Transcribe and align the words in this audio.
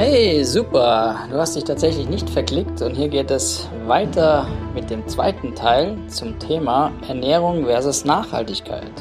Hey, 0.00 0.44
super! 0.44 1.26
Du 1.28 1.38
hast 1.38 1.56
dich 1.56 1.64
tatsächlich 1.64 2.08
nicht 2.08 2.30
verklickt 2.30 2.80
und 2.82 2.94
hier 2.94 3.08
geht 3.08 3.32
es 3.32 3.68
weiter 3.86 4.46
mit 4.72 4.90
dem 4.90 5.04
zweiten 5.08 5.56
Teil 5.56 5.98
zum 6.06 6.38
Thema 6.38 6.92
Ernährung 7.08 7.64
versus 7.64 8.04
Nachhaltigkeit. 8.04 8.92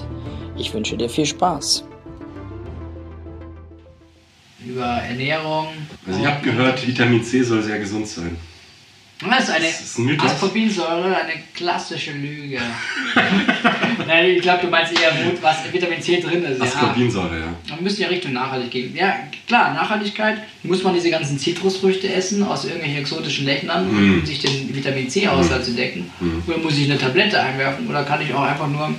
Ich 0.58 0.74
wünsche 0.74 0.98
dir 0.98 1.08
viel 1.08 1.28
Spaß. 1.28 1.84
Über 4.66 4.86
Ernährung. 4.86 5.68
Also 6.08 6.20
ich 6.20 6.26
habe 6.26 6.44
gehört, 6.44 6.88
Vitamin 6.88 7.24
C 7.24 7.44
soll 7.44 7.62
sehr 7.62 7.78
gesund 7.78 8.08
sein. 8.08 8.36
Das 9.20 9.46
ist 9.46 9.50
eine 9.50 9.66
das 9.66 9.82
ist 9.82 9.98
ein 9.98 10.20
Ascorbinsäure, 10.20 11.16
eine 11.16 11.34
klassische 11.56 12.12
Lüge. 12.12 12.60
Nein, 14.08 14.30
ich 14.30 14.42
glaube, 14.42 14.62
du 14.62 14.68
meinst 14.68 14.94
eher, 14.94 15.12
was 15.42 15.58
Vitamin 15.74 16.00
C 16.02 16.20
drin 16.20 16.44
ist. 16.44 16.62
Ascorbinsäure, 16.62 17.40
ja. 17.40 17.76
Wir 17.76 17.82
müssen 17.82 18.02
ja 18.02 18.10
Richtung 18.10 18.34
nachhaltig 18.34 18.70
gehen. 18.70 18.96
Ja, 18.96 19.16
klar, 19.48 19.74
Nachhaltigkeit. 19.74 20.44
Muss 20.62 20.84
man 20.84 20.94
diese 20.94 21.10
ganzen 21.10 21.40
Zitrusfrüchte 21.40 22.14
essen 22.14 22.44
aus 22.44 22.66
irgendwelchen 22.66 23.00
exotischen 23.00 23.46
Ländern, 23.46 23.88
mm. 23.88 24.20
um 24.20 24.26
sich 24.26 24.40
den 24.40 24.76
Vitamin 24.76 25.10
C-Haushalt 25.10 25.64
mm. 25.64 25.66
zu 25.66 25.72
decken? 25.72 26.12
Mm. 26.20 26.50
Oder 26.50 26.58
muss 26.60 26.78
ich 26.78 26.86
eine 26.86 27.00
Tablette 27.00 27.42
einwerfen? 27.42 27.88
Oder 27.88 28.04
kann 28.04 28.22
ich 28.22 28.32
auch 28.34 28.44
einfach 28.44 28.68
nur 28.68 28.94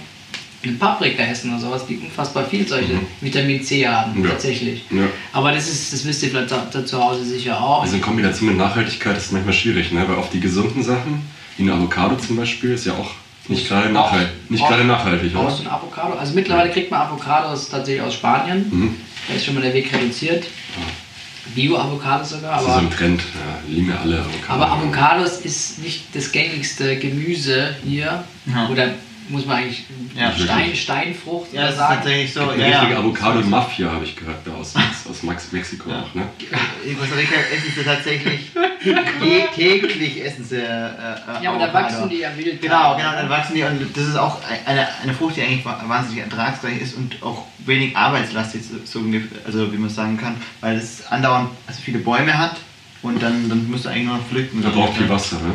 eine 0.62 0.72
Paprika 0.72 1.22
essen 1.22 1.52
oder 1.52 1.60
sowas, 1.60 1.86
die 1.86 1.98
unfassbar 1.98 2.44
viel 2.44 2.66
solche 2.66 2.94
mhm. 2.94 3.06
Vitamin 3.20 3.62
C 3.62 3.86
haben, 3.86 4.22
ja. 4.22 4.30
tatsächlich. 4.30 4.84
Ja. 4.90 5.04
Aber 5.32 5.52
das 5.52 5.68
ist, 5.68 5.92
das 5.92 6.04
wisst 6.04 6.22
ihr 6.24 6.30
vielleicht 6.30 6.50
da, 6.50 6.66
da 6.70 6.84
zu 6.84 7.02
Hause 7.02 7.24
sicher 7.24 7.60
auch. 7.60 7.82
Also 7.82 7.94
in 7.96 8.02
Kombination 8.02 8.48
mit 8.48 8.58
Nachhaltigkeit 8.58 9.16
ist 9.16 9.32
manchmal 9.32 9.54
schwierig, 9.54 9.92
ne? 9.92 10.04
weil 10.08 10.16
auch 10.16 10.30
die 10.30 10.40
gesunden 10.40 10.82
Sachen, 10.82 11.22
wie 11.56 11.62
eine 11.62 11.74
Avocado 11.74 12.16
zum 12.16 12.36
Beispiel, 12.36 12.72
ist 12.72 12.86
ja 12.86 12.94
auch 12.94 13.10
nicht 13.46 13.68
gerade 13.68 13.90
nachhaltig, 13.90 14.50
nicht 14.50 14.66
gerade 14.66 14.84
nachhaltig, 14.84 15.34
oder? 15.34 15.48
Ein 15.48 15.68
Avocado. 15.68 16.14
Also 16.14 16.34
mittlerweile 16.34 16.70
kriegt 16.70 16.90
man 16.90 17.00
Avocados 17.00 17.68
tatsächlich 17.70 18.02
aus 18.02 18.14
Spanien. 18.14 18.66
Mhm. 18.70 18.96
Da 19.26 19.34
ist 19.34 19.44
schon 19.44 19.54
mal 19.54 19.62
der 19.62 19.74
Weg 19.74 19.92
reduziert. 19.92 20.46
Bio-Avocados 21.54 22.30
sogar. 22.30 22.56
Das 22.56 22.62
ist 22.62 22.72
so 22.74 22.78
ein 22.78 22.90
Trend, 22.90 23.20
ja, 23.20 23.74
lieben 23.74 23.88
ja 23.88 24.00
alle 24.02 24.20
Avocados. 24.20 24.48
Aber 24.48 24.70
Avocados 24.70 25.40
ist 25.40 25.78
nicht 25.78 26.14
das 26.14 26.30
gängigste 26.30 26.98
Gemüse 26.98 27.74
hier. 27.84 28.24
Ja. 28.46 28.68
Oder 28.68 28.90
muss 29.28 29.46
man 29.46 29.58
eigentlich 29.58 29.84
ja. 30.16 30.32
Stein, 30.32 30.74
Steinfrucht 30.74 31.52
ja, 31.52 31.66
das 31.66 31.76
sagen. 31.76 31.92
ist 31.92 31.98
tatsächlich 31.98 32.32
so. 32.32 32.48
Eine 32.48 32.68
ja, 32.68 32.80
richtige 32.80 32.98
Avocado-Mafia 32.98 33.90
habe 33.90 34.04
ich 34.04 34.16
gehört, 34.16 34.38
da 34.44 34.54
aus, 34.54 34.74
aus 35.08 35.22
Mexiko 35.52 35.90
ja. 35.90 36.02
auch. 36.02 36.14
Ne? 36.14 36.26
In 36.84 36.98
Costa 36.98 37.14
Rica 37.14 37.34
essen 37.34 37.72
sie 37.74 37.82
tatsächlich 37.82 38.50
täglich 39.54 40.24
essen 40.24 40.44
sie 40.44 40.56
äh, 40.56 40.60
äh, 40.60 41.42
Ja, 41.42 41.50
aber 41.52 41.66
da 41.66 41.72
wachsen 41.72 42.08
die 42.08 42.18
ja 42.18 42.36
wild. 42.36 42.60
Genau, 42.60 42.96
genau, 42.96 43.12
dann 43.12 43.28
wachsen 43.28 43.54
die 43.54 43.62
und 43.62 43.96
das 43.96 44.04
ist 44.04 44.16
auch 44.16 44.38
eine, 44.66 44.86
eine 45.02 45.14
Frucht, 45.14 45.36
die 45.36 45.42
eigentlich 45.42 45.64
wahnsinnig 45.64 46.24
ertragsreich 46.24 46.80
ist 46.80 46.96
und 46.96 47.22
auch 47.22 47.44
wenig 47.58 47.96
arbeitslastig, 47.96 48.62
so, 48.84 49.00
also 49.44 49.72
wie 49.72 49.76
man 49.76 49.90
sagen 49.90 50.16
kann, 50.16 50.36
weil 50.60 50.76
es 50.76 51.06
andauernd 51.06 51.50
also 51.66 51.80
viele 51.82 51.98
Bäume 51.98 52.36
hat 52.36 52.56
und 53.02 53.22
dann, 53.22 53.48
dann 53.48 53.70
musst 53.70 53.84
du 53.84 53.88
eigentlich 53.90 54.06
nur 54.06 54.16
noch 54.16 54.26
pflücken. 54.26 54.62
Da 54.62 54.70
braucht 54.70 54.96
viel 54.96 55.08
Wasser, 55.08 55.36
ne? 55.36 55.54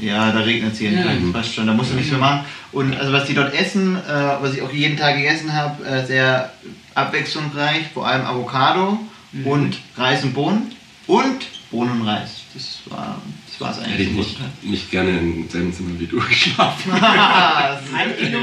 Ja, 0.00 0.32
da 0.32 0.40
regnet 0.40 0.72
es 0.72 0.78
hier, 0.78 0.92
ja. 0.92 1.04
passt 1.32 1.54
schon, 1.54 1.66
da 1.66 1.72
musst 1.72 1.90
du 1.90 1.94
nichts 1.94 2.10
mehr 2.10 2.20
machen. 2.20 2.44
Und 2.72 2.96
also 2.96 3.12
was 3.12 3.26
die 3.26 3.34
dort 3.34 3.54
essen, 3.54 3.96
äh, 3.96 4.00
was 4.40 4.54
ich 4.54 4.62
auch 4.62 4.72
jeden 4.72 4.96
Tag 4.96 5.16
gegessen 5.16 5.52
habe, 5.52 5.84
äh, 5.84 6.04
sehr 6.06 6.52
abwechslungsreich, 6.94 7.86
vor 7.92 8.06
allem 8.06 8.24
Avocado 8.24 8.98
mhm. 9.32 9.46
und 9.46 9.78
Reis 9.96 10.22
und 10.24 10.34
Bohnen 10.34 10.72
und 11.06 11.46
Bohnen 11.70 12.00
und 12.00 12.06
Reis. 12.06 12.42
Das 12.54 12.80
war 12.86 13.20
das 13.46 13.60
war's 13.60 13.78
eigentlich. 13.78 13.92
Hätte 13.92 14.02
ich 14.02 14.16
nicht, 14.16 14.64
nicht 14.64 14.90
gerne 14.90 15.18
im 15.18 15.48
selben 15.48 15.72
Zimmer 15.72 15.98
wie 15.98 16.06
du 16.06 16.18
geschlafen. 16.28 16.92
ein 16.92 18.16
Kilo. 18.16 18.38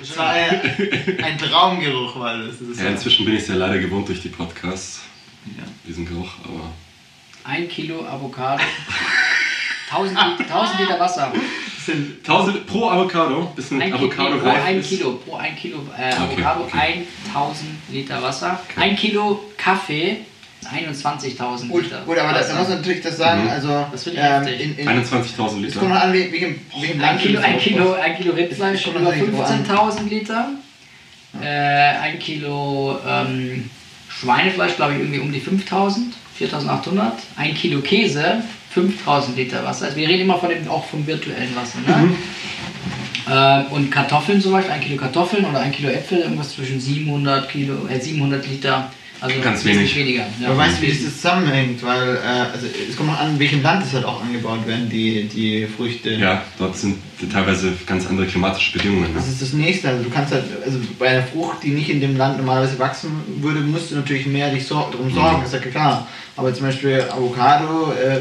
Das 0.00 0.16
war 0.16 0.30
ein, 0.30 0.60
ein 1.22 1.38
Traumgeruch, 1.38 2.18
weil 2.18 2.46
das 2.46 2.60
ist. 2.60 2.80
Ja, 2.80 2.88
inzwischen 2.88 3.24
bin 3.24 3.34
ich 3.34 3.42
es 3.42 3.48
ja 3.48 3.56
leider 3.56 3.78
gewohnt 3.78 4.08
durch 4.08 4.22
die 4.22 4.28
Podcasts. 4.28 5.02
Ja. 5.56 5.64
Diesen 5.86 6.06
Geruch, 6.06 6.32
aber. 6.44 6.72
Ein 7.44 7.68
Kilo 7.68 8.06
Avocado. 8.06 8.62
1000, 9.94 10.18
1000 10.18 10.80
Liter 10.80 11.00
Wasser. 11.00 11.32
Sind 11.84 12.28
1000 12.28 12.66
pro 12.66 12.88
Avocado? 12.88 13.52
Bis 13.54 13.70
ein, 13.70 13.82
ein 13.82 13.92
Avocado 13.92 14.38
pro 14.38 14.48
ein 14.48 14.82
Kilo, 14.82 15.12
pro 15.12 15.36
ein 15.36 15.54
Kilo 15.56 15.78
äh, 15.96 16.12
okay, 16.12 16.44
Avocado 16.44 16.64
okay. 16.64 17.06
1000 17.28 17.70
Liter 17.90 18.22
Wasser. 18.22 18.60
Okay. 18.70 18.80
Ein 18.80 18.96
Kilo 18.96 19.44
Kaffee 19.56 20.18
21.000 20.64 21.80
Liter. 21.80 22.02
Gut, 22.06 22.18
aber 22.18 22.32
das, 22.32 22.48
da 22.48 22.54
muss 22.54 22.68
man 22.68 22.78
natürlich 22.78 23.02
das 23.02 23.18
sagen, 23.18 23.44
mhm. 23.44 23.50
also 23.50 23.86
das 23.92 24.06
ähm, 24.06 24.46
in, 24.46 24.78
in 24.78 24.88
21.000 24.88 25.56
Liter. 25.56 25.68
Es 25.68 25.78
kommt 25.78 25.90
noch 25.90 26.00
an, 26.00 26.12
wie, 26.12 26.32
wie, 26.32 26.60
wie 26.80 26.98
Land 26.98 27.02
ein 27.02 27.18
Kilo, 27.18 27.40
ein 27.40 27.58
Kilo, 27.58 27.92
ein 27.92 28.16
Kilo 28.16 28.34
Rindfleisch 28.34 28.86
über 28.86 29.10
15.000 29.10 30.08
Liter. 30.08 30.48
Äh, 31.42 31.46
ein 31.46 32.18
Kilo 32.18 32.98
ähm, 33.06 33.68
Schweinefleisch, 34.08 34.76
glaube 34.76 34.94
ich, 34.94 35.00
irgendwie 35.00 35.18
um 35.18 35.32
die 35.32 35.40
5.000, 35.40 35.96
4.800. 36.40 37.12
Ein 37.36 37.54
Kilo 37.54 37.80
Käse 37.80 38.42
5000 38.74 39.36
Liter 39.36 39.64
Wasser. 39.64 39.86
Also 39.86 39.96
wir 39.96 40.08
reden 40.08 40.22
immer 40.22 40.38
von 40.38 40.48
dem, 40.48 40.68
auch 40.68 40.84
vom 40.84 41.06
virtuellen 41.06 41.54
Wasser. 41.54 41.78
Ne? 41.86 42.06
Mhm. 42.06 42.16
Äh, 43.26 43.74
und 43.74 43.90
Kartoffeln 43.90 44.40
zum 44.40 44.52
Beispiel, 44.52 44.72
ein 44.72 44.80
Kilo 44.80 44.96
Kartoffeln 44.96 45.44
oder 45.44 45.60
ein 45.60 45.72
Kilo 45.72 45.88
Äpfel, 45.88 46.18
irgendwas 46.18 46.54
zwischen 46.54 46.80
700, 46.80 47.48
Kilo, 47.48 47.86
äh, 47.88 48.00
700 48.00 48.46
Liter. 48.46 48.90
Also 49.20 49.40
ganz 49.40 49.64
wenig. 49.64 49.96
weniger. 49.96 50.26
Ja, 50.38 50.48
Aber 50.48 50.58
weißt 50.58 50.78
du, 50.78 50.82
wie 50.82 50.88
das 50.88 50.98
zusammenhängt? 50.98 51.82
Weil 51.82 52.16
äh, 52.16 52.52
also 52.52 52.66
es 52.66 52.94
kommt 52.94 53.08
noch 53.08 53.18
an, 53.18 53.30
in 53.30 53.38
welchem 53.38 53.62
Land 53.62 53.82
es 53.86 53.94
halt 53.94 54.04
auch 54.04 54.22
angebaut 54.22 54.66
werden, 54.66 54.90
die, 54.90 55.24
die 55.24 55.66
Früchte. 55.66 56.10
Ja, 56.10 56.42
dort 56.58 56.76
sind 56.76 56.98
teilweise 57.32 57.72
ganz 57.86 58.06
andere 58.06 58.26
klimatische 58.26 58.76
Bedingungen. 58.76 59.12
Ne? 59.12 59.14
Das 59.14 59.28
ist 59.28 59.40
das 59.40 59.52
Nächste. 59.54 59.88
Also 59.88 60.02
du 60.02 60.10
kannst 60.10 60.34
halt, 60.34 60.44
also 60.62 60.78
bei 60.98 61.08
einer 61.08 61.22
Frucht, 61.22 61.62
die 61.62 61.70
nicht 61.70 61.88
in 61.88 62.00
dem 62.02 62.18
Land 62.18 62.36
normalerweise 62.36 62.78
wachsen 62.78 63.12
würde, 63.40 63.60
musst 63.60 63.92
du 63.92 63.94
natürlich 63.94 64.26
mehr 64.26 64.50
dich 64.50 64.66
so, 64.66 64.74
darum 64.74 65.10
sorgen, 65.10 65.38
mhm. 65.38 65.44
ist 65.44 65.54
ja 65.54 65.60
klar. 65.60 66.06
Aber 66.36 66.52
zum 66.52 66.66
Beispiel 66.66 67.02
Avocado, 67.10 67.92
äh, 67.92 68.18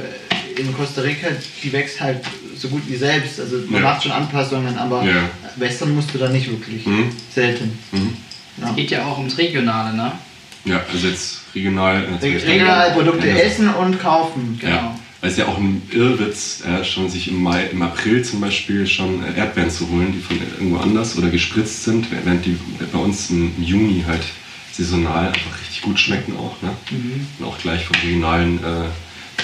in 0.57 0.73
Costa 0.73 1.01
Rica, 1.01 1.27
die 1.63 1.71
wächst 1.73 1.99
halt 2.01 2.21
so 2.57 2.69
gut 2.69 2.81
wie 2.87 2.95
selbst. 2.95 3.39
Also 3.39 3.57
man 3.67 3.81
ja. 3.81 3.89
macht 3.89 4.03
schon 4.03 4.11
Anpassungen, 4.11 4.77
aber 4.77 5.03
ja. 5.03 5.29
wässern 5.55 5.93
musst 5.95 6.13
du 6.13 6.17
da 6.17 6.29
nicht 6.29 6.49
wirklich. 6.49 6.85
Mhm. 6.85 7.09
Selten. 7.33 7.77
Mhm. 7.91 8.17
Ja. 8.61 8.69
Es 8.69 8.75
geht 8.75 8.91
ja 8.91 9.05
auch 9.05 9.17
ums 9.17 9.37
Regionale, 9.37 9.95
ne? 9.95 10.11
Ja, 10.65 10.81
also 10.91 11.07
jetzt 11.07 11.41
regional. 11.55 12.05
Regionale 12.21 12.93
Produkte 12.93 13.29
essen 13.29 13.73
und 13.73 13.99
kaufen. 13.99 14.57
Genau. 14.59 14.73
Ja. 14.73 14.99
Weil 15.21 15.31
es 15.31 15.37
ja 15.37 15.47
auch 15.47 15.57
ein 15.57 15.81
Irrwitz, 15.91 16.63
äh, 16.65 16.83
schon 16.83 17.09
sich 17.09 17.29
im 17.29 17.41
Mai, 17.41 17.67
im 17.71 17.81
April 17.81 18.23
zum 18.23 18.41
Beispiel 18.41 18.85
schon 18.85 19.23
Erdbeeren 19.35 19.71
zu 19.71 19.89
holen, 19.89 20.11
die 20.13 20.19
von 20.19 20.37
irgendwo 20.37 20.77
anders 20.77 21.17
oder 21.17 21.29
gespritzt 21.29 21.85
sind, 21.85 22.07
während 22.11 22.45
die 22.45 22.57
bei 22.91 22.99
uns 22.99 23.29
im 23.29 23.53
Juni 23.57 24.03
halt 24.05 24.23
saisonal 24.73 25.27
einfach 25.27 25.59
richtig 25.61 25.81
gut 25.81 25.99
schmecken 25.99 26.35
auch. 26.37 26.61
Ne? 26.61 26.75
Mhm. 26.91 27.27
Und 27.39 27.45
auch 27.45 27.57
gleich 27.57 27.85
vom 27.85 27.95
regionalen 28.03 28.57
äh, 28.59 28.87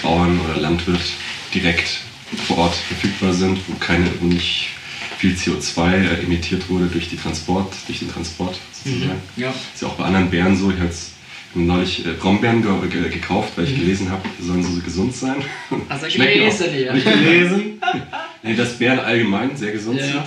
Bauern 0.01 0.39
oder 0.41 0.59
Landwirt 0.59 1.01
direkt 1.53 1.99
vor 2.47 2.59
Ort 2.59 2.75
verfügbar 2.75 3.33
sind, 3.33 3.59
wo 3.67 3.75
keine 3.75 4.07
wo 4.19 4.25
nicht 4.25 4.69
viel 5.17 5.33
CO2 5.33 5.93
äh, 5.93 6.23
emittiert 6.23 6.69
wurde 6.69 6.85
durch, 6.85 7.09
die 7.09 7.17
Transport, 7.17 7.73
durch 7.87 7.99
den 7.99 8.11
Transport 8.11 8.57
sozusagen. 8.83 9.21
Mhm, 9.35 9.43
ja. 9.43 9.49
Ist 9.49 9.81
ja 9.81 9.87
auch 9.87 9.95
bei 9.95 10.05
anderen 10.05 10.29
Beeren 10.29 10.55
so. 10.55 10.69
Ich 10.69 10.77
habe 10.77 10.85
jetzt 10.85 11.11
neulich 11.55 12.05
äh, 12.05 12.13
Brombeeren 12.13 12.61
ge 12.61 12.71
ge 12.89 13.09
gekauft, 13.09 13.53
weil 13.55 13.65
ich 13.65 13.71
mhm. 13.71 13.79
gelesen 13.79 14.09
habe, 14.11 14.21
sollen 14.39 14.63
so 14.63 14.81
gesund 14.81 15.15
sein. 15.15 15.35
Also 15.89 16.07
gelesen, 16.07 16.67
ja. 16.77 16.93
Nicht 16.93 17.05
gelesen. 17.05 17.81
nee, 18.43 18.55
dass 18.55 18.77
Beeren 18.77 18.99
allgemein 18.99 19.57
sehr 19.57 19.71
gesund 19.71 19.99
ja, 19.99 20.05
sind. 20.05 20.23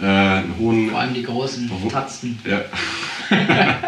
Äh, 0.00 0.04
einen 0.04 0.54
hohen, 0.58 0.90
Vor 0.90 1.00
allem 1.00 1.14
die 1.14 1.22
großen 1.22 1.70
Tatzen. 1.90 2.38
Ja. 2.44 2.64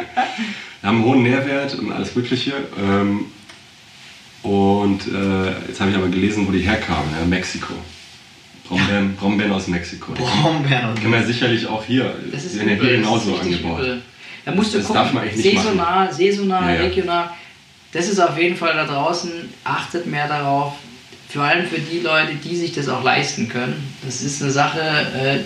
haben 0.82 0.96
einen 0.96 1.04
hohen 1.04 1.22
Nährwert 1.22 1.74
und 1.74 1.92
alles 1.92 2.14
Mögliche. 2.14 2.52
Ähm, 2.80 3.26
und 4.42 5.00
äh, 5.06 5.68
jetzt 5.68 5.80
habe 5.80 5.90
ich 5.90 5.96
aber 5.96 6.08
gelesen, 6.08 6.46
wo 6.46 6.52
die 6.52 6.60
herkamen, 6.60 7.10
ja, 7.18 7.26
Mexiko. 7.26 7.74
Brombeeren, 8.66 9.16
Brombeeren 9.16 9.52
aus 9.52 9.66
Mexiko. 9.66 10.12
Brombeeren 10.12 10.92
aus 10.92 11.00
Kann 11.00 11.10
man 11.10 11.26
sicherlich 11.26 11.66
auch 11.66 11.84
hier, 11.84 12.14
das 12.32 12.44
ist 12.44 12.56
werden 12.56 12.80
hier 12.80 12.98
genauso 12.98 13.36
angebaut. 13.36 13.80
Übel. 13.80 14.02
Da 14.44 14.52
musst 14.52 14.72
du 14.72 14.78
das 14.78 14.86
gucken, 14.86 15.02
darf 15.02 15.12
man 15.12 15.24
eigentlich 15.24 15.44
nicht 15.44 15.56
saisonal, 15.58 16.06
machen. 16.06 16.16
saisonal, 16.16 16.74
ja, 16.74 16.80
ja. 16.80 16.86
regional. 16.86 17.30
Das 17.92 18.08
ist 18.08 18.20
auf 18.20 18.38
jeden 18.38 18.56
Fall 18.56 18.74
da 18.74 18.86
draußen, 18.86 19.30
achtet 19.64 20.06
mehr 20.06 20.28
darauf. 20.28 20.74
Vor 21.28 21.42
allem 21.42 21.66
für 21.66 21.80
die 21.80 22.00
Leute, 22.00 22.34
die 22.34 22.56
sich 22.56 22.72
das 22.72 22.88
auch 22.88 23.04
leisten 23.04 23.48
können. 23.48 23.94
Das 24.04 24.22
ist 24.22 24.42
eine 24.42 24.50
Sache, 24.50 24.80
äh, 24.80 25.38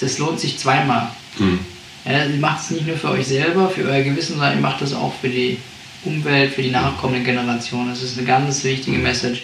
das 0.00 0.18
lohnt 0.18 0.40
sich 0.40 0.58
zweimal. 0.58 1.08
Mhm. 1.38 1.60
Ja, 2.04 2.24
ihr 2.24 2.40
macht 2.40 2.62
es 2.62 2.70
nicht 2.70 2.86
nur 2.86 2.96
für 2.96 3.10
euch 3.10 3.26
selber, 3.26 3.68
für 3.68 3.82
euer 3.82 4.02
Gewissen, 4.02 4.34
sondern 4.34 4.54
ihr 4.54 4.60
macht 4.60 4.82
das 4.82 4.94
auch 4.94 5.12
für 5.20 5.28
die 5.28 5.58
Umwelt, 6.06 6.54
für 6.54 6.62
die 6.62 6.70
nachkommenden 6.70 7.24
Generationen. 7.24 7.90
Das 7.90 8.02
ist 8.02 8.16
eine 8.16 8.26
ganz 8.26 8.64
wichtige 8.64 8.98
Message. 8.98 9.42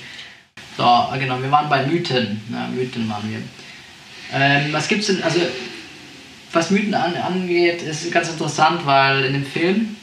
So, 0.77 1.09
genau, 1.19 1.43
wir 1.43 1.51
waren 1.51 1.69
bei 1.69 1.87
Mythen. 1.87 2.41
Ja, 2.51 2.69
Mythen 2.69 3.09
waren 3.09 3.31
wir. 3.31 3.41
Ähm, 4.33 4.73
was 4.73 4.89
gibt's 4.89 5.09
denn, 5.09 5.23
also 5.23 5.41
was 6.53 6.71
Mythen 6.71 6.95
an, 6.95 7.15
angeht, 7.17 7.83
ist 7.83 8.11
ganz 8.11 8.31
interessant, 8.31 8.87
weil 8.87 9.25
in 9.25 9.35
dem 9.35 9.47
Film 9.47 9.97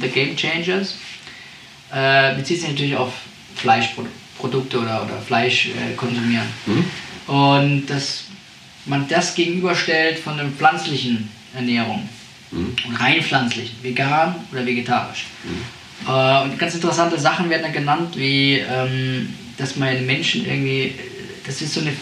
The 0.00 0.08
Game 0.08 0.36
Changers 0.36 0.96
äh, 1.92 2.34
bezieht 2.34 2.60
sich 2.60 2.70
natürlich 2.70 2.96
auf 2.96 3.12
Fleischprodukte 3.56 4.78
oder, 4.78 5.04
oder 5.04 5.20
Fleisch 5.26 5.68
äh, 5.68 5.94
konsumieren. 5.96 6.46
Mhm. 6.66 6.84
Und 7.32 7.86
dass 7.86 8.24
man 8.86 9.08
das 9.08 9.34
gegenüberstellt 9.34 10.18
von 10.18 10.36
der 10.36 10.46
pflanzlichen 10.46 11.30
Ernährung. 11.54 12.08
Mhm. 12.50 12.74
rein 12.98 13.22
pflanzlichen, 13.22 13.76
vegan 13.82 14.34
oder 14.50 14.66
vegetarisch. 14.66 15.26
Mhm. 15.44 15.79
Äh, 16.08 16.42
und 16.42 16.58
ganz 16.58 16.74
interessante 16.74 17.18
Sachen 17.18 17.50
werden 17.50 17.62
da 17.62 17.68
genannt, 17.68 18.16
wie 18.16 18.58
ähm, 18.58 19.34
dass 19.58 19.76
man 19.76 20.06
Menschen 20.06 20.46
irgendwie, 20.46 20.94
das 21.46 21.60
ist 21.60 21.74
so 21.74 21.80
eine 21.80 21.92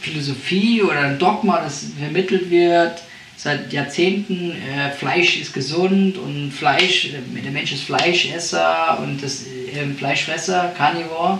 Philosophie 0.00 0.82
oder 0.82 1.00
ein 1.00 1.18
Dogma, 1.18 1.60
das 1.60 1.86
vermittelt 1.98 2.50
wird 2.50 3.02
seit 3.36 3.72
Jahrzehnten, 3.72 4.50
äh, 4.50 4.90
Fleisch 4.90 5.40
ist 5.40 5.54
gesund 5.54 6.18
und 6.18 6.50
Fleisch, 6.50 7.06
äh, 7.06 7.40
der 7.40 7.52
Mensch 7.52 7.72
ist 7.72 7.84
Fleischesser 7.84 8.98
und 9.00 9.22
das 9.22 9.44
äh, 9.46 9.86
Fleischfresser, 9.96 10.74
Carnivore. 10.76 11.38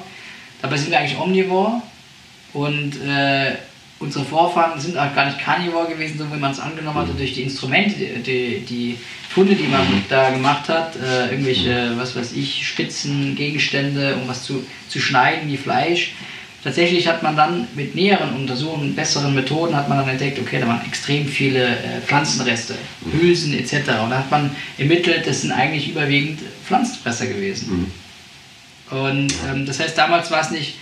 Dabei 0.62 0.76
sind 0.76 0.90
wir 0.90 0.98
eigentlich 0.98 1.18
Omnivore 1.18 1.82
und 2.52 3.00
äh, 3.04 3.56
unsere 4.00 4.24
Vorfahren 4.24 4.80
sind 4.80 4.96
auch 4.96 5.14
gar 5.14 5.26
nicht 5.26 5.40
Carnivore 5.40 5.88
gewesen, 5.88 6.18
so 6.18 6.32
wie 6.32 6.38
man 6.38 6.52
es 6.52 6.60
angenommen 6.60 6.98
hatte 6.98 7.14
durch 7.14 7.34
die 7.34 7.42
Instrumente, 7.42 7.94
die, 7.96 8.60
die 8.60 8.98
Funde, 9.28 9.54
die 9.54 9.66
man 9.66 9.80
mhm. 9.80 10.04
da 10.08 10.30
gemacht 10.30 10.68
hat, 10.68 10.96
äh, 10.96 11.30
irgendwelche, 11.30 11.92
was 11.96 12.14
weiß 12.16 12.32
ich, 12.32 12.66
Spitzen, 12.66 13.34
Gegenstände, 13.34 14.16
um 14.16 14.28
was 14.28 14.44
zu, 14.44 14.64
zu 14.88 15.00
schneiden 15.00 15.50
wie 15.50 15.56
Fleisch. 15.56 16.12
Tatsächlich 16.64 17.06
hat 17.06 17.22
man 17.22 17.36
dann 17.36 17.68
mit 17.74 17.94
näheren 17.94 18.34
Untersuchungen, 18.34 18.94
besseren 18.94 19.34
Methoden, 19.34 19.76
hat 19.76 19.88
man 19.88 19.98
dann 19.98 20.08
entdeckt, 20.08 20.40
okay, 20.40 20.58
da 20.60 20.66
waren 20.66 20.84
extrem 20.86 21.26
viele 21.26 21.66
äh, 21.66 22.00
Pflanzenreste, 22.04 22.74
mhm. 23.00 23.20
Hülsen 23.20 23.58
etc. 23.58 23.74
Und 24.02 24.10
da 24.10 24.18
hat 24.18 24.30
man 24.30 24.50
ermittelt, 24.76 25.26
das 25.26 25.42
sind 25.42 25.52
eigentlich 25.52 25.90
überwiegend 25.90 26.40
Pflanzenfresser 26.66 27.26
gewesen. 27.26 27.90
Mhm. 28.90 28.96
Und 28.98 29.34
ähm, 29.50 29.66
das 29.66 29.80
heißt, 29.80 29.96
damals 29.98 30.30
war 30.30 30.40
es 30.40 30.50
nicht 30.50 30.74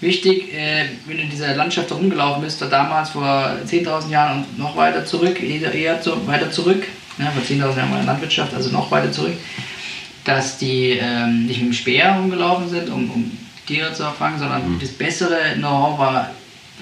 wichtig, 0.00 0.52
äh, 0.54 0.86
wenn 1.06 1.16
du 1.16 1.22
in 1.22 1.30
dieser 1.30 1.54
Landschaft 1.54 1.92
rumgelaufen 1.92 2.42
bist, 2.42 2.62
damals 2.62 3.10
vor 3.10 3.56
10.000 3.66 4.10
Jahren 4.10 4.38
und 4.38 4.58
noch 4.58 4.76
weiter 4.76 5.04
zurück, 5.04 5.42
eher, 5.42 5.72
eher 5.72 6.00
zu, 6.00 6.26
weiter 6.26 6.50
zurück, 6.50 6.86
ja, 7.18 7.30
vor 7.30 7.42
10.000 7.42 7.58
Jahren 7.58 7.76
war 7.76 7.84
in 8.00 8.06
der 8.06 8.14
Landwirtschaft, 8.14 8.54
also 8.54 8.70
noch 8.70 8.90
weiter 8.90 9.12
zurück, 9.12 9.34
dass 10.24 10.58
die 10.58 10.98
ähm, 11.00 11.46
nicht 11.46 11.60
mit 11.60 11.70
dem 11.70 11.74
Speer 11.74 12.12
rumgelaufen 12.12 12.68
sind, 12.68 12.88
um, 12.90 13.10
um 13.10 13.38
Tiere 13.66 13.92
zu 13.92 14.02
erfangen, 14.02 14.38
sondern 14.38 14.74
mhm. 14.74 14.80
das 14.80 14.90
bessere 14.90 15.54
Know-how 15.56 15.98
war 15.98 16.30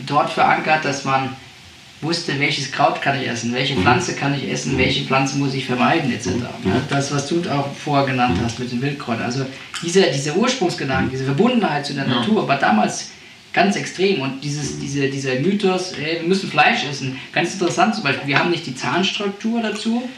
dort 0.07 0.31
verankert, 0.31 0.85
dass 0.85 1.05
man 1.05 1.37
wusste, 2.01 2.39
welches 2.39 2.71
Kraut 2.71 3.03
kann 3.03 3.21
ich 3.21 3.29
essen, 3.29 3.53
welche 3.53 3.75
mhm. 3.75 3.83
Pflanze 3.83 4.15
kann 4.15 4.35
ich 4.35 4.49
essen, 4.51 4.75
mhm. 4.75 4.79
welche 4.79 5.05
Pflanze 5.05 5.37
muss 5.39 5.55
ich 5.55 5.67
vermeiden, 5.67 6.13
etc. 6.13 6.29
Mhm. 6.29 6.73
Das, 6.89 7.13
was 7.13 7.27
du 7.29 7.43
auch 7.51 7.73
vorher 7.75 8.07
genannt 8.07 8.39
hast 8.43 8.59
mit 8.59 8.71
den 8.71 8.81
Wildkräutern. 8.81 9.25
Also 9.25 9.47
dieser, 9.83 10.03
dieser 10.09 10.37
Ursprungsgedanke, 10.37 11.11
diese 11.11 11.25
Verbundenheit 11.25 11.87
zu 11.87 11.95
der 11.95 12.07
ja. 12.07 12.17
Natur 12.17 12.47
war 12.47 12.59
damals 12.59 13.11
ganz 13.53 13.77
extrem 13.77 14.21
und 14.21 14.45
dieses, 14.45 14.79
diese, 14.79 15.09
dieser 15.09 15.41
Mythos, 15.41 15.93
ey, 15.93 16.21
wir 16.21 16.29
müssen 16.29 16.51
Fleisch 16.51 16.85
essen, 16.85 17.19
ganz 17.33 17.55
interessant 17.55 17.95
zum 17.95 18.05
Beispiel, 18.05 18.29
wir 18.29 18.39
haben 18.39 18.51
nicht 18.51 18.67
die 18.67 18.75
Zahnstruktur 18.75 19.63
dazu, 19.63 20.09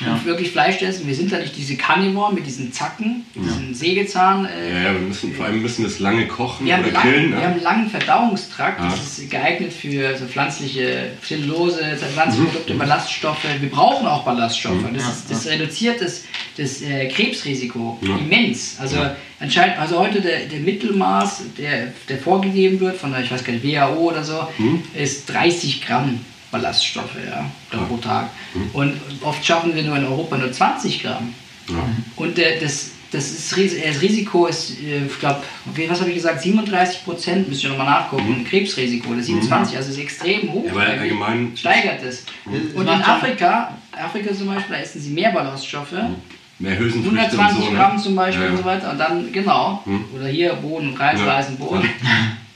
ja. 0.00 0.20
wirklich 0.24 0.50
Fleisch 0.50 0.82
essen. 0.82 1.06
Wir 1.06 1.14
sind 1.14 1.32
da 1.32 1.38
nicht 1.38 1.56
diese 1.56 1.76
Carnivore 1.76 2.34
mit 2.34 2.46
diesen 2.46 2.72
Zacken, 2.72 3.24
ja. 3.34 3.42
diesen 3.42 3.74
Sägezahn. 3.74 4.46
Äh, 4.46 4.72
ja, 4.72 4.82
ja, 4.82 4.92
wir 4.92 5.00
müssen 5.00 5.34
vor 5.34 5.46
allem 5.46 5.62
müssen 5.62 5.84
das 5.84 5.98
lange 5.98 6.26
kochen 6.26 6.66
wir 6.66 6.78
oder 6.78 6.90
lang, 6.90 7.02
grillen. 7.02 7.30
Wir 7.30 7.36
ne? 7.36 7.44
haben 7.44 7.52
einen 7.52 7.62
langen 7.62 7.90
Verdauungstrakt, 7.90 8.80
ja. 8.80 8.88
das 8.88 9.18
ist 9.18 9.30
geeignet 9.30 9.72
für 9.72 10.16
so 10.16 10.26
pflanzliche 10.26 11.10
Zellulose, 11.22 11.96
Pflanzenprodukte, 11.96 12.74
mhm. 12.74 12.78
Ballaststoffe. 12.78 13.44
Wir 13.60 13.70
brauchen 13.70 14.06
auch 14.06 14.24
Ballaststoffe. 14.24 14.82
Mhm. 14.82 14.94
Das, 14.94 15.08
ist, 15.08 15.30
das 15.30 15.46
reduziert 15.46 16.00
das, 16.00 16.24
das 16.56 16.82
äh, 16.82 17.08
Krebsrisiko 17.08 17.98
immens. 18.02 18.76
Also 18.80 18.96
anscheinend, 19.38 19.78
also 19.78 19.98
heute 20.00 20.20
der, 20.20 20.46
der 20.46 20.60
Mittelmaß, 20.60 21.42
der, 21.56 21.92
der 22.08 22.18
vorgegeben 22.18 22.80
wird 22.80 22.96
von 22.96 23.12
der, 23.12 23.22
ich 23.22 23.30
weiß 23.30 23.44
gar 23.44 23.52
nicht, 23.52 23.64
WHO 23.64 24.10
oder 24.10 24.24
so, 24.24 24.48
mhm. 24.58 24.82
ist 24.94 25.26
30 25.26 25.86
Gramm 25.86 26.20
Ballaststoffe 26.54 27.16
ja, 27.26 27.50
pro 27.88 27.96
Tag. 27.96 28.30
Mhm. 28.54 28.70
Und 28.72 29.00
oft 29.22 29.44
schaffen 29.44 29.74
wir 29.74 29.82
nur 29.82 29.96
in 29.96 30.04
Europa 30.04 30.36
nur 30.36 30.52
20 30.52 31.02
Gramm. 31.02 31.34
Ja. 31.68 31.74
Und 32.14 32.38
äh, 32.38 32.60
das, 32.60 32.90
das, 33.10 33.30
ist, 33.30 33.52
das 33.52 34.00
Risiko 34.00 34.46
ist, 34.46 34.78
äh, 34.80 35.06
ich 35.06 35.18
glaube, 35.18 35.42
was 35.88 36.00
habe 36.00 36.10
ich 36.10 36.16
gesagt, 36.16 36.42
37 36.42 37.04
Prozent, 37.04 37.48
müsst 37.48 37.64
ihr 37.64 37.70
nochmal 37.70 37.86
nachgucken, 37.86 38.38
mhm. 38.38 38.44
Krebsrisiko, 38.44 39.10
oder 39.10 39.22
27, 39.22 39.72
mhm. 39.72 39.78
also 39.78 39.90
ist 39.90 39.98
extrem 39.98 40.52
hoch. 40.52 40.64
Ja, 40.66 40.80
allgemein 41.00 41.52
steigert 41.56 42.02
es. 42.04 42.24
Mhm. 42.44 42.76
Und 42.76 42.86
in 42.86 43.02
Afrika, 43.02 43.76
Afrika 43.90 44.32
zum 44.32 44.46
Beispiel, 44.46 44.76
da 44.76 44.82
essen 44.82 45.00
sie 45.00 45.10
mehr 45.10 45.32
Ballaststoffe. 45.32 45.92
Mhm. 45.92 46.16
Mehr 46.60 46.78
Hülsenfrüchte 46.78 47.18
120 47.18 47.64
so, 47.64 47.70
ne? 47.70 47.76
Gramm 47.76 47.98
zum 47.98 48.14
Beispiel 48.14 48.44
ja, 48.44 48.50
und 48.52 48.58
so 48.58 48.64
weiter. 48.64 48.92
Und 48.92 48.98
dann, 48.98 49.32
genau, 49.32 49.82
mhm. 49.84 50.04
oder 50.14 50.28
hier 50.28 50.52
Boden, 50.52 50.94
Reis, 50.94 51.18
Reis 51.20 51.48
und 51.48 51.58
Boden. 51.58 51.88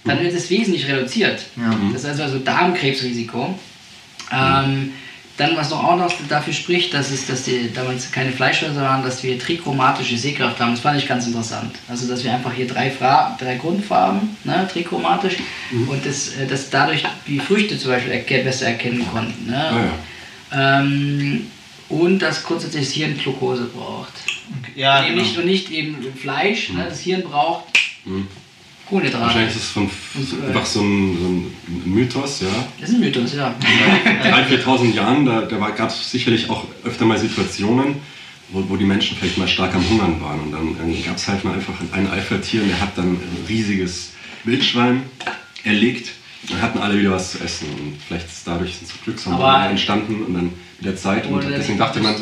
Dann 0.04 0.22
wird 0.22 0.32
es 0.32 0.48
wesentlich 0.48 0.88
reduziert. 0.88 1.44
Das 1.92 2.04
ist 2.04 2.20
also 2.20 2.38
Darmkrebsrisiko. 2.38 3.58
Ähm, 4.32 4.92
dann, 5.38 5.56
was 5.56 5.70
noch 5.70 5.84
auch 5.84 5.96
noch 5.96 6.12
dafür 6.28 6.52
spricht, 6.52 6.92
dass, 6.92 7.12
es, 7.12 7.26
dass 7.26 7.44
die 7.44 7.72
damals 7.72 8.10
keine 8.10 8.32
Fleischhäuser 8.32 8.82
waren, 8.82 9.04
dass 9.04 9.22
wir 9.22 9.38
trichromatische 9.38 10.18
Sehkraft 10.18 10.58
haben. 10.58 10.72
Das 10.72 10.80
fand 10.80 10.98
ich 10.98 11.06
ganz 11.06 11.26
interessant. 11.28 11.76
Also, 11.88 12.08
dass 12.08 12.24
wir 12.24 12.34
einfach 12.34 12.52
hier 12.52 12.66
drei, 12.66 12.90
Fra 12.90 13.36
drei 13.40 13.54
Grundfarben, 13.54 14.36
ne, 14.42 14.68
trichromatisch, 14.70 15.36
mhm. 15.70 15.88
und 15.88 16.04
das, 16.04 16.34
äh, 16.36 16.46
dass 16.46 16.70
dadurch 16.70 17.04
die 17.28 17.38
Früchte 17.38 17.78
zum 17.78 17.92
Beispiel 17.92 18.12
erken 18.12 18.44
besser 18.44 18.66
erkennen 18.66 19.06
konnten. 19.12 19.48
Ne? 19.48 19.70
Oh 19.72 20.56
ja. 20.56 20.80
ähm, 20.80 21.46
und 21.88 22.18
dass 22.18 22.42
grundsätzlich 22.42 22.86
das 22.86 22.94
Hirn 22.94 23.16
Glucose 23.16 23.64
braucht. 23.64 24.12
Ja, 24.74 25.04
eben 25.04 25.14
genau. 25.14 25.22
nicht, 25.22 25.38
und 25.38 25.46
nicht 25.46 25.70
eben 25.70 25.96
Fleisch. 26.20 26.70
Ne? 26.70 26.74
Mhm. 26.74 26.80
Ne? 26.80 26.86
Das 26.88 27.00
Hirn 27.00 27.22
braucht 27.22 27.64
mhm. 28.04 28.26
Kohlenhydrate. 28.88 29.24
Wahrscheinlich 29.24 29.54
ist 29.54 29.62
es 29.62 29.70
von, 29.70 29.90
einfach 30.46 30.66
so 30.66 30.80
ein, 30.80 31.18
so 31.20 31.28
ein, 31.28 31.54
Mythos, 31.84 32.40
ja. 32.40 32.48
Das 32.80 32.88
ist 32.88 32.94
ein 32.96 33.00
Mythos, 33.00 33.34
ja. 33.34 33.54
Seit 34.22 34.48
3.000, 34.48 34.64
4.000 34.64 34.94
Jahren, 34.94 35.26
da, 35.26 35.42
da 35.42 35.70
gab 35.70 35.90
es 35.90 36.10
sicherlich 36.10 36.48
auch 36.48 36.64
öfter 36.84 37.04
mal 37.04 37.18
Situationen, 37.18 37.96
wo, 38.50 38.64
wo 38.68 38.76
die 38.76 38.84
Menschen 38.84 39.16
vielleicht 39.16 39.38
mal 39.38 39.48
stark 39.48 39.74
am 39.74 39.88
Hungern 39.88 40.20
waren. 40.20 40.40
Und 40.40 40.52
dann, 40.52 40.76
dann 40.78 41.04
gab 41.04 41.16
es 41.16 41.28
halt 41.28 41.44
mal 41.44 41.54
einfach 41.54 41.74
ein 41.92 42.10
Eifertier 42.10 42.62
und 42.62 42.68
der 42.68 42.80
hat 42.80 42.96
dann 42.96 43.12
ein 43.12 43.44
riesiges 43.48 44.12
Wildschwein 44.44 45.02
erlegt. 45.64 46.10
Dann 46.48 46.62
hatten 46.62 46.78
alle 46.78 46.98
wieder 46.98 47.10
was 47.10 47.32
zu 47.32 47.40
essen. 47.40 47.68
Und 47.68 47.98
vielleicht 48.06 48.26
ist 48.26 48.46
dadurch 48.46 48.76
ein 48.80 48.86
Glückshormone 49.04 49.68
entstanden 49.68 50.22
und 50.24 50.34
dann 50.34 50.44
mit 50.44 50.86
der 50.86 50.96
Zeit. 50.96 51.26
Und 51.26 51.44
deswegen 51.50 51.78
dachte 51.78 52.00
man. 52.00 52.14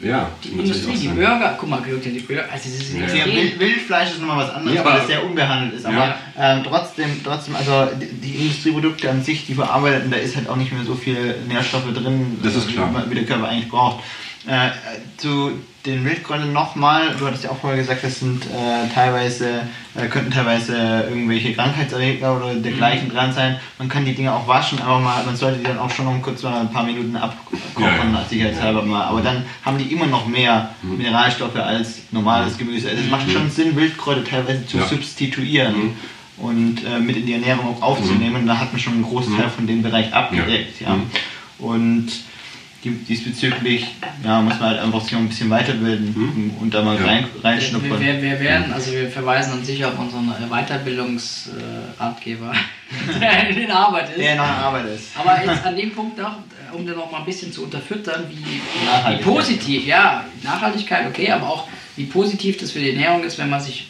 Ja, 0.00 0.30
die 0.44 0.48
Industrie, 0.48 0.96
die 0.96 1.08
Burger, 1.08 1.56
guck 1.58 1.70
mal, 1.70 1.80
die 1.82 2.18
Burger, 2.20 2.44
also 2.52 2.68
das 2.68 2.88
ist 2.88 2.94
ja. 2.94 3.24
Wild, 3.24 3.58
Wildfleisch 3.58 4.10
ist 4.10 4.20
nochmal 4.20 4.46
was 4.46 4.54
anderes, 4.54 4.76
ja, 4.76 4.84
weil 4.84 5.00
es 5.00 5.06
sehr 5.06 5.24
unbehandelt 5.24 5.74
ist, 5.74 5.86
aber 5.86 5.96
ja. 5.96 6.18
ähm, 6.38 6.62
trotzdem, 6.64 7.20
trotzdem, 7.24 7.56
also 7.56 7.88
die, 7.98 8.06
die, 8.06 8.34
Industrieprodukte 8.42 9.10
an 9.10 9.22
sich, 9.22 9.46
die 9.46 9.54
verarbeiteten, 9.54 10.10
da 10.10 10.18
ist 10.18 10.36
halt 10.36 10.50
auch 10.50 10.56
nicht 10.56 10.72
mehr 10.72 10.84
so 10.84 10.94
viel 10.94 11.36
Nährstoffe 11.48 11.92
drin, 11.94 12.38
das 12.42 12.56
ist 12.56 12.68
klar. 12.68 12.90
wie 13.08 13.14
der 13.14 13.24
Körper 13.24 13.48
eigentlich 13.48 13.70
braucht. 13.70 14.04
Äh, 14.46 14.70
zu 15.16 15.52
den 15.86 16.04
Wildkräutern 16.04 16.52
nochmal, 16.52 17.14
du 17.16 17.26
hattest 17.26 17.44
ja 17.44 17.50
auch 17.50 17.58
vorher 17.58 17.78
gesagt, 17.78 18.02
das 18.02 18.18
sind 18.18 18.44
äh, 18.46 18.92
teilweise, 18.92 19.62
äh, 19.94 20.06
könnten 20.08 20.32
teilweise 20.32 21.04
irgendwelche 21.08 21.54
Krankheitserreger 21.54 22.36
oder 22.36 22.54
dergleichen 22.54 23.08
mhm. 23.08 23.12
dran 23.12 23.32
sein. 23.32 23.60
Man 23.78 23.88
kann 23.88 24.04
die 24.04 24.14
Dinge 24.14 24.32
auch 24.32 24.48
waschen, 24.48 24.80
aber 24.82 24.98
mal, 24.98 25.24
man 25.24 25.36
sollte 25.36 25.58
die 25.58 25.64
dann 25.64 25.78
auch 25.78 25.90
schon 25.90 26.06
noch 26.06 26.20
kurz 26.20 26.42
mal 26.42 26.60
ein 26.60 26.70
paar 26.70 26.82
Minuten 26.82 27.16
abkochen, 27.16 27.60
ja, 27.78 27.88
ja. 27.88 28.24
sicherheitshalber 28.28 28.82
mal. 28.82 29.04
Aber 29.04 29.22
dann 29.22 29.44
haben 29.64 29.78
die 29.78 29.92
immer 29.92 30.06
noch 30.06 30.26
mehr 30.26 30.70
mhm. 30.82 30.98
Mineralstoffe 30.98 31.56
als 31.56 32.02
normales 32.10 32.54
mhm. 32.54 32.58
Gemüse. 32.58 32.90
Also 32.90 33.02
es 33.02 33.10
macht 33.10 33.30
schon 33.30 33.48
Sinn, 33.48 33.76
Wildkräuter 33.76 34.24
teilweise 34.24 34.66
zu 34.66 34.78
ja. 34.78 34.86
substituieren. 34.86 35.76
Mhm. 35.76 35.94
Und 36.38 36.84
äh, 36.84 36.98
mit 36.98 37.16
in 37.16 37.24
die 37.24 37.32
Ernährung 37.32 37.82
aufzunehmen, 37.82 38.42
mhm. 38.42 38.46
da 38.46 38.58
hat 38.58 38.70
man 38.70 38.78
schon 38.78 38.92
einen 38.92 39.04
Großteil 39.04 39.46
mhm. 39.46 39.50
von 39.50 39.66
dem 39.66 39.82
Bereich 39.82 40.12
abgedeckt. 40.12 40.82
Ja. 40.82 40.98
Und 41.58 42.08
diesbezüglich 42.90 43.86
ja, 44.24 44.40
muss 44.40 44.58
man 44.58 44.70
halt 44.70 44.80
einfach 44.80 45.02
sich 45.02 45.14
ein 45.14 45.28
bisschen 45.28 45.50
weiterbilden 45.50 46.14
hm? 46.14 46.54
und 46.60 46.72
da 46.74 46.82
mal 46.82 46.98
ja. 46.98 47.04
rein, 47.04 47.26
reinschnuppern. 47.42 48.00
Wir, 48.00 48.22
wir, 48.22 48.40
werden, 48.40 48.72
also 48.72 48.92
wir 48.92 49.10
verweisen 49.10 49.52
uns 49.54 49.66
sicher 49.66 49.88
auf 49.88 49.98
unseren 49.98 50.32
Weiterbildungsratgeber, 50.48 52.54
der 53.20 53.48
in 53.48 53.70
Arbeit 53.70 54.08
ist. 54.10 54.18
Der 54.18 54.34
in 54.34 54.40
Arbeit 54.40 54.86
ist. 54.86 55.08
Aber 55.18 55.44
jetzt 55.44 55.64
an 55.64 55.76
dem 55.76 55.92
Punkt 55.92 56.18
noch, 56.18 56.36
um 56.72 56.86
den 56.86 56.96
noch 56.96 57.10
mal 57.10 57.18
ein 57.18 57.24
bisschen 57.24 57.52
zu 57.52 57.64
unterfüttern, 57.64 58.24
wie, 58.28 58.36
wie 58.36 59.16
positiv, 59.22 59.86
ja, 59.86 60.24
Nachhaltigkeit, 60.42 61.06
okay, 61.06 61.30
aber 61.30 61.48
auch 61.48 61.68
wie 61.96 62.04
positiv 62.04 62.58
das 62.58 62.72
für 62.72 62.80
die 62.80 62.90
Ernährung 62.90 63.24
ist, 63.24 63.38
wenn 63.38 63.50
man 63.50 63.60
sich 63.60 63.88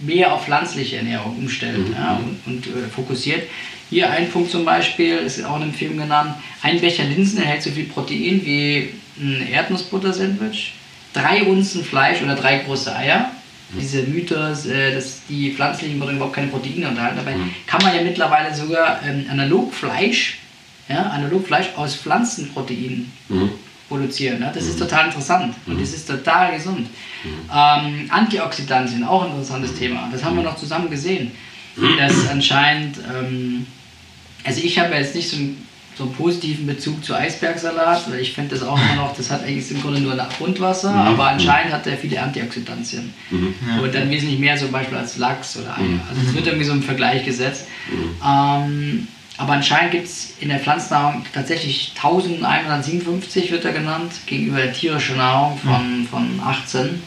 mehr 0.00 0.32
auf 0.32 0.44
pflanzliche 0.44 0.96
Ernährung 0.96 1.38
umstellt 1.38 1.88
mhm. 1.88 1.94
ja, 1.94 2.16
und, 2.16 2.40
und 2.46 2.66
äh, 2.66 2.88
fokussiert. 2.94 3.48
Hier 3.90 4.10
ein 4.10 4.30
Punkt 4.30 4.50
zum 4.50 4.64
Beispiel, 4.64 5.18
ist 5.18 5.44
auch 5.44 5.56
in 5.56 5.62
einem 5.62 5.74
Film 5.74 5.98
genannt, 5.98 6.34
ein 6.62 6.80
Becher 6.80 7.04
Linsen 7.04 7.38
enthält 7.38 7.62
so 7.62 7.70
viel 7.70 7.84
Protein 7.84 8.44
wie 8.44 8.90
ein 9.18 9.46
Erdnussbutter-Sandwich, 9.52 10.74
drei 11.12 11.44
Unzen 11.44 11.84
Fleisch 11.84 12.22
oder 12.22 12.34
drei 12.34 12.58
große 12.58 12.94
Eier. 12.94 13.30
Mhm. 13.70 13.80
Diese 13.80 14.02
Mythos, 14.02 14.66
äh, 14.66 14.94
dass 14.94 15.22
die 15.28 15.52
pflanzlichen 15.52 15.98
Produkte 15.98 16.16
überhaupt 16.16 16.34
keine 16.34 16.48
Proteine 16.48 16.86
enthalten. 16.86 17.16
Dabei 17.16 17.36
mhm. 17.36 17.54
kann 17.66 17.82
man 17.82 17.94
ja 17.94 18.02
mittlerweile 18.02 18.54
sogar 18.54 19.00
ähm, 19.06 19.26
analog 19.30 19.72
Fleisch, 19.72 20.38
ja, 20.88 21.02
analog 21.10 21.46
Fleisch 21.46 21.68
aus 21.76 21.94
Pflanzenproteinen 21.94 23.12
mhm. 23.28 23.50
produzieren. 23.88 24.40
Ne? 24.40 24.50
Das 24.54 24.64
ist 24.64 24.76
mhm. 24.76 24.80
total 24.80 25.06
interessant 25.06 25.54
und 25.66 25.76
mhm. 25.76 25.80
das 25.80 25.92
ist 25.92 26.08
total 26.08 26.54
gesund. 26.54 26.88
Ähm, 27.24 28.06
Antioxidantien, 28.10 29.04
auch 29.04 29.24
ein 29.24 29.30
interessantes 29.30 29.74
Thema. 29.78 30.08
Das 30.10 30.24
haben 30.24 30.36
wir 30.36 30.42
noch 30.42 30.56
zusammen 30.56 30.90
gesehen 30.90 31.30
dass 31.98 32.28
anscheinend, 32.28 32.98
ähm, 32.98 33.66
also 34.44 34.60
ich 34.62 34.78
habe 34.78 34.94
jetzt 34.94 35.14
nicht 35.14 35.28
so 35.28 35.36
ein 35.36 35.64
so 35.96 36.04
einen 36.04 36.12
positiven 36.12 36.66
Bezug 36.66 37.04
zu 37.04 37.14
Eisbergsalat, 37.14 38.10
weil 38.10 38.20
ich 38.20 38.32
finde 38.32 38.54
das 38.54 38.66
auch 38.66 38.76
immer 38.76 38.96
noch, 38.96 39.16
das 39.16 39.30
hat 39.30 39.44
eigentlich 39.44 39.70
im 39.70 39.80
Grunde 39.80 40.00
nur 40.00 40.16
Grundwasser, 40.38 40.90
mhm. 40.90 40.98
aber 40.98 41.28
anscheinend 41.28 41.72
hat 41.72 41.86
er 41.86 41.96
viele 41.96 42.20
Antioxidantien. 42.20 43.14
Mhm. 43.30 43.54
Und 43.80 43.94
dann 43.94 44.10
wesentlich 44.10 44.38
mehr 44.38 44.56
zum 44.56 44.72
Beispiel 44.72 44.98
als 44.98 45.16
Lachs 45.18 45.56
oder 45.56 45.76
Eier. 45.76 45.84
Mhm. 45.84 46.00
Also 46.08 46.22
es 46.26 46.34
wird 46.34 46.46
irgendwie 46.46 46.64
so 46.64 46.72
im 46.72 46.82
Vergleich 46.82 47.24
gesetzt. 47.24 47.66
Mhm. 47.88 48.16
Ähm, 48.26 49.08
aber 49.36 49.52
anscheinend 49.54 49.92
gibt 49.92 50.06
es 50.06 50.34
in 50.40 50.48
der 50.48 50.60
Pflanzennahrung 50.60 51.24
tatsächlich 51.32 51.92
1157 51.96 53.50
wird 53.50 53.64
er 53.64 53.72
genannt, 53.72 54.12
gegenüber 54.26 54.58
der 54.58 54.72
tierischen 54.72 55.16
Nahrung 55.16 55.58
von, 55.58 56.00
mhm. 56.00 56.06
von 56.06 56.40
18 56.44 57.02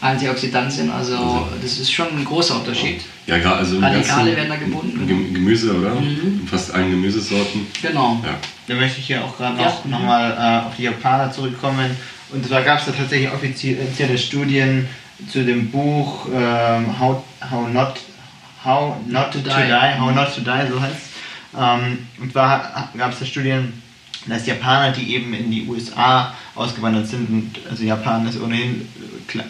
Antioxidantien. 0.00 0.90
Also 0.90 1.46
das 1.60 1.78
ist 1.78 1.92
schon 1.92 2.08
ein 2.08 2.24
großer 2.24 2.56
Unterschied. 2.56 3.02
Ja, 3.26 3.38
gerade 3.38 3.56
also 3.56 3.78
Radikale 3.78 4.34
werden 4.36 4.48
da 4.48 4.56
gebunden. 4.56 5.06
Gemüse, 5.06 5.74
oder? 5.74 5.94
Mhm. 5.94 6.40
In 6.40 6.48
fast 6.48 6.72
allen 6.74 6.90
Gemüsesorten. 6.90 7.66
Genau. 7.82 8.20
Ja. 8.24 8.36
Da 8.66 8.74
möchte 8.74 9.00
ich 9.00 9.06
hier 9.06 9.24
auch 9.24 9.36
gerade 9.36 9.60
ja. 9.60 9.72
nochmal 9.84 10.32
äh, 10.32 10.66
auf 10.66 10.76
die 10.76 10.84
Japaner 10.84 11.30
zurückkommen. 11.30 11.96
Und 12.32 12.46
zwar 12.46 12.62
gab 12.62 12.78
es 12.78 12.86
da 12.86 12.92
tatsächlich 12.92 13.30
offizielle 13.30 14.16
Studien 14.16 14.88
zu 15.28 15.44
dem 15.44 15.70
Buch 15.70 16.26
ähm, 16.32 16.98
How, 16.98 17.22
How, 17.50 17.68
Not, 17.68 17.94
How 18.64 18.96
Not 19.06 19.32
to, 19.32 19.38
to 19.38 19.50
die. 19.50 19.66
die. 19.66 20.00
How 20.00 20.14
Not 20.14 20.34
to 20.34 20.40
Die, 20.40 20.72
so 20.72 20.80
heißt 20.80 20.94
es. 20.94 21.10
Ähm, 21.58 22.06
und 22.20 22.32
zwar 22.32 22.90
gab 22.96 23.12
es 23.12 23.18
da 23.18 23.26
Studien, 23.26 23.72
dass 24.26 24.46
Japaner, 24.46 24.92
die 24.92 25.14
eben 25.14 25.32
in 25.32 25.50
die 25.50 25.66
USA 25.66 26.34
ausgewandert 26.54 27.06
sind, 27.06 27.30
und 27.30 27.50
also 27.70 27.84
Japan 27.84 28.26
ist 28.28 28.40
ohnehin 28.40 28.86
äh, 29.34 29.40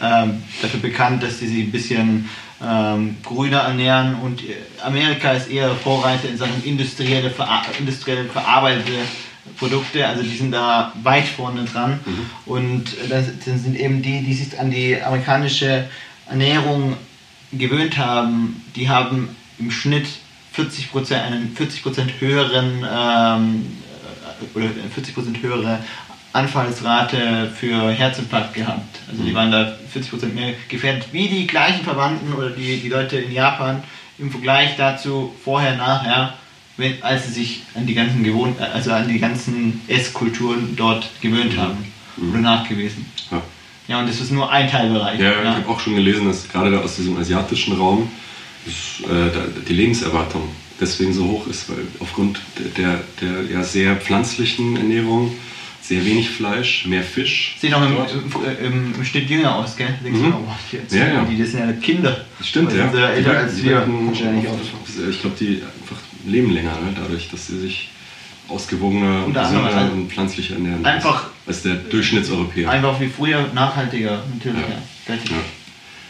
dafür 0.63 0.81
bekannt, 0.81 1.23
dass 1.23 1.39
sie 1.39 1.49
sich 1.49 1.65
ein 1.65 1.73
bisschen 1.73 2.29
ähm, 2.63 3.17
grüner 3.25 3.61
ernähren 3.61 4.17
und 4.17 4.43
Amerika 4.83 5.33
ist 5.33 5.51
eher 5.51 5.75
Vorreiter 5.75 6.29
in 6.29 6.37
Sachen 6.37 6.63
industrielle, 6.65 7.31
ver 7.31 7.49
industrielle 7.79 8.25
verarbeitete 8.25 8.99
Produkte, 9.59 10.07
also 10.07 10.23
die 10.23 10.37
sind 10.37 10.53
da 10.53 10.93
weit 11.03 11.27
vorne 11.27 11.65
dran. 11.65 11.99
Mhm. 12.05 12.31
und 12.47 12.85
das, 13.09 13.27
das 13.45 13.63
sind 13.63 13.79
eben 13.79 14.03
die, 14.03 14.23
die 14.23 14.35
sich 14.35 14.59
an 14.59 14.71
die 14.71 15.01
amerikanische 15.03 15.89
Ernährung 16.29 16.97
gewöhnt 17.53 17.99
haben, 17.99 18.63
die 18.77 18.89
haben 18.89 19.35
im 19.59 19.71
Schnitt 19.71 20.07
40 20.53 20.91
einen 21.15 21.57
40% 21.57 22.21
höheren 22.21 22.87
ähm, 22.89 23.67
oder 24.55 24.67
40% 24.67 25.43
höhere 25.43 25.79
Anfallsrate 26.33 27.51
für 27.55 27.91
Herzinfarkt 27.91 28.55
gehabt. 28.55 29.01
Also 29.11 29.23
die 29.23 29.31
mhm. 29.31 29.35
waren 29.35 29.51
da 29.51 29.77
40% 29.95 30.33
mehr 30.33 30.55
gefährdet, 30.69 31.09
wie 31.13 31.29
die 31.29 31.47
gleichen 31.47 31.85
Verwandten 31.85 32.33
oder 32.35 32.51
die, 32.51 32.79
die 32.79 32.89
Leute 32.89 33.17
in 33.19 33.33
Japan 33.33 33.83
im 34.19 34.31
Vergleich 34.31 34.77
dazu 34.77 35.35
vorher, 35.43 35.77
nachher, 35.77 36.35
wenn, 36.77 37.03
als 37.03 37.27
sie 37.27 37.33
sich 37.33 37.63
an 37.75 37.87
die 37.87 37.95
ganzen 37.95 38.23
gewohnt, 38.23 38.61
also 38.61 38.93
an 38.93 39.09
die 39.09 39.19
ganzen 39.19 39.81
Esskulturen 39.89 40.77
dort 40.77 41.09
gewöhnt 41.21 41.57
haben 41.57 41.85
mhm. 42.17 42.31
oder 42.31 42.41
nachgewiesen. 42.41 43.07
Ja. 43.31 43.43
ja, 43.89 44.01
und 44.01 44.09
das 44.09 44.21
ist 44.21 44.31
nur 44.31 44.51
ein 44.51 44.71
Teilbereich. 44.71 45.19
Ja, 45.19 45.33
ja. 45.33 45.43
ich 45.43 45.49
habe 45.49 45.69
auch 45.69 45.81
schon 45.81 45.97
gelesen, 45.97 46.29
dass 46.29 46.49
gerade 46.49 46.79
aus 46.81 46.97
diesem 46.97 47.17
asiatischen 47.19 47.77
Raum 47.77 48.09
ist, 48.67 49.05
äh, 49.09 49.31
die 49.69 49.73
Lebenserwartung 49.73 50.49
deswegen 50.81 51.13
so 51.13 51.25
hoch 51.27 51.47
ist, 51.47 51.69
weil 51.69 51.87
aufgrund 51.99 52.41
der, 52.59 52.67
der, 52.67 53.01
der 53.21 53.51
ja 53.51 53.63
sehr 53.63 53.97
pflanzlichen 53.97 54.77
Ernährung 54.77 55.33
sehr 55.91 56.05
wenig 56.05 56.31
Fleisch, 56.31 56.87
mehr 56.87 57.03
Fisch. 57.03 57.57
Sieht 57.59 57.75
auch 57.75 57.83
im, 57.83 57.97
im, 58.65 58.95
im, 58.95 59.05
Schnitt 59.05 59.29
jünger 59.29 59.57
aus, 59.57 59.77
gell? 59.77 59.89
Denkst 60.05 60.21
mhm. 60.21 60.31
du, 60.31 60.37
oh, 60.37 60.55
die, 60.71 60.97
ja, 60.97 61.07
ja. 61.07 61.25
die 61.25 61.37
das 61.37 61.51
sind 61.51 61.61
ja 61.61 61.73
Kinder. 61.73 62.25
Das 62.39 62.49
stimmt, 62.49 62.73
ja. 62.73 62.89
Sind 62.91 63.01
älter 63.01 63.39
als 63.39 63.61
wir 63.61 63.85
wahrscheinlich 63.89 64.47
auch. 64.49 64.59
Ich 65.11 65.21
glaube, 65.21 65.37
die 65.41 65.63
einfach 65.63 65.97
leben 66.25 66.53
länger, 66.53 66.73
ne? 66.73 66.95
dadurch, 66.95 67.29
dass 67.31 67.49
sie 67.49 67.59
sich 67.59 67.89
ausgewogener 68.47 69.27
und 69.27 69.35
gesünder 69.35 69.91
und 69.93 70.13
pflanzlicher 70.13 70.55
ernähren. 70.55 70.85
Einfach 70.85 71.31
als 71.47 71.63
der 71.63 71.75
Durchschnittseuropäer. 71.75 72.71
Einfach 72.71 73.01
wie 73.01 73.09
früher, 73.09 73.49
nachhaltiger, 73.53 74.23
natürlich. 74.33 74.61
Ja. 75.09 75.15
Ja. 75.15 75.21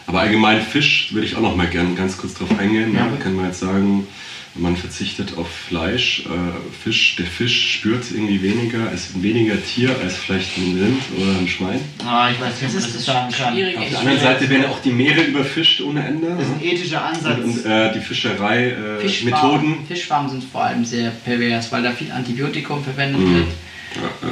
Aber 0.07 0.21
allgemein 0.21 0.61
Fisch 0.61 1.11
würde 1.13 1.27
ich 1.27 1.37
auch 1.37 1.41
noch 1.41 1.57
mal 1.57 1.69
gerne 1.69 1.95
ganz 1.95 2.19
kurz 2.19 2.35
drauf 2.35 2.51
eingehen. 2.59 2.95
Ja. 2.95 3.09
Da 3.09 3.17
kann 3.17 3.35
man 3.35 3.47
jetzt 3.47 3.61
sagen, 3.61 4.07
man 4.55 4.77
verzichtet 4.77 5.37
auf 5.39 5.49
Fleisch. 5.49 6.25
Äh, 6.27 6.83
Fisch, 6.83 7.17
der 7.17 7.27
Fisch 7.27 7.75
spürt 7.75 8.05
irgendwie 8.11 8.43
weniger, 8.43 8.91
ist 8.93 9.23
weniger 9.23 9.55
Tier 9.63 9.95
als 10.03 10.17
vielleicht 10.17 10.57
ein 10.59 10.79
Rind 10.81 11.03
oder 11.17 11.39
ein 11.39 11.49
Schwein. 11.49 11.81
Ah, 12.05 12.31
ich 12.31 12.41
weiß 12.41 12.61
nicht, 12.61 12.75
ob 12.75 12.81
das, 12.81 12.93
das 12.93 13.05
sagen 13.05 13.33
kann. 13.33 13.53
Auf 13.53 13.89
der 13.89 13.99
anderen 13.99 14.21
Seite 14.21 14.51
werden 14.51 14.67
auch 14.67 14.81
die 14.81 14.91
Meere 14.91 15.23
überfischt 15.23 15.81
ohne 15.81 16.07
Ende. 16.07 16.29
Das 16.37 16.47
ist 16.47 16.55
ein 16.55 16.63
ethischer 16.63 17.05
Ansatz. 17.05 17.39
Und, 17.39 17.65
und 17.65 17.67
äh, 17.67 17.93
die 17.93 18.01
Fischerei-Methoden. 18.01 19.73
Äh, 19.73 19.87
Fischfarmen 19.87 20.31
sind 20.31 20.45
vor 20.45 20.65
allem 20.65 20.85
sehr 20.85 21.11
pervers, 21.11 21.71
weil 21.71 21.83
da 21.83 21.93
viel 21.93 22.11
Antibiotikum 22.11 22.83
verwendet 22.83 23.21
mhm. 23.21 23.35
wird 23.37 23.49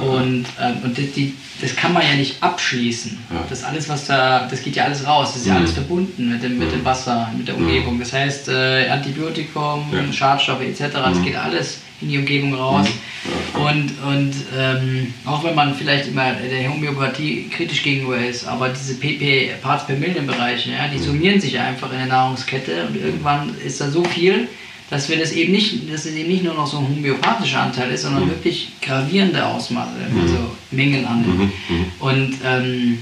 und, 0.01 0.47
ähm, 0.61 0.77
und 0.85 0.97
die, 0.97 1.07
die, 1.07 1.35
das 1.61 1.75
kann 1.75 1.93
man 1.93 2.03
ja 2.03 2.15
nicht 2.15 2.43
abschließen. 2.43 3.19
Ja. 3.31 3.45
Das 3.49 3.65
alles, 3.65 3.89
was 3.89 4.07
da, 4.07 4.47
das 4.49 4.63
geht 4.63 4.77
ja 4.77 4.85
alles 4.85 5.07
raus. 5.07 5.33
Das 5.33 5.43
ist 5.43 5.47
ja 5.47 5.55
mhm. 5.55 5.61
alles 5.61 5.73
verbunden 5.73 6.33
mit 6.33 6.43
dem, 6.43 6.59
mit 6.59 6.71
dem 6.73 6.85
Wasser, 6.85 7.31
mit 7.37 7.49
der 7.49 7.57
Umgebung. 7.57 7.99
Das 7.99 8.13
heißt, 8.13 8.49
äh, 8.49 8.89
Antibiotikum, 8.89 9.87
ja. 9.93 10.13
Schadstoffe 10.13 10.63
etc., 10.63 10.93
das 10.93 11.19
mhm. 11.19 11.25
geht 11.25 11.37
alles 11.37 11.79
in 12.01 12.09
die 12.09 12.19
Umgebung 12.19 12.55
raus. 12.55 12.87
Mhm. 12.87 13.61
Und, 13.61 13.93
und 14.07 14.35
ähm, 14.57 15.15
auch 15.25 15.43
wenn 15.43 15.55
man 15.55 15.75
vielleicht 15.75 16.07
immer 16.09 16.33
der 16.35 16.73
Homöopathie 16.73 17.49
kritisch 17.49 17.83
gegenüber 17.83 18.19
ist, 18.19 18.47
aber 18.47 18.69
diese 18.69 18.95
PP, 18.95 19.55
Parts 19.61 19.87
per 19.87 19.97
Million 19.97 20.27
Bereiche, 20.27 20.71
ja, 20.71 20.87
die 20.87 20.99
summieren 20.99 21.41
sich 21.41 21.59
einfach 21.59 21.91
in 21.91 21.99
der 21.99 22.07
Nahrungskette 22.07 22.87
und 22.87 22.97
irgendwann 22.97 23.55
ist 23.65 23.81
da 23.81 23.91
so 23.91 24.05
viel, 24.05 24.49
dass 24.91 25.09
wir 25.09 25.19
das 25.19 25.33
eben 25.33 25.53
nicht, 25.53 25.93
dass 25.93 26.07
es 26.07 26.15
eben 26.15 26.31
nicht 26.31 26.45
nur 26.45 26.55
noch 26.55 26.67
so 26.67 26.79
ein 26.79 26.89
homöopathischer 26.89 27.61
Anteil 27.61 27.91
ist, 27.91 28.03
sondern 28.03 28.25
mhm. 28.25 28.31
wirklich 28.31 28.69
gravierende 28.81 29.45
Ausmaße, 29.45 29.93
mhm. 30.11 30.21
also 30.21 30.57
Mengen 30.71 31.05
an. 31.05 31.21
Mhm. 31.21 31.53
mhm. 31.69 31.87
Und 31.99 32.35
ähm, 32.45 32.99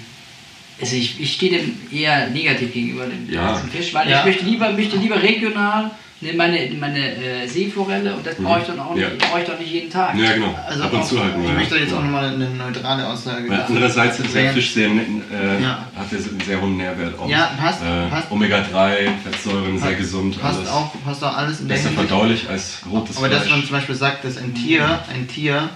also 0.80 0.96
ich, 0.96 1.20
ich 1.20 1.32
stehe 1.32 1.58
dem 1.58 1.74
eher 1.90 2.28
negativ 2.30 2.72
gegenüber 2.72 3.06
dem 3.06 3.32
ja. 3.32 3.56
Fisch, 3.72 3.94
weil 3.94 4.10
ja. 4.10 4.20
ich 4.20 4.26
möchte 4.26 4.44
lieber, 4.44 4.72
möchte 4.72 4.96
lieber 4.96 5.22
regional 5.22 5.90
meine, 6.20 6.70
meine 6.80 7.14
äh, 7.16 7.46
Seeforelle 7.46 8.14
und 8.14 8.26
das 8.26 8.38
mhm. 8.38 8.44
brauche 8.44 8.60
ich 8.60 8.66
dann 8.66 8.80
auch 8.80 8.94
nicht, 8.94 9.02
ja. 9.02 9.28
brauche 9.28 9.40
ich 9.40 9.46
doch 9.46 9.58
nicht 9.58 9.70
jeden 9.70 9.90
Tag. 9.90 10.16
Ja, 10.16 10.32
genau. 10.32 10.54
Also 10.66 10.82
Ab 10.84 10.92
und 10.94 11.04
zu 11.04 11.22
halt 11.22 11.34
Ich 11.38 11.48
ja. 11.48 11.54
möchte 11.54 11.76
jetzt 11.76 11.92
auch 11.92 12.02
nochmal 12.02 12.32
eine 12.32 12.48
neutrale 12.50 13.06
Aussage 13.06 13.48
Weil 13.48 13.60
Andererseits 13.60 14.18
ist 14.20 14.34
der 14.34 14.52
Fisch 14.52 14.72
sehr, 14.72 14.88
äh, 14.88 15.62
ja. 15.62 15.86
hat 15.94 16.06
einen 16.10 16.40
sehr 16.40 16.60
hohen 16.60 16.76
Nährwert 16.78 17.18
auch. 17.18 17.28
Ja, 17.28 17.50
passt. 17.58 17.82
Äh, 17.82 18.08
passt. 18.08 18.30
Omega-3, 18.30 19.08
Fettsäuren, 19.24 19.78
sehr 19.78 19.94
gesund. 19.94 20.40
Passt 20.40 20.60
alles. 20.60 20.70
auch, 20.70 20.92
passt 21.04 21.22
auch 21.22 21.36
alles 21.36 21.66
Besser 21.66 21.90
verdaulich 21.90 22.48
als 22.48 22.80
rotes 22.90 23.18
Aber 23.18 23.26
Fleisch. 23.26 23.40
dass 23.40 23.50
man 23.50 23.62
zum 23.62 23.72
Beispiel 23.72 23.94
sagt, 23.94 24.24
dass 24.24 24.38
ein 24.38 24.54
Tier, 24.54 25.00
ein 25.12 25.28
Tier 25.28 25.68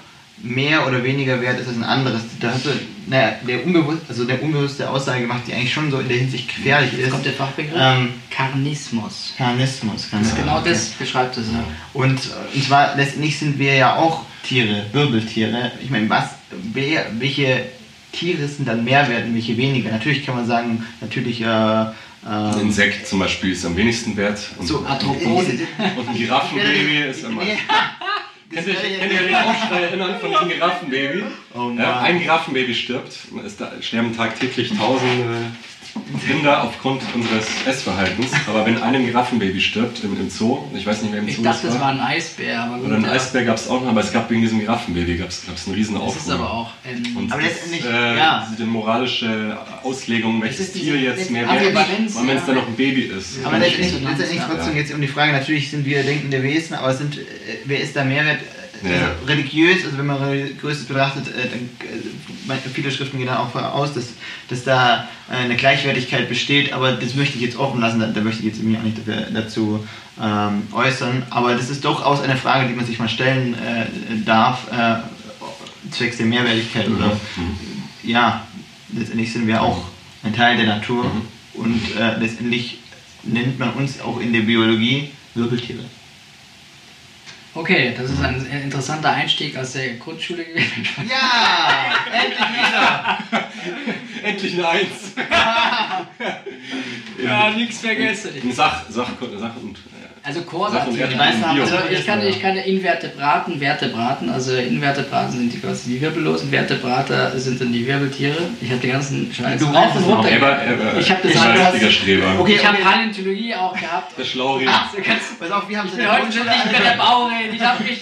mehr 0.42 0.86
oder 0.86 1.04
weniger 1.04 1.40
wert 1.40 1.60
ist 1.60 1.68
als 1.68 1.76
ein 1.76 1.84
anderes. 1.84 2.22
Da 2.40 2.52
hast 2.52 2.64
du, 2.64 2.70
naja, 3.06 3.34
der 3.46 3.64
unbewusst, 3.64 4.02
also 4.08 4.24
der 4.24 4.42
unbewusste 4.42 4.88
Aussage 4.88 5.22
gemacht, 5.22 5.42
die 5.46 5.52
eigentlich 5.52 5.72
schon 5.72 5.90
so 5.90 5.98
in 5.98 6.08
der 6.08 6.16
Hinsicht 6.16 6.48
gefährlich 6.48 6.92
ist. 6.92 7.00
Jetzt 7.00 7.10
kommt 7.10 7.26
der 7.26 7.32
Fachbegriff. 7.32 7.76
Ähm, 7.76 8.14
Karnismus. 8.30 9.34
Karnismus, 9.36 10.10
genau. 10.10 10.22
Das 10.22 10.34
genau 10.34 10.60
das 10.60 10.88
beschreibt 10.90 11.36
es. 11.36 11.46
Ja. 11.48 11.64
Und, 11.92 12.20
und 12.54 12.64
zwar 12.64 12.96
letztendlich 12.96 13.38
sind 13.38 13.58
wir 13.58 13.74
ja 13.74 13.96
auch 13.96 14.24
Tiere, 14.42 14.86
Wirbeltiere. 14.92 15.72
Ich 15.82 15.90
meine, 15.90 16.08
was, 16.08 16.30
wer, 16.72 17.06
welche 17.18 17.66
Tiere 18.12 18.48
sind 18.48 18.66
dann 18.66 18.84
mehr 18.84 19.08
wert 19.08 19.26
und 19.26 19.34
welche 19.34 19.56
weniger? 19.56 19.90
Natürlich 19.90 20.24
kann 20.24 20.36
man 20.36 20.46
sagen, 20.46 20.86
natürlich. 21.00 21.42
Äh, 21.42 21.86
ein 22.22 22.60
Insekt 22.60 23.06
zum 23.06 23.18
Beispiel 23.18 23.52
ist 23.52 23.64
am 23.64 23.74
wenigsten 23.76 24.14
wert. 24.14 24.40
Und 24.58 24.66
so 24.66 24.84
Arthropoden. 24.84 25.66
Und 25.96 26.08
ein 26.08 26.14
Giraffenbaby 26.14 26.98
ist 27.10 27.24
am 27.24 27.34
meisten. 27.34 27.58
Könnt 28.52 28.66
ihr, 28.66 28.74
könnt 28.74 29.12
ihr 29.12 29.22
den 29.22 29.34
Aufschrei 29.34 29.82
erinnern 29.82 30.18
von 30.20 30.30
diesem 30.30 30.48
Giraffenbaby? 30.48 31.22
Oh 31.54 31.70
ein 31.78 32.18
Giraffenbaby 32.18 32.74
stirbt. 32.74 33.16
Es 33.44 33.56
sterben 33.86 34.16
tagtäglich 34.16 34.76
tausende 34.76 35.52
Kinder 36.26 36.64
aufgrund 36.64 37.02
unseres 37.14 37.46
Essverhaltens. 37.66 38.32
Aber 38.48 38.66
wenn 38.66 38.82
ein 38.82 39.04
Giraffenbaby 39.04 39.60
stirbt 39.60 40.02
im, 40.04 40.18
im 40.18 40.30
Zoo, 40.30 40.58
ich 40.74 40.86
weiß 40.86 41.02
nicht 41.02 41.12
mehr 41.12 41.20
im 41.20 41.28
Zoo. 41.28 41.36
Ich 41.36 41.42
dachte, 41.42 41.66
das 41.66 41.74
war. 41.74 41.82
war 41.82 41.88
ein 41.90 42.00
Eisbär. 42.00 42.62
Aber 42.64 42.84
Oder 42.84 42.96
ein 42.96 43.04
Eisbär 43.04 43.44
gab 43.44 43.56
es 43.56 43.68
auch 43.68 43.80
noch, 43.80 43.88
aber 43.88 44.00
es 44.00 44.12
gab 44.12 44.30
wegen 44.30 44.40
diesem 44.40 44.60
Giraffenbaby 44.60 45.16
gab's, 45.16 45.42
gab's 45.46 45.66
einen 45.66 45.76
riesen 45.76 45.96
Aufruhr. 45.96 46.14
Das 46.14 46.26
ist 46.26 46.30
aber 46.30 46.52
auch. 46.52 46.70
Ähm, 46.84 47.16
Und 47.16 47.32
aber 47.32 47.42
letztendlich, 47.42 47.84
äh, 47.84 48.16
ja. 48.16 48.48
diese 48.52 48.64
moralische 48.64 49.58
Auslegung, 49.82 50.42
welches 50.42 50.72
Tier 50.72 50.96
jetzt 50.96 51.30
mehr 51.30 51.48
wert 51.48 51.62
ist, 52.06 52.16
wenn 52.26 52.36
es 52.36 52.46
dann 52.46 52.54
noch 52.54 52.66
ein 52.66 52.76
Baby 52.76 53.02
ist. 53.02 53.44
Aber 53.44 53.58
letztendlich, 53.58 54.02
letztendlich 54.02 54.40
trotzdem 54.48 54.76
jetzt 54.76 54.92
um 54.92 55.00
die 55.00 55.08
Frage, 55.08 55.32
natürlich 55.32 55.70
sind 55.70 55.84
wir 55.84 56.02
denkende 56.02 56.42
Wesen, 56.42 56.74
aber 56.74 56.94
sind, 56.94 57.18
äh, 57.18 57.20
wer 57.64 57.80
ist 57.80 57.96
da 57.96 58.04
Mehrwert? 58.04 58.40
Ja. 58.82 58.90
Also 58.90 59.26
religiös, 59.26 59.84
also 59.84 59.98
wenn 59.98 60.06
man 60.06 60.22
religiös 60.22 60.84
betrachtet, 60.84 61.28
äh, 61.28 61.48
dann, 61.48 62.56
äh, 62.56 62.68
viele 62.72 62.90
Schriften 62.90 63.18
gehen 63.18 63.26
dann 63.26 63.36
auch 63.36 63.54
aus, 63.54 63.92
dass, 63.94 64.08
dass 64.48 64.64
da 64.64 65.08
äh, 65.30 65.36
eine 65.36 65.56
Gleichwertigkeit 65.56 66.28
besteht, 66.28 66.72
aber 66.72 66.92
das 66.92 67.14
möchte 67.14 67.36
ich 67.36 67.42
jetzt 67.42 67.56
offen 67.56 67.80
lassen, 67.80 68.00
da, 68.00 68.06
da 68.06 68.20
möchte 68.20 68.40
ich 68.40 68.46
jetzt 68.46 68.62
mich 68.62 68.78
auch 68.78 68.82
nicht 68.82 68.98
dafür, 68.98 69.26
dazu 69.32 69.86
ähm, 70.20 70.62
äußern. 70.72 71.24
Aber 71.30 71.54
das 71.54 71.70
ist 71.70 71.84
durchaus 71.84 72.20
eine 72.20 72.36
Frage, 72.36 72.68
die 72.68 72.74
man 72.74 72.86
sich 72.86 72.98
mal 72.98 73.08
stellen 73.08 73.54
äh, 73.54 73.86
darf, 74.24 74.70
äh, 74.72 74.96
zwecks 75.90 76.16
der 76.16 76.26
Mehrwertigkeit 76.26 76.88
mhm. 76.88 76.96
oder 76.96 77.08
mhm. 77.08 77.56
ja, 78.02 78.46
letztendlich 78.92 79.32
sind 79.32 79.46
wir 79.46 79.62
auch 79.62 79.84
ein 80.22 80.34
Teil 80.34 80.56
der 80.56 80.66
Natur 80.66 81.04
mhm. 81.04 81.22
und 81.54 81.96
äh, 81.96 82.18
letztendlich 82.18 82.78
nennt 83.22 83.58
man 83.58 83.72
uns 83.74 84.00
auch 84.00 84.20
in 84.20 84.32
der 84.32 84.40
Biologie 84.40 85.10
Wirbeltiere. 85.34 85.84
Okay, 87.52 87.92
das 87.96 88.10
ist 88.10 88.22
ein 88.22 88.46
interessanter 88.62 89.10
Einstieg 89.10 89.56
aus 89.56 89.72
der 89.72 89.94
Grundschule 89.94 90.44
gewesen. 90.44 90.86
Ja, 91.08 91.94
endlich 92.12 92.38
wieder. 92.38 93.18
endlich 94.22 94.54
eine 94.54 94.68
Eins. 94.68 95.14
ja, 97.24 97.50
nichts 97.50 97.80
vergessen. 97.80 98.52
Sach, 98.52 98.84
Sach, 98.88 99.10
Sach 99.38 99.56
und 99.56 99.78
also 100.30 100.42
Corsa, 100.42 100.78
also 100.78 100.92
ich 101.90 102.06
kann, 102.06 102.22
ich 102.26 102.40
kann 102.40 102.56
Invertebraten, 102.56 103.58
Vertebraten, 103.58 104.30
also 104.30 104.54
Invertebraten 104.54 105.32
sind 105.32 105.52
die 105.52 105.58
quasi 105.58 105.90
die 105.90 106.00
Wirbellosen, 106.00 106.50
Vertebrate 106.50 107.32
sind 107.38 107.60
dann 107.60 107.72
die 107.72 107.84
Wirbeltiere. 107.84 108.36
Ich 108.60 108.70
habe 108.70 108.80
den 108.80 108.92
ganzen 108.92 109.32
Scheiß 109.32 109.58
du 109.58 109.66
rauf 109.66 109.96
und 109.96 110.04
runter. 110.04 110.28
ich 110.98 111.10
habe 111.10 111.28
das 111.28 111.36
alles. 111.36 111.92
Streber. 111.92 112.38
Okay, 112.38 112.54
ich 112.54 112.66
habe 112.66 112.78
Paläontologie 112.78 113.54
auch 113.54 113.72
gehabt. 113.72 114.16
Der 114.16 114.24
Schlauri. 114.24 114.66
Pass 114.66 115.50
auf, 115.50 115.68
wir 115.68 115.78
haben 115.78 115.88
Ich 115.88 115.96
bin 115.96 116.10
heute 116.10 116.32
schon 116.32 116.46
nicht 116.46 116.72
mehr 116.72 116.80
der 116.80 116.96
Baured. 116.96 117.52
Ich 117.52 117.60
habe 117.60 117.82
mich 117.82 118.00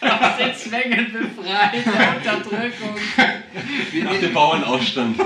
aus 0.00 0.36
den 0.38 0.54
Zwängen 0.54 1.12
befreit, 1.12 1.84
der 1.84 2.16
Unterdrückung. 2.36 2.94
Nach 4.04 4.20
dem 4.20 4.32
Bauernaufstand. 4.32 5.20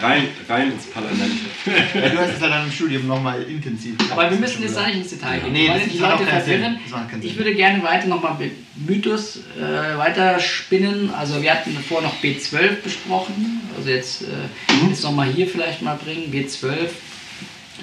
Rein, 0.00 0.28
rein 0.48 0.72
ins 0.72 0.86
Parlament. 0.86 1.32
Ja, 1.66 2.08
du 2.08 2.18
hast 2.18 2.34
es 2.34 2.40
ja 2.40 2.48
dann 2.48 2.66
im 2.66 2.72
Studium 2.72 3.06
nochmal 3.06 3.42
intensiv. 3.42 3.96
Aber 4.10 4.30
wir 4.30 4.38
müssen 4.38 4.62
jetzt 4.62 4.76
da 4.76 4.86
nicht 4.86 4.98
ins 4.98 5.10
Detail 5.10 5.40
gehen. 5.40 5.52
Nee, 5.52 5.68
weil 5.68 5.80
die 5.80 5.98
Leute 5.98 6.24
verwirren. 6.24 6.78
Ich 7.20 7.36
würde 7.36 7.54
gerne 7.54 7.82
weiter 7.82 8.06
nochmal 8.06 8.36
Mythos 8.76 9.40
äh, 9.56 9.98
weiter 9.98 10.38
spinnen. 10.38 11.10
Also 11.12 11.42
wir 11.42 11.52
hatten 11.52 11.76
vorher 11.88 12.08
noch 12.08 12.22
B12 12.22 12.82
besprochen. 12.82 13.60
Also 13.76 13.90
jetzt, 13.90 14.22
äh, 14.22 14.26
mhm. 14.72 14.90
jetzt 14.90 15.02
nochmal 15.02 15.28
hier 15.28 15.48
vielleicht 15.48 15.82
mal 15.82 15.96
bringen. 15.96 16.32
B12. 16.32 16.90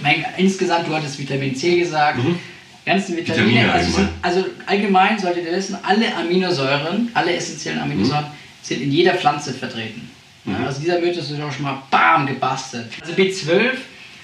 Meine, 0.02 0.26
insgesamt, 0.38 0.88
du 0.88 0.94
hattest 0.96 1.20
Vitamin 1.20 1.56
C 1.56 1.80
gesagt. 1.80 2.18
Mhm 2.18 2.40
ganzen 2.86 3.18
Vitamine, 3.18 3.48
Vitamine 3.48 3.74
also, 3.74 3.92
sind, 3.92 4.10
also, 4.22 4.46
allgemein 4.68 5.18
solltet 5.18 5.46
ihr 5.46 5.52
wissen, 5.52 5.76
alle 5.82 6.16
Aminosäuren, 6.16 7.10
alle 7.16 7.36
essentiellen 7.36 7.82
Aminosäuren 7.82 8.26
mhm. 8.26 8.62
sind 8.62 8.82
in 8.82 8.92
jeder 8.92 9.16
Pflanze 9.16 9.54
vertreten. 9.54 10.08
Mhm. 10.46 10.64
also 10.66 10.82
dieser 10.82 11.00
Mythos 11.00 11.32
ist 11.32 11.42
auch 11.42 11.52
schon 11.52 11.64
mal 11.64 11.82
BAM 11.90 12.28
gebastelt. 12.28 12.88
Also 13.02 13.14
B12, 13.14 13.72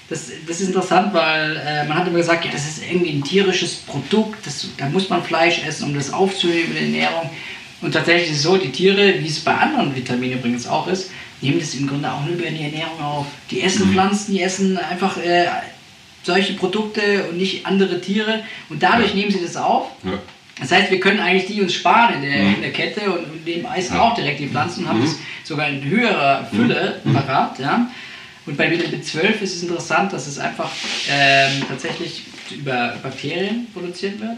das, 0.08 0.30
das 0.46 0.60
ist 0.60 0.68
interessant, 0.68 1.12
weil 1.12 1.56
äh, 1.56 1.86
man 1.86 1.98
hat 1.98 2.06
immer 2.06 2.18
gesagt, 2.18 2.44
ja, 2.44 2.50
das 2.50 2.66
ist 2.66 2.82
irgendwie 2.88 3.10
ein 3.10 3.24
tierisches 3.24 3.76
Produkt, 3.76 4.46
das, 4.46 4.68
da 4.76 4.88
muss 4.88 5.08
man 5.08 5.22
Fleisch 5.22 5.64
essen, 5.66 5.84
um 5.84 5.94
das 5.94 6.12
aufzunehmen 6.12 6.76
in 6.76 6.92
der 6.92 7.04
Ernährung. 7.04 7.30
Und 7.80 7.92
tatsächlich 7.92 8.30
ist 8.30 8.36
es 8.36 8.42
so, 8.44 8.56
die 8.56 8.70
Tiere, 8.70 9.14
wie 9.18 9.26
es 9.26 9.40
bei 9.40 9.54
anderen 9.54 9.94
Vitaminen 9.94 10.38
übrigens 10.38 10.68
auch 10.68 10.86
ist, 10.86 11.10
nehmen 11.40 11.58
das 11.58 11.74
im 11.74 11.88
Grunde 11.88 12.10
auch 12.10 12.24
nur 12.24 12.34
über 12.34 12.48
die 12.48 12.62
Ernährung 12.62 13.00
auf. 13.00 13.26
Die 13.50 13.62
essen 13.62 13.88
mhm. 13.88 13.92
Pflanzen, 13.92 14.34
die 14.34 14.42
essen 14.42 14.78
einfach 14.78 15.16
äh, 15.16 15.46
solche 16.22 16.54
Produkte 16.54 17.24
und 17.28 17.36
nicht 17.36 17.66
andere 17.66 18.00
Tiere 18.00 18.44
und 18.68 18.82
dadurch 18.82 19.10
ja. 19.10 19.16
nehmen 19.16 19.32
sie 19.32 19.42
das 19.42 19.56
auf. 19.56 19.88
Ja. 20.04 20.18
Das 20.60 20.70
heißt, 20.70 20.90
wir 20.90 21.00
können 21.00 21.20
eigentlich 21.20 21.46
die 21.46 21.62
uns 21.62 21.74
sparen 21.74 22.14
in 22.14 22.22
der, 22.22 22.42
mhm. 22.42 22.54
in 22.54 22.62
der 22.62 22.72
Kette 22.72 23.10
und, 23.10 23.44
nehmen 23.44 23.66
Eisen 23.66 23.96
ja. 23.96 24.02
auch 24.02 24.14
direkt 24.14 24.40
die 24.40 24.48
Pflanzen 24.48 24.84
und 24.84 24.90
haben 24.90 25.00
mhm. 25.00 25.04
das 25.04 25.16
sogar 25.44 25.68
in 25.68 25.82
höherer 25.84 26.46
Fülle 26.46 27.00
mhm. 27.04 27.14
parat. 27.14 27.58
Ja? 27.58 27.90
Und 28.46 28.56
bei 28.56 28.70
Vitamin 28.70 29.02
B12 29.02 29.40
ist 29.40 29.56
es 29.56 29.62
interessant, 29.62 30.12
dass 30.12 30.26
es 30.26 30.38
einfach 30.38 30.70
ähm, 31.10 31.62
tatsächlich 31.68 32.22
über 32.50 32.96
Bakterien 33.02 33.66
produziert 33.72 34.20
wird. 34.20 34.36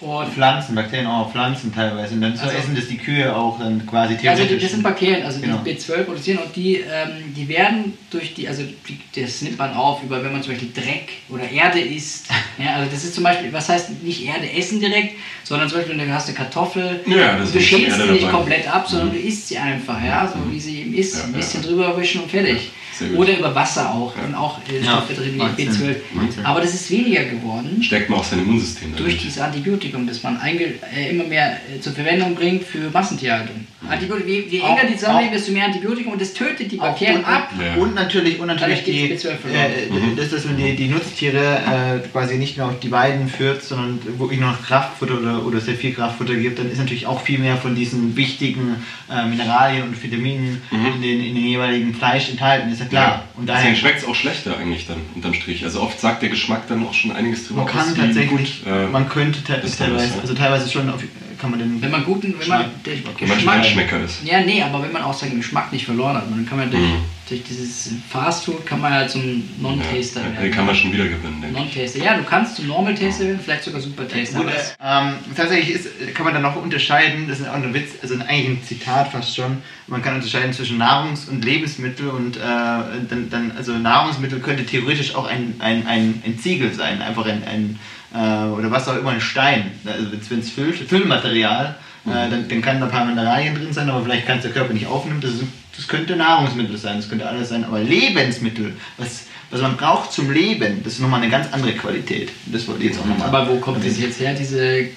Und 0.00 0.28
Pflanzen, 0.28 0.76
Bakterien 0.76 1.08
auch, 1.08 1.32
Pflanzen 1.32 1.74
teilweise. 1.74 2.14
Und 2.14 2.20
dann 2.20 2.36
so 2.36 2.44
also, 2.44 2.56
essen 2.56 2.76
das 2.76 2.86
die 2.86 2.98
Kühe 2.98 3.34
auch 3.34 3.58
dann 3.58 3.84
quasi 3.84 4.16
theoretisch. 4.16 4.44
Also 4.44 4.60
das 4.60 4.70
sind 4.70 4.82
Bakterien, 4.84 5.24
also 5.24 5.40
genau. 5.40 5.58
die 5.64 5.72
B12 5.72 6.02
produzieren 6.04 6.38
und 6.38 6.54
die, 6.54 6.76
ähm, 6.76 7.34
die 7.34 7.48
werden 7.48 7.94
durch 8.08 8.32
die, 8.32 8.46
also 8.46 8.62
die, 8.62 9.20
das 9.20 9.42
nimmt 9.42 9.58
man 9.58 9.74
auf, 9.74 10.00
über 10.04 10.22
wenn 10.22 10.30
man 10.30 10.40
zum 10.40 10.52
Beispiel 10.52 10.70
Dreck 10.72 11.08
oder 11.28 11.50
Erde 11.50 11.80
isst. 11.80 12.28
ja, 12.58 12.76
also 12.76 12.90
das 12.92 13.02
ist 13.02 13.16
zum 13.16 13.24
Beispiel, 13.24 13.52
was 13.52 13.68
heißt 13.68 14.02
nicht 14.04 14.24
Erde 14.24 14.48
essen 14.52 14.78
direkt, 14.78 15.16
sondern 15.42 15.68
zum 15.68 15.78
Beispiel 15.78 15.96
du 15.98 16.14
hast 16.14 16.28
eine 16.28 16.36
Kartoffel, 16.36 17.00
ja, 17.04 17.36
du 17.36 17.60
schälst 17.60 18.00
sie 18.00 18.12
nicht 18.12 18.30
komplett 18.30 18.72
ab, 18.72 18.86
sondern 18.88 19.08
mhm. 19.08 19.12
du 19.14 19.18
isst 19.18 19.48
sie 19.48 19.58
einfach, 19.58 20.00
ja, 20.04 20.32
so 20.32 20.38
wie 20.52 20.60
sie 20.60 20.82
eben 20.82 20.94
ist, 20.94 21.16
ja, 21.16 21.24
ein 21.24 21.32
bisschen 21.32 21.60
drüber 21.60 21.96
wischen 21.96 22.22
und 22.22 22.30
fertig. 22.30 22.70
Oder 23.16 23.38
über 23.38 23.54
Wasser 23.54 23.94
auch. 23.94 24.16
Ja. 24.16 24.24
Und 24.24 24.34
auch 24.34 24.58
äh, 24.68 24.82
Stoffe 24.82 25.14
drin 25.14 25.34
wie 25.36 25.62
B12. 25.62 25.96
Aber 26.44 26.60
das 26.60 26.74
ist 26.74 26.90
weniger 26.90 27.24
geworden. 27.24 27.82
Steckt 27.82 28.10
man 28.10 28.20
auch 28.20 28.24
sein 28.24 28.40
Immunsystem 28.40 28.94
Durch 28.96 29.18
dieses 29.18 29.38
Antibiotikum, 29.38 30.06
das 30.06 30.22
man 30.22 30.40
äh, 30.40 31.10
immer 31.10 31.24
mehr 31.24 31.58
äh, 31.74 31.80
zur 31.80 31.92
Verwendung 31.92 32.34
bringt 32.34 32.64
für 32.64 32.90
Massentierhaltung. 32.90 33.56
Mhm. 33.80 33.90
Antibiotikum, 33.90 34.30
je, 34.30 34.40
je 34.48 34.60
enger 34.60 34.84
die 34.90 34.96
Zusammenleben, 34.96 35.32
desto 35.32 35.52
mehr 35.52 35.66
Antibiotikum 35.66 36.12
und 36.12 36.20
das 36.20 36.34
tötet 36.34 36.72
die 36.72 36.76
Bakterien 36.76 37.24
ab. 37.24 37.50
Ja. 37.60 37.80
Und 37.80 37.94
natürlich, 37.94 38.38
und 38.40 38.48
natürlich 38.48 38.84
die, 38.84 39.10
äh, 39.10 39.90
mhm. 39.90 40.16
das, 40.16 40.30
dass 40.30 40.44
man 40.44 40.56
die, 40.56 40.74
die 40.74 40.88
Nutztiere 40.88 42.02
äh, 42.02 42.08
quasi 42.08 42.36
nicht 42.36 42.56
nur 42.58 42.66
auf 42.66 42.80
die 42.80 42.90
Weiden 42.90 43.28
führt, 43.28 43.62
sondern 43.62 44.00
wirklich 44.18 44.40
noch 44.40 44.60
Kraftfutter 44.62 45.18
oder, 45.18 45.46
oder 45.46 45.60
sehr 45.60 45.74
viel 45.74 45.92
Kraftfutter 45.92 46.34
gibt, 46.34 46.58
dann 46.58 46.70
ist 46.70 46.78
natürlich 46.78 47.06
auch 47.06 47.20
viel 47.20 47.38
mehr 47.38 47.56
von 47.56 47.74
diesen 47.74 48.16
wichtigen 48.16 48.84
äh, 49.10 49.26
Mineralien 49.26 49.84
und 49.84 50.02
Vitaminen 50.02 50.60
mhm. 50.70 50.86
in, 50.86 51.02
den, 51.02 51.24
in 51.24 51.34
den 51.34 51.44
jeweiligen 51.44 51.94
Fleisch 51.94 52.30
enthalten. 52.30 52.70
Ist 52.72 52.80
ja 52.80 52.86
klar. 52.88 53.08
Ja. 53.08 53.24
Und 53.36 53.46
daher 53.48 53.74
schmeckt 53.74 53.98
es 53.98 54.04
auch 54.04 54.14
schlechter 54.14 54.56
eigentlich 54.56 54.86
dann 54.86 54.98
unterm 55.14 55.34
Strich. 55.34 55.64
Also 55.64 55.80
oft 55.80 56.00
sagt 56.00 56.22
der 56.22 56.28
Geschmack 56.28 56.68
dann 56.68 56.86
auch 56.86 56.94
schon 56.94 57.12
einiges 57.12 57.46
drüber 57.46 57.62
Man 57.62 57.72
kann 57.72 57.94
tatsächlich, 57.94 58.64
gut, 58.64 58.72
äh, 58.72 58.86
man 58.86 59.08
könnte 59.08 59.42
teilweise, 59.44 60.20
also 60.20 60.34
teilweise 60.34 60.70
schon 60.70 60.90
auf, 60.90 61.02
kann 61.38 61.50
man 61.50 61.58
den 61.60 61.80
wenn 61.80 61.90
man 61.90 62.04
guten, 62.04 62.34
wenn 62.38 62.48
man 62.48 62.70
der 62.84 62.94
Geschmack, 62.94 63.62
Geschmack 63.62 63.92
ist. 64.04 64.24
Ja, 64.24 64.40
nee, 64.40 64.62
aber 64.62 64.82
wenn 64.82 64.92
man 64.92 65.02
auch 65.02 65.14
seinen 65.14 65.36
Geschmack 65.36 65.72
nicht 65.72 65.84
verloren 65.84 66.16
hat, 66.16 66.24
dann 66.30 66.46
kann 66.46 66.58
man 66.58 66.70
durch, 66.70 66.82
mhm. 66.82 67.04
durch 67.28 67.42
dieses 67.44 67.90
Fast 68.08 68.44
Food 68.44 68.66
kann 68.66 68.80
man 68.80 68.92
ja 68.92 69.06
zum 69.06 69.42
Non-Taster 69.60 70.20
ja, 70.20 70.26
werden. 70.26 70.42
Den 70.42 70.50
kann 70.52 70.66
man 70.66 70.74
schon 70.74 70.92
wieder 70.92 71.04
gewinnen, 71.04 71.44
Non-Taster. 71.52 71.98
Ja, 72.00 72.16
du 72.16 72.24
kannst 72.24 72.56
zum 72.56 72.66
Normal 72.66 72.94
Taster 72.94 73.24
werden, 73.24 73.40
vielleicht 73.42 73.64
sogar 73.64 73.80
Super 73.80 74.08
Taster. 74.08 74.38
Gut, 74.38 74.52
ähm, 74.84 75.14
tatsächlich 75.36 75.70
ist, 75.76 76.14
kann 76.14 76.24
man 76.24 76.34
dann 76.34 76.42
noch 76.42 76.56
unterscheiden, 76.56 77.28
das 77.28 77.40
ist 77.40 77.48
auch 77.48 77.54
ein 77.54 77.72
Witz, 77.72 77.92
also 78.02 78.14
eigentlich 78.14 78.48
ein 78.48 78.62
Zitat 78.64 79.12
fast 79.12 79.36
schon. 79.36 79.58
Man 79.86 80.02
kann 80.02 80.16
unterscheiden 80.16 80.52
zwischen 80.52 80.78
Nahrungs- 80.78 81.28
und 81.28 81.44
Lebensmittel 81.44 82.08
und 82.08 82.36
äh, 82.36 82.40
dann, 82.40 83.28
dann, 83.30 83.52
also 83.56 83.72
Nahrungsmittel 83.72 84.40
könnte 84.40 84.66
theoretisch 84.66 85.14
auch 85.14 85.26
ein, 85.26 85.54
ein, 85.60 85.86
ein, 85.86 86.22
ein 86.26 86.38
Ziegel 86.38 86.72
sein, 86.74 87.00
einfach 87.00 87.26
ein, 87.26 87.42
ein 87.44 87.78
äh, 87.80 87.97
oder 88.16 88.70
was 88.70 88.88
auch 88.88 88.96
immer, 88.96 89.10
ein 89.10 89.20
Stein. 89.20 89.72
Also 89.84 90.06
wenn 90.30 90.40
es 90.40 90.50
Füll, 90.50 90.72
Füllmaterial, 90.72 91.76
äh, 92.06 92.08
mhm. 92.08 92.30
dann, 92.30 92.48
dann 92.48 92.62
kann 92.62 92.80
da 92.80 92.86
ein 92.86 92.92
paar 92.92 93.04
Mineralien 93.04 93.54
drin 93.54 93.72
sein, 93.72 93.88
aber 93.90 94.02
vielleicht 94.02 94.26
kann 94.26 94.38
es 94.38 94.42
der 94.42 94.52
Körper 94.52 94.72
nicht 94.72 94.86
aufnehmen. 94.86 95.20
Das, 95.20 95.32
das 95.76 95.88
könnte 95.88 96.16
Nahrungsmittel 96.16 96.76
sein, 96.76 96.96
das 96.96 97.08
könnte 97.08 97.28
alles 97.28 97.50
sein, 97.50 97.64
aber 97.64 97.80
Lebensmittel, 97.80 98.74
was, 98.96 99.24
was 99.50 99.60
man 99.60 99.76
braucht 99.76 100.12
zum 100.12 100.30
Leben, 100.30 100.82
das 100.82 100.94
ist 100.94 101.00
nochmal 101.00 101.20
eine 101.22 101.30
ganz 101.30 101.52
andere 101.52 101.72
Qualität. 101.72 102.30
Das 102.46 102.66
wollte 102.66 102.82
ich 102.82 102.90
jetzt 102.90 103.00
auch 103.00 103.06
nochmal. 103.06 103.28
Aber 103.28 103.48
wo 103.48 103.60
kommt 103.60 103.84
das 103.84 103.98
jetzt 103.98 104.20
her, 104.20 104.34
diese 104.34 104.88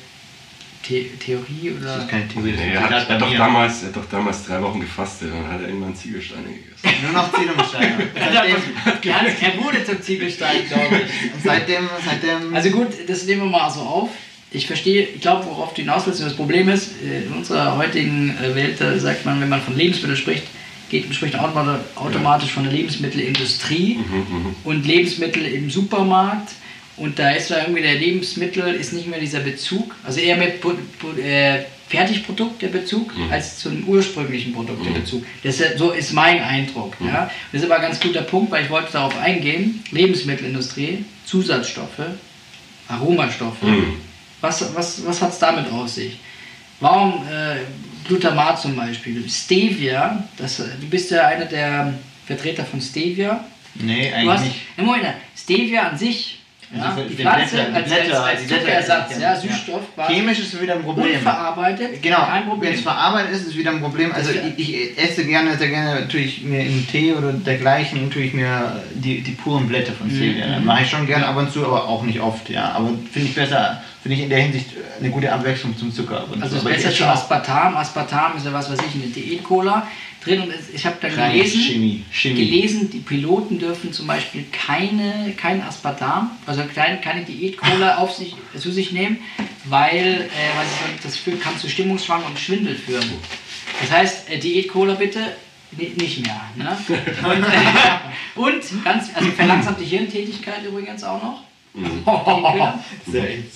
The 0.87 1.11
Theorie 1.19 1.71
oder? 1.77 1.95
Das 1.95 2.03
ist 2.03 2.09
keine 2.09 2.27
Theorie. 2.27 2.51
Nee, 2.51 2.73
er, 2.73 2.81
hat, 2.81 2.91
er, 2.91 3.07
hat 3.07 3.21
doch 3.21 3.35
damals, 3.35 3.81
er 3.81 3.87
hat 3.89 3.95
doch 3.95 4.09
damals 4.09 4.45
drei 4.45 4.61
Wochen 4.61 4.79
gefastet 4.79 5.31
und 5.31 5.43
dann 5.43 5.51
hat 5.51 5.61
er 5.61 5.67
irgendwann 5.67 5.95
Ziegelsteine 5.95 6.47
gegessen. 6.47 7.01
Nur 7.03 7.11
noch 7.11 7.31
Ziegelsteine. 7.33 8.09
er 9.41 9.63
wurde 9.63 9.83
zum 9.85 10.01
Ziegelstein, 10.01 10.67
glaube 10.67 10.95
ich. 10.95 11.33
Und 11.33 11.43
seitdem, 11.43 11.89
seitdem. 12.05 12.53
Also 12.53 12.69
gut, 12.71 12.89
das 13.07 13.25
nehmen 13.25 13.43
wir 13.43 13.49
mal 13.49 13.69
so 13.69 13.81
auf. 13.81 14.09
Ich 14.53 14.67
verstehe, 14.67 15.03
ich 15.03 15.21
glaube, 15.21 15.45
worauf 15.45 15.73
du 15.73 15.81
hinaus 15.81 16.05
willst. 16.07 16.21
Das 16.21 16.35
Problem 16.35 16.67
ist, 16.67 17.01
äh, 17.01 17.23
in 17.23 17.31
unserer 17.31 17.77
heutigen 17.77 18.35
äh, 18.37 18.53
Welt 18.55 18.77
sagt 18.99 19.25
man, 19.25 19.39
wenn 19.39 19.49
man 19.49 19.61
von 19.61 19.77
Lebensmitteln 19.77 20.17
spricht, 20.17 20.43
geht, 20.89 21.13
spricht 21.15 21.35
automatisch 21.39 22.51
von 22.51 22.63
der 22.63 22.73
Lebensmittelindustrie 22.73 23.97
mhm, 23.97 24.17
mhm, 24.17 24.55
und 24.65 24.85
Lebensmittel 24.85 25.45
im 25.45 25.69
Supermarkt 25.69 26.51
und 27.01 27.17
da 27.17 27.31
ist 27.31 27.49
da 27.49 27.61
irgendwie 27.61 27.81
der 27.81 27.95
Lebensmittel, 27.95 28.73
ist 28.75 28.93
nicht 28.93 29.07
mehr 29.07 29.19
dieser 29.19 29.39
Bezug, 29.39 29.95
also 30.03 30.19
eher 30.19 30.37
mit 30.37 30.63
äh, 31.17 31.63
Fertigprodukt 31.89 32.61
der 32.61 32.67
Bezug, 32.67 33.17
mhm. 33.17 33.31
als 33.31 33.57
zum 33.59 33.83
ursprünglichen 33.87 34.53
Produkt 34.53 34.81
mhm. 34.81 34.93
der 34.93 34.99
Bezug. 35.01 35.25
Das 35.43 35.59
ist, 35.59 35.77
so 35.77 35.91
ist 35.91 36.13
mein 36.13 36.41
Eindruck. 36.41 36.99
Mhm. 37.01 37.07
Ja? 37.07 37.31
Das 37.51 37.61
ist 37.61 37.65
aber 37.65 37.77
ein 37.77 37.81
ganz 37.81 37.99
guter 37.99 38.21
Punkt, 38.21 38.51
weil 38.51 38.63
ich 38.63 38.69
wollte 38.69 38.93
darauf 38.93 39.17
eingehen. 39.17 39.83
Lebensmittelindustrie, 39.91 41.03
Zusatzstoffe, 41.25 42.05
Aromastoffe. 42.87 43.65
Mhm. 43.65 43.97
Was, 44.39 44.73
was, 44.75 45.05
was 45.05 45.21
hat 45.21 45.31
es 45.31 45.39
damit 45.39 45.71
auf 45.71 45.89
sich? 45.89 46.19
Warum 46.79 47.23
äh, 47.27 47.57
Glutamat 48.07 48.61
zum 48.61 48.75
Beispiel? 48.75 49.27
Stevia, 49.27 50.27
das, 50.37 50.57
du 50.57 50.87
bist 50.89 51.11
ja 51.11 51.27
einer 51.27 51.45
der 51.45 51.93
Vertreter 52.25 52.63
von 52.63 52.79
Stevia. 52.79 53.43
Nee, 53.75 54.11
eigentlich 54.13 54.29
hast, 54.29 54.43
nicht. 54.45 54.77
Moment, 54.77 55.05
Stevia 55.35 55.89
an 55.89 55.97
sich 55.97 56.40
ja, 56.73 56.97
die, 56.97 57.15
die 57.15 57.21
Pflanze 57.21 57.55
Blätter, 57.55 57.75
als, 57.75 57.89
Blätter, 57.89 58.23
als, 58.23 58.39
als 58.39 58.47
Zuckerersatz, 58.47 59.19
ja, 59.19 59.35
Süßstoff. 59.35 59.81
Ja. 59.97 60.07
Chemisch 60.07 60.39
ist 60.39 60.53
es 60.53 60.61
wieder 60.61 60.75
ein 60.75 60.83
Problem. 60.83 61.15
Unverarbeitet, 61.15 62.01
genau. 62.01 62.25
kein 62.25 62.47
Problem. 62.47 62.69
Wenn 62.69 62.77
es 62.77 62.83
verarbeitet 62.83 63.31
ist, 63.31 63.41
ist 63.41 63.47
es 63.49 63.57
wieder 63.57 63.71
ein 63.71 63.81
Problem. 63.81 64.11
Also 64.13 64.31
ich, 64.31 64.69
ich, 64.69 64.97
esse 64.97 65.25
gerne, 65.25 65.57
sehr 65.57 65.67
gerne 65.67 66.01
natürlich 66.01 66.43
mir 66.43 66.65
im 66.65 66.87
Tee 66.87 67.13
oder 67.13 67.33
dergleichen 67.33 68.03
natürlich 68.03 68.33
mir 68.33 68.81
die, 68.93 69.21
die 69.21 69.31
puren 69.31 69.67
Blätter 69.67 69.91
von 69.91 70.09
Stevia. 70.09 70.59
Mhm. 70.59 70.65
Mache 70.65 70.83
ich 70.83 70.89
schon 70.89 71.05
gerne 71.07 71.27
ab 71.27 71.35
und 71.37 71.51
zu, 71.51 71.65
aber 71.65 71.87
auch 71.87 72.03
nicht 72.03 72.21
oft. 72.21 72.49
Ja, 72.49 72.71
aber 72.71 72.89
finde 73.11 73.27
ich 73.27 73.35
besser 73.35 73.81
finde 74.01 74.17
ich 74.17 74.23
in 74.23 74.29
der 74.29 74.39
Hinsicht 74.39 74.71
eine 74.99 75.11
gute 75.11 75.31
Abwechslung 75.31 75.77
zum 75.77 75.93
Zucker. 75.93 76.25
Und 76.31 76.41
also 76.41 76.57
so. 76.57 76.63
das 76.63 76.73
Beste 76.73 76.91
schon 76.91 77.07
Aspartam. 77.07 77.77
Aspartam 77.77 78.35
ist 78.35 78.45
ja 78.45 78.53
was 78.53 78.71
weiß 78.71 78.79
ich, 78.87 78.95
eine 78.95 79.11
Diät-Cola 79.11 79.87
drin 80.23 80.41
und 80.41 80.53
ich 80.73 80.85
habe 80.85 80.97
dann 81.01 81.15
gelesen, 81.15 81.61
Chemie. 81.61 82.05
Chemie. 82.11 82.45
gelesen, 82.45 82.89
die 82.89 82.99
Piloten 82.99 83.59
dürfen 83.59 83.91
zum 83.91 84.07
Beispiel 84.07 84.45
keine, 84.51 85.33
kein 85.35 85.61
Aspartam, 85.61 86.31
also 86.45 86.63
keine, 86.73 87.01
keine 87.01 87.25
Diät-Cola 87.25 87.97
auf 87.97 88.13
sich, 88.13 88.35
zu 88.57 88.71
sich 88.71 88.91
nehmen, 88.91 89.17
weil, 89.65 90.05
äh, 90.05 90.57
weil 90.57 90.67
das 91.03 91.17
führt, 91.17 91.41
kann 91.41 91.57
zu 91.57 91.69
Stimmungsschwankungen 91.69 92.33
und 92.33 92.39
Schwindel 92.39 92.75
führen. 92.75 93.09
Das 93.81 93.91
heißt, 93.91 94.29
äh, 94.29 94.37
Diät-Cola 94.37 94.93
bitte 94.93 95.35
nicht 95.71 96.25
mehr. 96.25 96.41
Ne? 96.57 96.77
Und, 97.23 97.43
äh, 97.43 98.39
und 98.39 98.83
ganz, 98.83 99.09
also 99.13 99.31
verlangsamt 99.31 99.79
die 99.79 99.85
Hirntätigkeit 99.85 100.65
übrigens 100.65 101.01
auch 101.03 101.23
noch. 101.23 101.43
Mhm. 101.73 102.03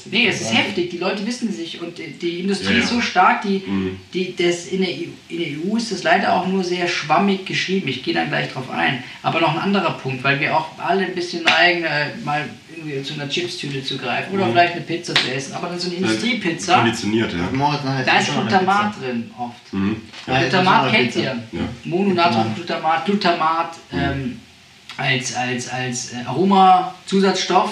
nee, 0.10 0.28
es 0.28 0.42
ist 0.42 0.54
heftig, 0.54 0.90
die 0.90 0.98
Leute 0.98 1.28
wissen 1.28 1.52
sich 1.52 1.82
und 1.82 1.98
die 1.98 2.40
Industrie 2.40 2.68
ja, 2.68 2.78
ja. 2.78 2.84
ist 2.84 2.90
so 2.90 3.02
stark, 3.02 3.42
die, 3.42 3.62
mhm. 3.66 4.00
die, 4.14 4.34
das 4.36 4.68
in, 4.68 4.82
der, 4.82 4.92
in 4.92 5.14
der 5.30 5.48
EU 5.48 5.76
ist 5.76 5.92
das 5.92 6.04
leider 6.04 6.34
auch 6.34 6.48
nur 6.48 6.64
sehr 6.64 6.88
schwammig 6.88 7.46
geschrieben, 7.46 7.90
ich 7.90 8.04
gehe 8.04 8.14
dann 8.14 8.30
gleich 8.30 8.54
drauf 8.54 8.70
ein. 8.70 9.04
Aber 9.22 9.42
noch 9.42 9.54
ein 9.54 9.60
anderer 9.60 9.92
Punkt, 9.92 10.24
weil 10.24 10.40
wir 10.40 10.56
auch 10.56 10.68
alle 10.78 11.06
ein 11.06 11.14
bisschen 11.14 11.44
neigen, 11.44 11.84
äh, 11.84 12.16
mal 12.24 12.50
irgendwie 12.74 13.04
zu 13.04 13.16
einer 13.16 13.28
Chipstüte 13.28 13.84
zu 13.84 13.98
greifen 13.98 14.34
oder 14.34 14.46
mhm. 14.46 14.52
vielleicht 14.52 14.74
eine 14.76 14.82
Pizza 14.82 15.14
zu 15.14 15.34
essen, 15.34 15.54
aber 15.54 15.68
dann 15.68 15.80
so 15.80 15.90
eine 15.90 15.98
Industriepizza, 15.98 16.78
konditioniert, 16.78 17.34
ja. 17.34 18.04
da 18.06 18.20
ist 18.20 18.32
Glutamat 18.32 19.02
drin 19.02 19.32
oft. 19.38 19.74
Mhm. 19.74 20.02
Glutamat 20.26 20.92
kennt 20.92 21.16
ihr, 21.18 21.24
ja. 21.52 21.62
Mononatriumglutamat, 21.84 23.06
Glutamat 23.06 23.76
ähm, 23.92 24.40
als, 24.98 25.36
als, 25.36 25.70
als 25.70 26.14
äh, 26.14 26.18
Aromazusatzstoff 26.26 27.72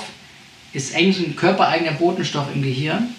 ist 0.74 0.96
eigentlich 0.96 1.26
ein 1.26 1.36
körpereigener 1.36 1.94
Botenstoff 1.94 2.48
im 2.54 2.62
Gehirn. 2.62 3.10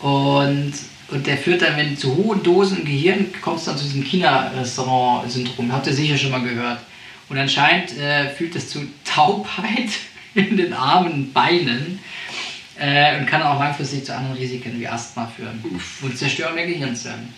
Und, 0.00 0.72
und 1.08 1.26
der 1.26 1.38
führt 1.38 1.62
dann, 1.62 1.76
wenn 1.76 1.96
zu 1.96 2.16
hohen 2.16 2.42
Dosen 2.42 2.78
im 2.78 2.84
Gehirn, 2.84 3.32
kommt 3.40 3.58
es 3.58 3.64
dann 3.64 3.78
zu 3.78 3.84
diesem 3.84 4.02
China-Restaurant-Syndrom. 4.02 5.72
Habt 5.72 5.86
ihr 5.86 5.92
sicher 5.92 6.18
schon 6.18 6.32
mal 6.32 6.42
gehört. 6.42 6.80
Und 7.28 7.38
anscheinend 7.38 7.96
äh, 7.98 8.28
führt 8.30 8.56
es 8.56 8.68
zu 8.68 8.80
Taubheit 9.04 9.90
in 10.34 10.56
den 10.56 10.72
Armen, 10.72 11.32
Beinen 11.32 12.00
äh, 12.78 13.18
und 13.18 13.26
kann 13.26 13.42
auch 13.42 13.58
langfristig 13.58 14.04
zu 14.04 14.14
anderen 14.14 14.36
Risiken 14.36 14.78
wie 14.78 14.88
Asthma 14.88 15.30
führen 15.34 15.62
und 16.02 16.18
Zerstörung 16.18 16.56
der 16.56 16.66
Gehirnzellen. 16.66 17.32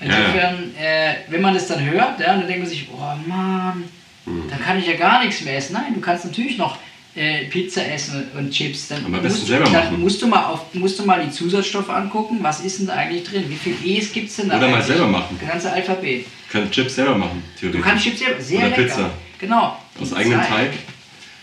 Insofern, 0.00 0.74
äh, 0.76 1.14
wenn 1.28 1.40
man 1.40 1.54
das 1.54 1.68
dann 1.68 1.84
hört, 1.84 2.20
ja, 2.20 2.36
dann 2.36 2.46
denkt 2.46 2.60
man 2.60 2.68
sich, 2.68 2.88
oh 2.92 3.28
Mann, 3.28 3.84
mhm. 4.26 4.50
dann 4.50 4.60
kann 4.60 4.78
ich 4.78 4.86
ja 4.86 4.96
gar 4.96 5.24
nichts 5.24 5.42
mehr 5.42 5.56
essen. 5.56 5.74
Nein, 5.74 5.94
du 5.94 6.00
kannst 6.00 6.24
natürlich 6.24 6.58
noch 6.58 6.76
äh, 7.14 7.44
Pizza 7.44 7.86
essen 7.92 8.24
und 8.36 8.50
Chips, 8.50 8.88
dann, 8.88 9.10
musst, 9.10 9.46
selber 9.46 9.64
dann 9.64 9.72
machen. 9.72 10.00
musst, 10.00 10.22
du 10.22 10.26
mal 10.26 10.46
auf, 10.46 10.72
musst 10.74 10.98
du 10.98 11.04
mal 11.04 11.22
die 11.24 11.30
Zusatzstoffe 11.30 11.90
angucken, 11.90 12.38
was 12.40 12.60
ist 12.60 12.78
denn 12.78 12.86
da 12.86 12.94
eigentlich 12.94 13.24
drin? 13.24 13.44
Wie 13.48 13.56
viel 13.56 13.76
E's 13.84 14.12
gibt 14.12 14.30
es 14.30 14.36
denn 14.36 14.48
da? 14.48 14.56
Oder 14.56 14.68
mal 14.68 14.82
selber 14.82 15.06
machen. 15.06 15.36
Das 15.38 15.48
ganze 15.48 15.72
Alphabet. 15.72 16.24
Du 16.24 16.58
kannst 16.58 16.72
Chips 16.72 16.94
selber 16.94 17.16
machen, 17.16 17.42
theoretisch. 17.58 17.82
Du 17.82 17.86
kannst 17.86 18.04
Chips 18.04 18.18
selber, 18.18 18.40
sehr 18.40 18.58
Oder 18.60 18.68
lecker. 18.70 18.82
Pizza. 18.82 19.10
Genau. 19.38 19.78
Aus 20.00 20.12
eigenem 20.14 20.40
Teig. 20.40 20.70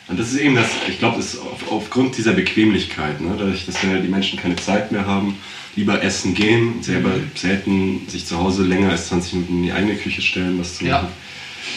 Und 0.08 0.20
das 0.20 0.32
ist 0.32 0.40
eben 0.40 0.56
das, 0.56 0.70
ich 0.88 0.98
glaube, 0.98 1.18
das 1.18 1.36
ist 1.36 1.40
auf, 1.40 1.72
aufgrund 1.72 2.18
dieser 2.18 2.34
Bequemlichkeit, 2.34 3.22
ne? 3.22 3.36
dadurch, 3.38 3.68
dass 3.68 3.84
wenn 3.84 4.02
die 4.02 4.08
Menschen 4.08 4.40
keine 4.40 4.56
Zeit 4.56 4.92
mehr 4.92 5.06
haben, 5.06 5.38
lieber 5.76 6.02
essen 6.02 6.34
gehen, 6.34 6.82
selber 6.82 7.10
mhm. 7.10 7.32
selten 7.36 8.08
sich 8.08 8.26
zu 8.26 8.40
Hause 8.40 8.64
länger 8.64 8.90
als 8.90 9.10
20 9.10 9.34
Minuten 9.34 9.58
in 9.58 9.64
die 9.64 9.72
eigene 9.72 9.96
Küche 9.96 10.24
stellen, 10.24 10.60
was 10.60 10.78
zu 10.78 10.86
machen. 10.86 11.06
Ja 11.06 11.12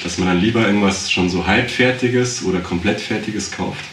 dass 0.03 0.19
man 0.19 0.29
dann 0.29 0.41
lieber 0.41 0.67
irgendwas 0.67 1.11
schon 1.11 1.31
so 1.31 1.47
halbfertiges 1.47 2.45
oder 2.45 2.61
komplettfertiges 2.61 3.51
kauft, 3.51 3.85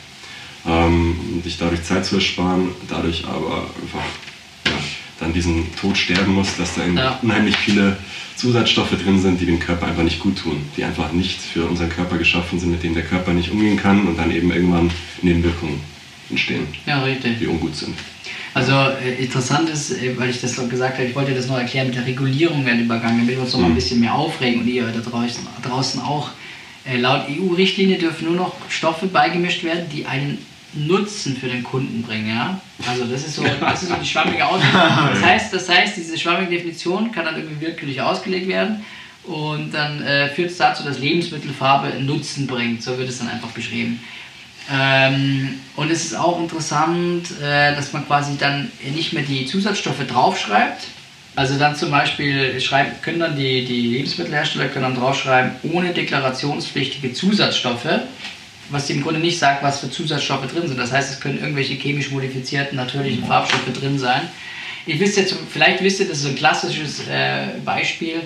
ähm, 0.68 1.20
um 1.34 1.44
sich 1.44 1.58
dadurch 1.58 1.84
Zeit 1.84 2.06
zu 2.06 2.16
ersparen, 2.16 2.70
dadurch 2.88 3.26
aber 3.26 3.70
einfach 3.82 4.06
ja, 4.66 4.72
dann 5.20 5.34
diesen 5.34 5.76
Tod 5.76 5.98
sterben 5.98 6.34
muss, 6.34 6.56
dass 6.58 6.76
da 6.76 6.86
ja. 6.86 7.20
unheimlich 7.22 7.58
viele 7.58 7.98
Zusatzstoffe 8.36 8.92
drin 8.92 9.22
sind, 9.22 9.42
die 9.42 9.46
dem 9.46 9.60
Körper 9.60 9.88
einfach 9.88 10.04
nicht 10.04 10.20
gut 10.20 10.38
tun, 10.38 10.62
die 10.78 10.84
einfach 10.84 11.12
nicht 11.12 11.42
für 11.42 11.66
unseren 11.66 11.90
Körper 11.90 12.18
geschaffen 12.18 12.60
sind, 12.60 12.72
mit 12.72 12.84
denen 12.84 12.96
der 12.96 13.04
Körper 13.04 13.34
nicht 13.34 13.52
umgehen 13.52 13.78
kann 13.78 14.08
und 14.08 14.18
dann 14.18 14.32
eben 14.32 14.52
irgendwann 14.52 14.90
Nebenwirkungen 15.22 15.82
entstehen, 16.30 16.68
ja, 16.86 17.04
die 17.06 17.48
ungut 17.48 17.76
sind. 17.76 17.96
Also 18.60 18.74
äh, 18.74 19.24
interessant 19.24 19.70
ist, 19.70 19.92
äh, 19.92 20.18
weil 20.18 20.30
ich 20.30 20.42
das 20.42 20.58
noch 20.58 20.68
gesagt 20.68 20.98
habe, 20.98 21.08
ich 21.08 21.16
wollte 21.16 21.34
das 21.34 21.48
noch 21.48 21.58
erklären 21.58 21.88
mit 21.88 21.96
der 21.96 22.06
Regulierung 22.06 22.66
werden 22.66 22.82
übergangen, 22.82 23.20
damit 23.20 23.36
wir 23.36 23.42
uns 23.42 23.54
noch 23.54 23.62
mal 23.62 23.68
ein 23.68 23.72
mhm. 23.72 23.76
bisschen 23.76 24.02
mehr 24.02 24.14
aufregen 24.14 24.62
und 24.62 24.68
ihr 24.68 24.86
da 24.86 25.00
draußen, 25.00 25.48
draußen 25.64 26.02
auch. 26.02 26.32
Äh, 26.86 26.98
laut 26.98 27.28
EU-Richtlinie 27.30 27.98
dürfen 27.98 28.26
nur 28.26 28.36
noch 28.36 28.56
Stoffe 28.70 29.08
beigemischt 29.08 29.64
werden, 29.64 29.86
die 29.92 30.06
einen 30.06 30.46
Nutzen 30.74 31.38
für 31.38 31.48
den 31.48 31.64
Kunden 31.64 32.04
bringen. 32.04 32.28
Ja? 32.28 32.60
Also 32.86 33.06
das 33.06 33.26
ist 33.26 33.36
so, 33.36 33.44
das 33.62 33.84
ist 33.84 33.90
so 33.90 33.96
die 33.96 34.06
schwammige 34.06 34.46
Auslegung. 34.46 34.82
Das 35.14 35.24
heißt, 35.24 35.54
das 35.54 35.70
heißt, 35.70 35.96
diese 35.96 36.18
schwammige 36.18 36.52
Definition 36.52 37.12
kann 37.14 37.26
dann 37.26 37.38
irgendwie 37.38 37.66
willkürlich 37.66 38.02
ausgelegt 38.02 38.48
werden 38.50 38.84
und 39.24 39.74
dann 39.74 40.02
äh, 40.02 40.30
führt 40.30 40.52
es 40.52 40.58
dazu, 40.58 40.84
dass 40.84 41.00
Lebensmittelfarbe 41.00 41.94
einen 41.94 42.06
Nutzen 42.06 42.46
bringt. 42.46 42.84
So 42.84 42.98
wird 42.98 43.08
es 43.08 43.20
dann 43.20 43.30
einfach 43.30 43.50
beschrieben. 43.50 44.02
Ähm, 44.72 45.60
und 45.76 45.90
es 45.90 46.06
ist 46.06 46.16
auch 46.16 46.40
interessant, 46.40 47.32
äh, 47.42 47.76
dass 47.76 47.92
man 47.92 48.06
quasi 48.06 48.38
dann 48.38 48.72
nicht 48.94 49.14
mehr 49.14 49.24
die 49.24 49.46
Zusatzstoffe 49.46 50.06
draufschreibt. 50.08 50.86
Also 51.36 51.58
dann 51.58 51.76
zum 51.76 51.90
Beispiel 51.90 52.60
schreibt, 52.60 53.02
können 53.02 53.20
dann 53.20 53.36
die, 53.36 53.66
die 53.66 53.88
Lebensmittelhersteller 53.88 54.68
können 54.68 54.84
dann 54.84 54.96
draufschreiben, 54.96 55.52
ohne 55.72 55.94
deklarationspflichtige 55.94 57.14
Zusatzstoffe, 57.14 57.88
was 58.70 58.90
im 58.90 59.02
Grunde 59.02 59.20
nicht 59.20 59.40
sagt, 59.40 59.64
was 59.64 59.80
für 59.80 59.90
Zusatzstoffe 59.90 60.52
drin 60.52 60.68
sind. 60.68 60.78
Das 60.78 60.92
heißt, 60.92 61.14
es 61.14 61.20
können 61.20 61.40
irgendwelche 61.40 61.76
chemisch 61.76 62.12
modifizierten 62.12 62.76
natürlichen 62.76 63.26
Farbstoffe 63.26 63.72
drin 63.74 63.98
sein. 63.98 64.22
Ihr 64.86 65.00
wisst 65.00 65.18
jetzt, 65.18 65.34
vielleicht 65.50 65.82
wisst 65.82 66.00
ihr, 66.00 66.08
das 66.08 66.20
ist 66.20 66.28
ein 66.28 66.36
klassisches 66.36 67.08
äh, 67.08 67.48
Beispiel. 67.64 68.22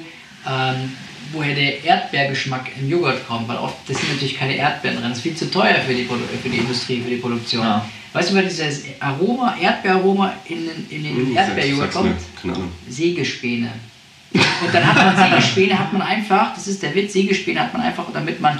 Ähm, 0.49 0.93
woher 1.33 1.55
der 1.55 1.83
Erdbeergeschmack 1.83 2.71
im 2.79 2.89
Joghurt 2.89 3.27
kommt, 3.27 3.47
weil 3.47 3.57
oft, 3.57 3.75
das 3.87 3.97
sind 3.97 4.13
natürlich 4.13 4.37
keine 4.37 4.55
Erdbeeren 4.55 4.97
drin, 4.97 5.09
das 5.09 5.17
ist 5.17 5.23
viel 5.23 5.35
zu 5.35 5.51
teuer 5.51 5.75
für 5.85 5.93
die, 5.93 6.05
für 6.05 6.49
die 6.49 6.57
Industrie, 6.57 7.01
für 7.01 7.09
die 7.09 7.17
Produktion. 7.17 7.63
Ja. 7.63 7.85
Weißt 8.13 8.29
du, 8.29 8.35
wer 8.35 8.43
dieses 8.43 8.83
Aroma, 8.99 9.57
Erdbeeraroma 9.59 10.33
in, 10.45 10.69
in 10.89 11.03
den 11.03 11.15
hm, 11.15 11.35
Erdbeerjoghurt 11.35 11.91
kommt? 11.91 12.21
Sägespäne. 12.87 13.71
Und 14.33 14.73
dann 14.73 14.85
hat 14.85 15.17
man 15.17 15.29
Sägespäne, 15.31 15.77
hat 15.77 15.91
man 15.91 16.01
einfach, 16.03 16.53
das 16.53 16.67
ist 16.67 16.81
der 16.83 16.93
Witz, 16.93 17.13
Sägespäne 17.13 17.59
hat 17.59 17.73
man 17.73 17.81
einfach, 17.81 18.05
damit 18.13 18.39
man, 18.39 18.59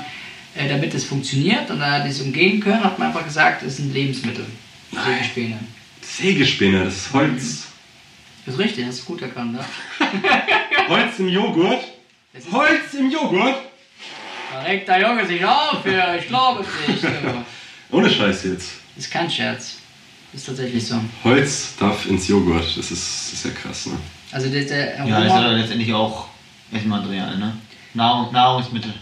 äh, 0.56 0.68
damit 0.68 0.94
es 0.94 1.06
funktioniert 1.06 1.70
und 1.70 1.80
da 1.80 2.06
das 2.06 2.20
umgehen 2.22 2.60
können, 2.60 2.84
hat 2.84 2.98
man 2.98 3.10
einfach 3.10 3.24
gesagt, 3.24 3.64
das 3.64 3.78
sind 3.78 3.94
Lebensmittel. 3.94 4.46
Sägespäne. 4.92 5.60
Sägespäne, 6.02 6.86
das 6.86 6.96
ist 6.96 7.14
Holz. 7.14 7.68
Das 8.46 8.56
ist 8.56 8.60
richtig, 8.60 8.86
hast 8.86 9.02
du 9.02 9.06
gut 9.06 9.22
erkannt, 9.22 9.54
ne? 9.54 9.60
Holz 10.90 11.20
im 11.20 11.30
Joghurt? 11.30 11.93
Holz 12.52 12.94
im 12.98 13.12
Joghurt? 13.12 13.56
Da 14.52 14.62
regt 14.62 14.88
der 14.88 15.02
Junge 15.02 15.26
sich 15.26 15.46
auf, 15.46 15.86
ja, 15.86 16.16
ich 16.16 16.28
glaube 16.28 16.64
es 16.64 16.88
nicht. 16.90 17.14
Ohne 17.92 18.10
Scheiß 18.10 18.44
jetzt. 18.46 18.72
Ist 18.96 19.12
kein 19.12 19.30
Scherz. 19.30 19.78
Ist 20.34 20.48
tatsächlich 20.48 20.88
so. 20.88 21.00
Holz 21.24 21.76
darf 21.80 22.08
ins 22.08 22.28
Joghurt, 22.28 22.66
das 22.66 22.78
ist, 22.78 22.92
das 22.92 23.34
ist 23.34 23.46
ja 23.46 23.52
krass, 23.52 23.86
ne? 23.86 23.98
Also 24.32 24.50
der, 24.50 24.64
der 24.64 25.00
Aroma, 25.00 25.20
Ja, 25.20 25.26
ist 25.26 25.32
ja 25.32 25.52
letztendlich 25.52 25.94
auch 25.94 26.28
Essmaterial, 26.72 27.38
ne? 27.38 27.56
Nahrung, 27.94 28.34
Nahrungsmittel. 28.34 28.94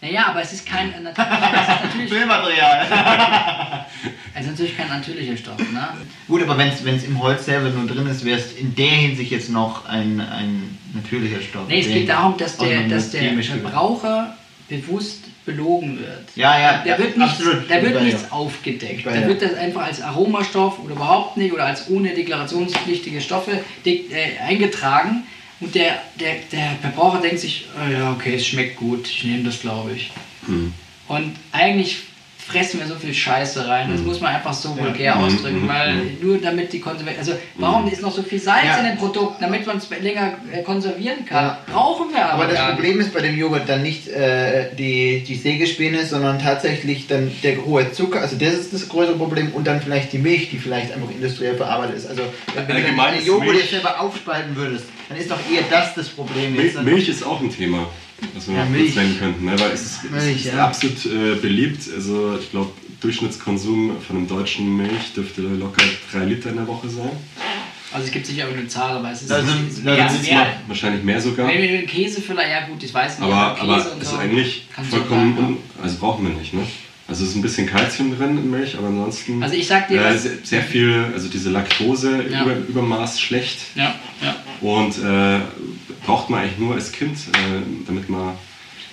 Naja, 0.00 0.26
aber 0.28 0.42
es 0.42 0.52
ist 0.52 0.64
kein 0.66 0.92
äh, 0.92 1.00
natürlich, 1.00 2.08
Filmmaterial. 2.08 2.86
es 4.34 4.42
ist 4.42 4.50
natürlich 4.50 4.76
kein 4.76 4.88
natürlicher 4.88 5.36
Stoff. 5.36 5.58
Ne? 5.58 5.88
Gut, 6.28 6.42
aber 6.42 6.56
wenn 6.58 6.68
es 6.68 7.04
im 7.04 7.20
Holz 7.20 7.44
selber 7.46 7.70
nur 7.70 7.88
drin 7.88 8.06
ist, 8.06 8.24
wäre 8.24 8.38
es 8.38 8.52
in 8.52 8.74
der 8.76 8.86
Hinsicht 8.86 9.32
jetzt 9.32 9.50
noch 9.50 9.86
ein, 9.86 10.20
ein 10.20 10.78
natürlicher 10.96 11.40
Stoff. 11.40 11.68
Nee, 11.68 11.80
es 11.80 11.88
geht 11.88 12.08
darum, 12.08 12.36
dass 12.36 12.56
der, 12.56 12.88
dass 12.88 13.10
der 13.10 13.42
Verbraucher 13.42 14.36
bewusst 14.68 15.24
belogen 15.44 16.00
wird. 16.00 16.24
Ja, 16.34 16.58
ja, 16.58 16.84
da 16.84 16.98
wird 16.98 17.16
nichts, 17.16 17.34
absolut. 17.34 17.70
Da 17.70 17.80
wird 17.80 18.02
nichts 18.02 18.32
aufgedeckt. 18.32 19.06
Da 19.06 19.26
wird 19.28 19.40
das 19.40 19.54
einfach 19.54 19.82
als 19.82 20.02
Aromastoff 20.02 20.80
oder 20.84 20.94
überhaupt 20.94 21.36
nicht 21.36 21.52
oder 21.52 21.64
als 21.64 21.88
ohne 21.88 22.10
deklarationspflichtige 22.10 23.20
Stoffe 23.20 23.60
äh, 23.84 24.38
eingetragen 24.44 25.22
und 25.60 25.74
der, 25.74 26.02
der, 26.20 26.34
der 26.52 26.76
Verbraucher 26.80 27.20
denkt 27.20 27.38
sich, 27.38 27.66
oh 27.76 27.90
ja, 27.90 28.12
okay, 28.12 28.34
es 28.34 28.46
schmeckt 28.46 28.76
gut, 28.76 29.08
ich 29.08 29.24
nehme 29.24 29.44
das, 29.44 29.60
glaube 29.60 29.92
ich. 29.92 30.10
Mhm. 30.46 30.74
Und 31.08 31.36
eigentlich 31.52 31.98
fressen 32.46 32.78
wir 32.78 32.86
so 32.86 32.94
viel 32.94 33.12
Scheiße 33.12 33.66
rein. 33.66 33.90
Das 33.90 34.00
mhm. 34.00 34.06
muss 34.06 34.20
man 34.20 34.36
einfach 34.36 34.52
so 34.52 34.76
vulgär 34.78 35.16
mhm. 35.16 35.24
ausdrücken, 35.24 35.64
mhm. 35.64 35.68
weil 35.68 35.94
nur 36.20 36.38
damit 36.38 36.72
die 36.72 36.80
konservieren. 36.80 37.18
Also 37.18 37.32
warum 37.56 37.90
ist 37.90 38.02
noch 38.02 38.14
so 38.14 38.22
viel 38.22 38.38
Salz 38.38 38.66
ja. 38.66 38.78
in 38.78 38.86
den 38.86 38.98
Produkten, 38.98 39.36
damit 39.40 39.66
man 39.66 39.78
es 39.78 39.90
länger 39.90 40.34
äh, 40.52 40.62
konservieren 40.62 41.24
kann? 41.26 41.44
Ja. 41.44 41.58
Brauchen 41.72 42.12
wir 42.12 42.24
aber. 42.24 42.44
Aber 42.44 42.52
das 42.52 42.64
Problem 42.70 42.98
nicht. 42.98 43.08
ist 43.08 43.14
bei 43.14 43.20
dem 43.20 43.36
Joghurt 43.36 43.68
dann 43.68 43.82
nicht 43.82 44.08
äh, 44.08 44.74
die, 44.76 45.24
die 45.26 45.34
Sägespäne, 45.34 46.06
sondern 46.06 46.38
tatsächlich 46.38 47.08
dann 47.08 47.32
der 47.42 47.64
hohe 47.64 47.90
Zucker. 47.92 48.20
Also 48.20 48.36
das 48.36 48.54
ist 48.54 48.72
das 48.72 48.88
größere 48.88 49.16
Problem 49.16 49.52
und 49.52 49.66
dann 49.66 49.80
vielleicht 49.80 50.12
die 50.12 50.18
Milch, 50.18 50.50
die 50.50 50.58
vielleicht 50.58 50.92
einfach 50.92 51.10
industriell 51.10 51.56
verarbeitet 51.56 51.96
ist. 51.96 52.06
Also 52.06 52.22
wenn, 52.54 52.68
wenn 52.68 52.96
du 52.96 53.12
den 53.16 53.26
Joghurt 53.26 53.56
jetzt 53.56 53.70
selber 53.70 54.00
aufspalten 54.00 54.54
würdest, 54.54 54.84
dann 55.08 55.18
ist 55.18 55.30
doch 55.30 55.38
eher 55.52 55.62
das 55.68 55.94
das 55.94 56.08
Problem. 56.08 56.54
Milch, 56.54 56.80
Milch 56.80 57.08
ist 57.08 57.24
auch 57.24 57.40
ein 57.40 57.50
Thema 57.50 57.88
was 58.34 58.48
wir 58.48 58.56
ja, 58.56 58.64
noch 58.64 58.70
Milch. 58.70 58.94
kurz 58.94 58.96
nennen 58.96 59.18
könnten, 59.18 59.44
ne? 59.44 59.58
weil 59.58 59.70
es 59.72 59.82
ist, 59.82 60.10
Milch, 60.10 60.24
es 60.24 60.46
ist 60.46 60.54
ja. 60.54 60.66
absolut 60.66 61.06
äh, 61.06 61.34
beliebt. 61.36 61.82
Also 61.94 62.38
ich 62.40 62.50
glaube, 62.50 62.72
Durchschnittskonsum 63.00 63.96
von 64.00 64.16
einem 64.16 64.28
deutschen 64.28 64.76
Milch 64.76 65.12
dürfte 65.14 65.42
locker 65.42 65.84
3 66.12 66.24
Liter 66.24 66.50
in 66.50 66.56
der 66.56 66.66
Woche 66.66 66.88
sein. 66.88 67.10
Also 67.92 68.06
es 68.06 68.12
gibt 68.12 68.26
sicher 68.26 68.46
eine 68.46 68.66
Zahl, 68.66 68.96
aber 68.96 69.12
es 69.12 69.22
ist, 69.22 69.32
also, 69.32 69.48
ist 69.68 69.84
mehr, 69.84 69.94
mehr, 69.94 70.10
mehr, 70.10 70.46
wahrscheinlich 70.66 71.04
mehr 71.04 71.20
sogar. 71.20 71.48
Wenn 71.48 71.62
wir 71.62 71.86
Käse 71.86 72.20
vielleicht, 72.20 72.50
ja 72.50 72.66
gut, 72.66 72.82
ich 72.82 72.92
weiß 72.92 73.18
nicht. 73.18 73.26
Aber, 73.26 73.60
aber, 73.60 73.74
aber 73.76 74.00
ist 74.00 74.10
so 74.10 74.16
eigentlich 74.16 74.66
vollkommen, 74.90 75.38
un, 75.38 75.56
also 75.82 75.96
brauchen 75.98 76.26
wir 76.26 76.34
nicht, 76.34 76.52
ne? 76.52 76.62
Also 77.08 77.22
es 77.22 77.30
ist 77.30 77.36
ein 77.36 77.42
bisschen 77.42 77.68
Kalzium 77.68 78.16
drin 78.16 78.36
in 78.36 78.50
Milch, 78.50 78.76
aber 78.76 78.88
ansonsten 78.88 79.40
also 79.40 79.54
ich 79.54 79.68
sag 79.68 79.86
dir, 79.86 80.04
äh, 80.04 80.18
sehr, 80.18 80.32
sehr, 80.42 80.62
viel, 80.62 81.06
also 81.14 81.28
diese 81.28 81.50
Laktose 81.50 82.24
ja. 82.28 82.42
über, 82.42 82.56
Übermaß 82.56 83.20
schlecht. 83.20 83.58
Ja, 83.76 83.94
ja. 84.20 84.34
Und 84.60 84.98
äh, 84.98 85.38
braucht 86.06 86.30
man 86.30 86.40
eigentlich 86.40 86.58
nur 86.58 86.74
als 86.74 86.92
Kind, 86.92 87.18
äh, 87.18 87.62
damit 87.86 88.08
man 88.08 88.34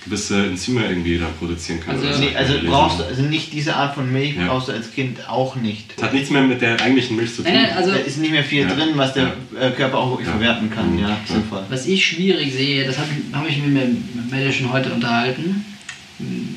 gewisse 0.04 0.47
Enzyme 0.47 0.86
irgendwie 0.86 1.17
da 1.17 1.28
produzieren 1.39 1.80
kann. 1.80 1.95
Also, 1.95 2.19
nee, 2.19 2.36
also 2.36 2.56
brauchst 2.65 2.99
du, 2.99 3.04
also 3.06 3.21
nicht 3.21 3.54
diese 3.54 3.76
Art 3.76 3.95
von 3.95 4.12
Milch 4.12 4.36
ja. 4.36 4.47
brauchst 4.47 4.67
du 4.67 4.73
als 4.73 4.91
Kind 4.91 5.30
auch 5.30 5.56
nicht. 5.56 5.93
Das 5.95 6.06
hat 6.06 6.13
nichts 6.13 6.30
mehr 6.30 6.41
mit 6.41 6.62
der 6.62 6.82
eigentlichen 6.82 7.15
Milch 7.15 7.34
zu 7.34 7.43
tun. 7.43 7.54
Nein, 7.54 7.63
nein, 7.63 7.78
also 7.78 7.91
da 7.91 7.97
ist 7.97 8.17
nicht 8.17 8.32
mehr 8.32 8.43
viel 8.43 8.67
ja. 8.67 8.73
drin, 8.73 8.89
was 8.95 9.13
der 9.13 9.34
ja. 9.54 9.67
Äh, 9.67 9.71
Körper 9.71 9.99
auch 9.99 10.12
wirklich 10.12 10.28
verwerten 10.28 10.69
kann. 10.69 10.99
Ja, 10.99 11.17
sinnvoll. 11.26 11.63
Was 11.69 11.86
ich 11.86 12.06
schwierig 12.06 12.54
sehe, 12.54 12.86
das 12.86 12.97
habe 12.97 13.10
hab 13.32 13.47
ich 13.47 13.60
mir 13.60 13.67
mit 13.67 14.32
Mette 14.32 14.52
schon 14.52 14.71
heute 14.73 14.91
unterhalten. 14.91 15.65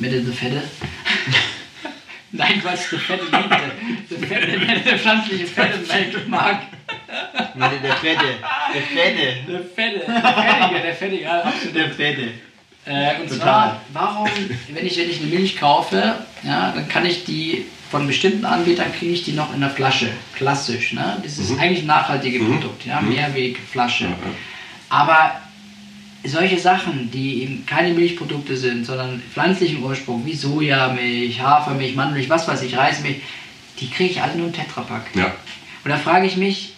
Mette 0.00 0.24
the 0.24 0.32
Fette. 0.32 0.62
Nein, 2.32 2.60
Quatsch, 2.60 2.90
der 2.90 2.98
Fette 2.98 3.24
liegt. 3.24 4.10
Der 4.10 4.28
Fette, 4.28 4.82
der 4.84 4.98
pflanzliche 4.98 5.46
Fette 5.46 5.78
mag. 6.26 6.62
Mette 7.54 7.80
der 7.82 7.96
Fette. 7.96 8.24
Der 8.74 8.82
Fette. 8.82 9.36
Der 9.48 9.60
Fette. 9.60 10.06
Der 10.06 10.34
Fettige, 10.34 10.80
der 10.82 10.94
Fettige, 10.94 11.30
absolut. 11.30 11.74
Der 11.74 11.90
Fette. 11.90 12.28
Äh, 12.86 13.20
und 13.20 13.28
Total. 13.28 13.38
zwar, 13.38 13.80
warum, 13.92 14.28
wenn 14.68 14.86
ich, 14.86 14.96
wenn 14.96 15.10
ich 15.10 15.20
eine 15.20 15.30
Milch 15.30 15.58
kaufe, 15.58 16.14
ja, 16.44 16.72
dann 16.72 16.88
kann 16.88 17.04
ich 17.04 17.24
die 17.24 17.66
von 17.90 18.06
bestimmten 18.06 18.44
Anbietern 18.44 18.92
kriege 18.92 19.12
ich 19.12 19.24
die 19.24 19.32
noch 19.32 19.54
in 19.54 19.60
der 19.60 19.70
Flasche, 19.70 20.08
klassisch. 20.34 20.92
Ne? 20.92 21.16
Das 21.22 21.38
ist 21.38 21.50
mhm. 21.50 21.60
eigentlich 21.60 21.80
ein 21.80 21.86
nachhaltiges 21.86 22.42
mhm. 22.42 22.52
Produkt, 22.52 22.86
ja? 22.86 23.00
Mhm. 23.00 23.10
Mehrwegflasche. 23.10 24.04
Ja, 24.04 24.10
ja. 24.10 24.16
Aber 24.88 25.40
solche 26.24 26.58
Sachen, 26.58 27.10
die 27.10 27.42
eben 27.42 27.66
keine 27.66 27.94
Milchprodukte 27.94 28.56
sind, 28.56 28.84
sondern 28.84 29.22
pflanzlichen 29.32 29.82
Ursprung, 29.82 30.24
wie 30.26 30.34
Sojamilch, 30.34 31.40
Hafermilch, 31.40 31.94
Mandelmilch, 31.94 32.28
was 32.28 32.48
weiß 32.48 32.62
ich, 32.62 32.76
Reismilch, 32.76 33.20
die 33.80 33.90
kriege 33.90 34.10
ich 34.10 34.22
alle 34.22 34.36
nur 34.36 34.48
im 34.48 34.52
Tetrapack. 34.52 35.06
Ja. 35.14 35.34
Und 35.84 35.90
da 35.90 35.96
frage 35.96 36.26
ich 36.26 36.36
mich, 36.36 36.74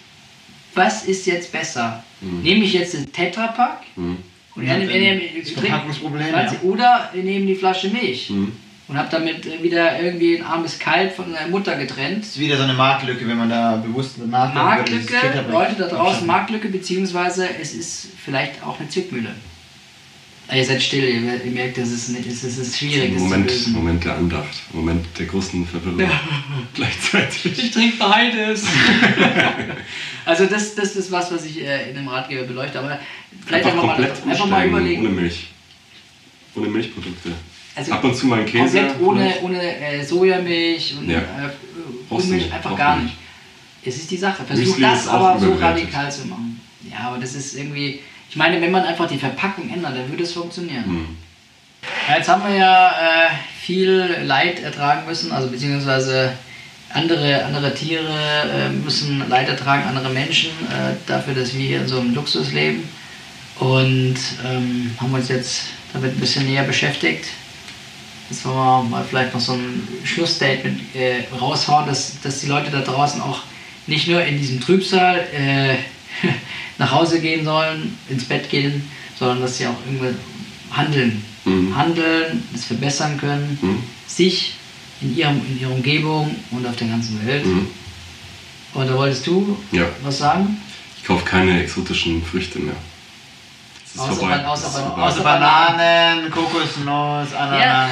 was 0.78 1.04
ist 1.04 1.26
jetzt 1.26 1.52
besser? 1.52 2.02
Mhm. 2.22 2.42
Nehme 2.42 2.64
ich 2.64 2.72
jetzt 2.72 2.94
den 2.94 3.12
Tetrapack 3.12 3.80
mhm. 3.96 4.16
Und 4.58 4.66
ja, 4.66 4.76
wir 4.76 4.86
nehmen, 4.86 5.22
Verpackungsproblem, 5.44 6.26
ja. 6.32 6.52
Oder 6.64 7.10
wir 7.12 7.22
nehmen 7.22 7.46
die 7.46 7.54
Flasche 7.54 7.88
Milch. 7.90 8.30
Mhm. 8.30 8.52
Und 8.88 8.96
habe 8.96 9.08
damit 9.10 9.62
wieder 9.62 10.00
irgendwie 10.00 10.38
ein 10.38 10.44
armes 10.44 10.78
Kalb 10.78 11.14
von 11.14 11.32
seiner 11.32 11.48
Mutter 11.48 11.76
getrennt. 11.76 12.20
Das 12.20 12.28
ist 12.30 12.38
wieder 12.40 12.56
so 12.56 12.62
eine 12.62 12.72
Marktlücke, 12.72 13.28
wenn 13.28 13.36
man 13.36 13.50
da 13.50 13.76
bewusst 13.76 14.18
Marktlücke. 14.26 14.64
Marktlücke, 14.64 15.44
Leute 15.50 15.74
da 15.74 15.88
draußen, 15.88 16.26
Marktlücke, 16.26 16.68
beziehungsweise 16.68 17.48
es 17.60 17.74
ist 17.74 18.08
vielleicht 18.24 18.64
auch 18.64 18.80
eine 18.80 18.88
Zwickmühle. 18.88 19.28
Ah, 20.50 20.56
ihr 20.56 20.64
seid 20.64 20.82
still, 20.82 21.04
ihr, 21.04 21.20
merkt, 21.50 21.76
das 21.76 21.90
ist, 21.90 22.08
es 22.08 22.58
ist 22.58 22.78
schwierig. 22.78 23.12
Das 23.12 23.22
Moment, 23.22 23.68
Moment 23.68 24.04
der 24.04 24.16
Andacht, 24.16 24.62
Moment 24.72 25.06
der 25.18 25.26
großen 25.26 25.66
Verwirrung. 25.66 26.00
Ja. 26.00 26.10
Gleichzeitig. 26.74 27.64
Ich 27.64 27.70
trinke 27.70 27.98
beides. 27.98 28.64
also 30.24 30.46
das, 30.46 30.74
das 30.74 30.96
ist 30.96 31.12
was, 31.12 31.30
was 31.30 31.44
ich 31.44 31.62
äh, 31.62 31.90
in 31.90 31.96
dem 31.96 32.08
Ratgeber 32.08 32.44
beleuchte. 32.44 32.78
Aber 32.78 32.98
vielleicht 33.44 33.66
einfach, 33.66 33.82
einfach 33.90 34.24
mal, 34.24 34.30
einfach 34.30 34.46
mal 34.46 34.66
überlegen. 34.66 35.02
Ohne 35.02 35.10
Milch. 35.10 35.48
Ohne 36.54 36.68
Milchprodukte. 36.68 37.32
Also 37.74 37.92
Ab 37.92 38.04
und 38.04 38.16
zu 38.16 38.26
mal 38.26 38.40
ein 38.40 38.46
Käse. 38.46 38.78
Komplett 38.78 39.00
ohne, 39.02 39.34
ohne 39.42 39.76
äh, 39.80 40.02
Sojamilch 40.02 40.94
und 40.98 41.10
ja. 41.10 41.18
äh, 41.18 42.26
Milch 42.26 42.50
einfach 42.50 42.74
gar 42.74 42.98
nicht. 43.00 43.14
Es 43.84 43.96
ist 43.96 44.10
die 44.10 44.16
Sache. 44.16 44.44
Versuch 44.44 44.80
das 44.80 45.08
aber 45.08 45.38
so 45.38 45.52
radikal 45.52 46.10
zu 46.10 46.26
machen. 46.26 46.58
Ja, 46.90 47.08
aber 47.08 47.18
das 47.18 47.34
ist 47.34 47.54
irgendwie 47.54 48.00
ich 48.30 48.36
meine, 48.36 48.60
wenn 48.60 48.70
man 48.70 48.84
einfach 48.84 49.08
die 49.08 49.18
Verpackung 49.18 49.70
ändert, 49.70 49.96
dann 49.96 50.08
würde 50.10 50.22
es 50.22 50.32
funktionieren. 50.32 50.84
Mhm. 50.86 51.16
Ja, 52.08 52.16
jetzt 52.16 52.28
haben 52.28 52.42
wir 52.42 52.58
ja 52.58 52.88
äh, 52.90 53.28
viel 53.60 54.22
Leid 54.24 54.60
ertragen 54.60 55.06
müssen, 55.06 55.32
also 55.32 55.48
beziehungsweise 55.48 56.32
andere, 56.90 57.44
andere 57.44 57.74
Tiere 57.74 58.12
äh, 58.54 58.68
müssen 58.70 59.28
Leid 59.28 59.48
ertragen, 59.48 59.84
andere 59.86 60.10
Menschen, 60.10 60.50
äh, 60.68 60.94
dafür, 61.06 61.34
dass 61.34 61.54
wir 61.54 61.66
hier 61.66 61.80
in 61.80 61.88
so 61.88 62.00
einem 62.00 62.14
Luxus 62.14 62.52
leben. 62.52 62.88
Und 63.58 64.16
ähm, 64.46 64.94
haben 65.00 65.12
uns 65.12 65.28
jetzt 65.28 65.64
damit 65.92 66.12
ein 66.12 66.20
bisschen 66.20 66.46
näher 66.46 66.62
beschäftigt. 66.62 67.26
Jetzt 68.30 68.44
wollen 68.44 68.56
wir 68.56 68.82
mal 68.84 69.04
vielleicht 69.04 69.34
noch 69.34 69.40
so 69.40 69.52
ein 69.52 69.86
Schlussstatement 70.04 70.80
äh, 70.94 71.24
raushauen, 71.38 71.86
dass, 71.86 72.20
dass 72.20 72.40
die 72.40 72.46
Leute 72.46 72.70
da 72.70 72.80
draußen 72.80 73.20
auch 73.20 73.40
nicht 73.86 74.06
nur 74.06 74.22
in 74.22 74.38
diesem 74.38 74.60
Trübsal 74.60 75.26
äh, 75.32 75.76
nach 76.78 76.92
Hause 76.92 77.20
gehen 77.20 77.44
sollen, 77.44 77.98
ins 78.08 78.24
Bett 78.24 78.48
gehen, 78.48 78.88
sondern 79.18 79.40
dass 79.40 79.58
sie 79.58 79.66
auch 79.66 79.76
irgendwie 79.86 80.16
handeln. 80.70 81.24
Mhm. 81.44 81.76
Handeln, 81.76 82.42
es 82.54 82.64
verbessern 82.64 83.18
können, 83.18 83.58
mhm. 83.60 83.82
sich 84.06 84.54
in, 85.00 85.16
ihrem, 85.16 85.40
in 85.46 85.60
ihrer 85.60 85.72
Umgebung 85.72 86.34
und 86.50 86.66
auf 86.66 86.76
der 86.76 86.88
ganzen 86.88 87.24
Welt. 87.26 87.44
Mhm. 87.44 87.66
Und 88.74 88.88
da 88.88 88.94
wolltest 88.94 89.26
du 89.26 89.56
ja. 89.72 89.86
was 90.02 90.18
sagen? 90.18 90.60
Ich 90.96 91.04
kaufe 91.04 91.24
keine 91.24 91.62
exotischen 91.62 92.22
Früchte 92.24 92.58
mehr. 92.58 92.76
Außer, 93.96 94.20
ban 94.20 94.44
außer, 94.44 94.98
außer, 94.98 95.22
Bananen, 95.22 96.30
Kokosnuss, 96.30 97.32
Ananas. 97.34 97.60
Ja. 97.60 97.90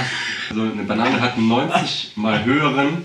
Also 0.51 0.63
eine 0.63 0.85
Banane 0.85 1.21
hat 1.21 1.37
einen 1.37 1.49
90 1.49 2.13
mal 2.17 2.45
höheren 2.45 3.05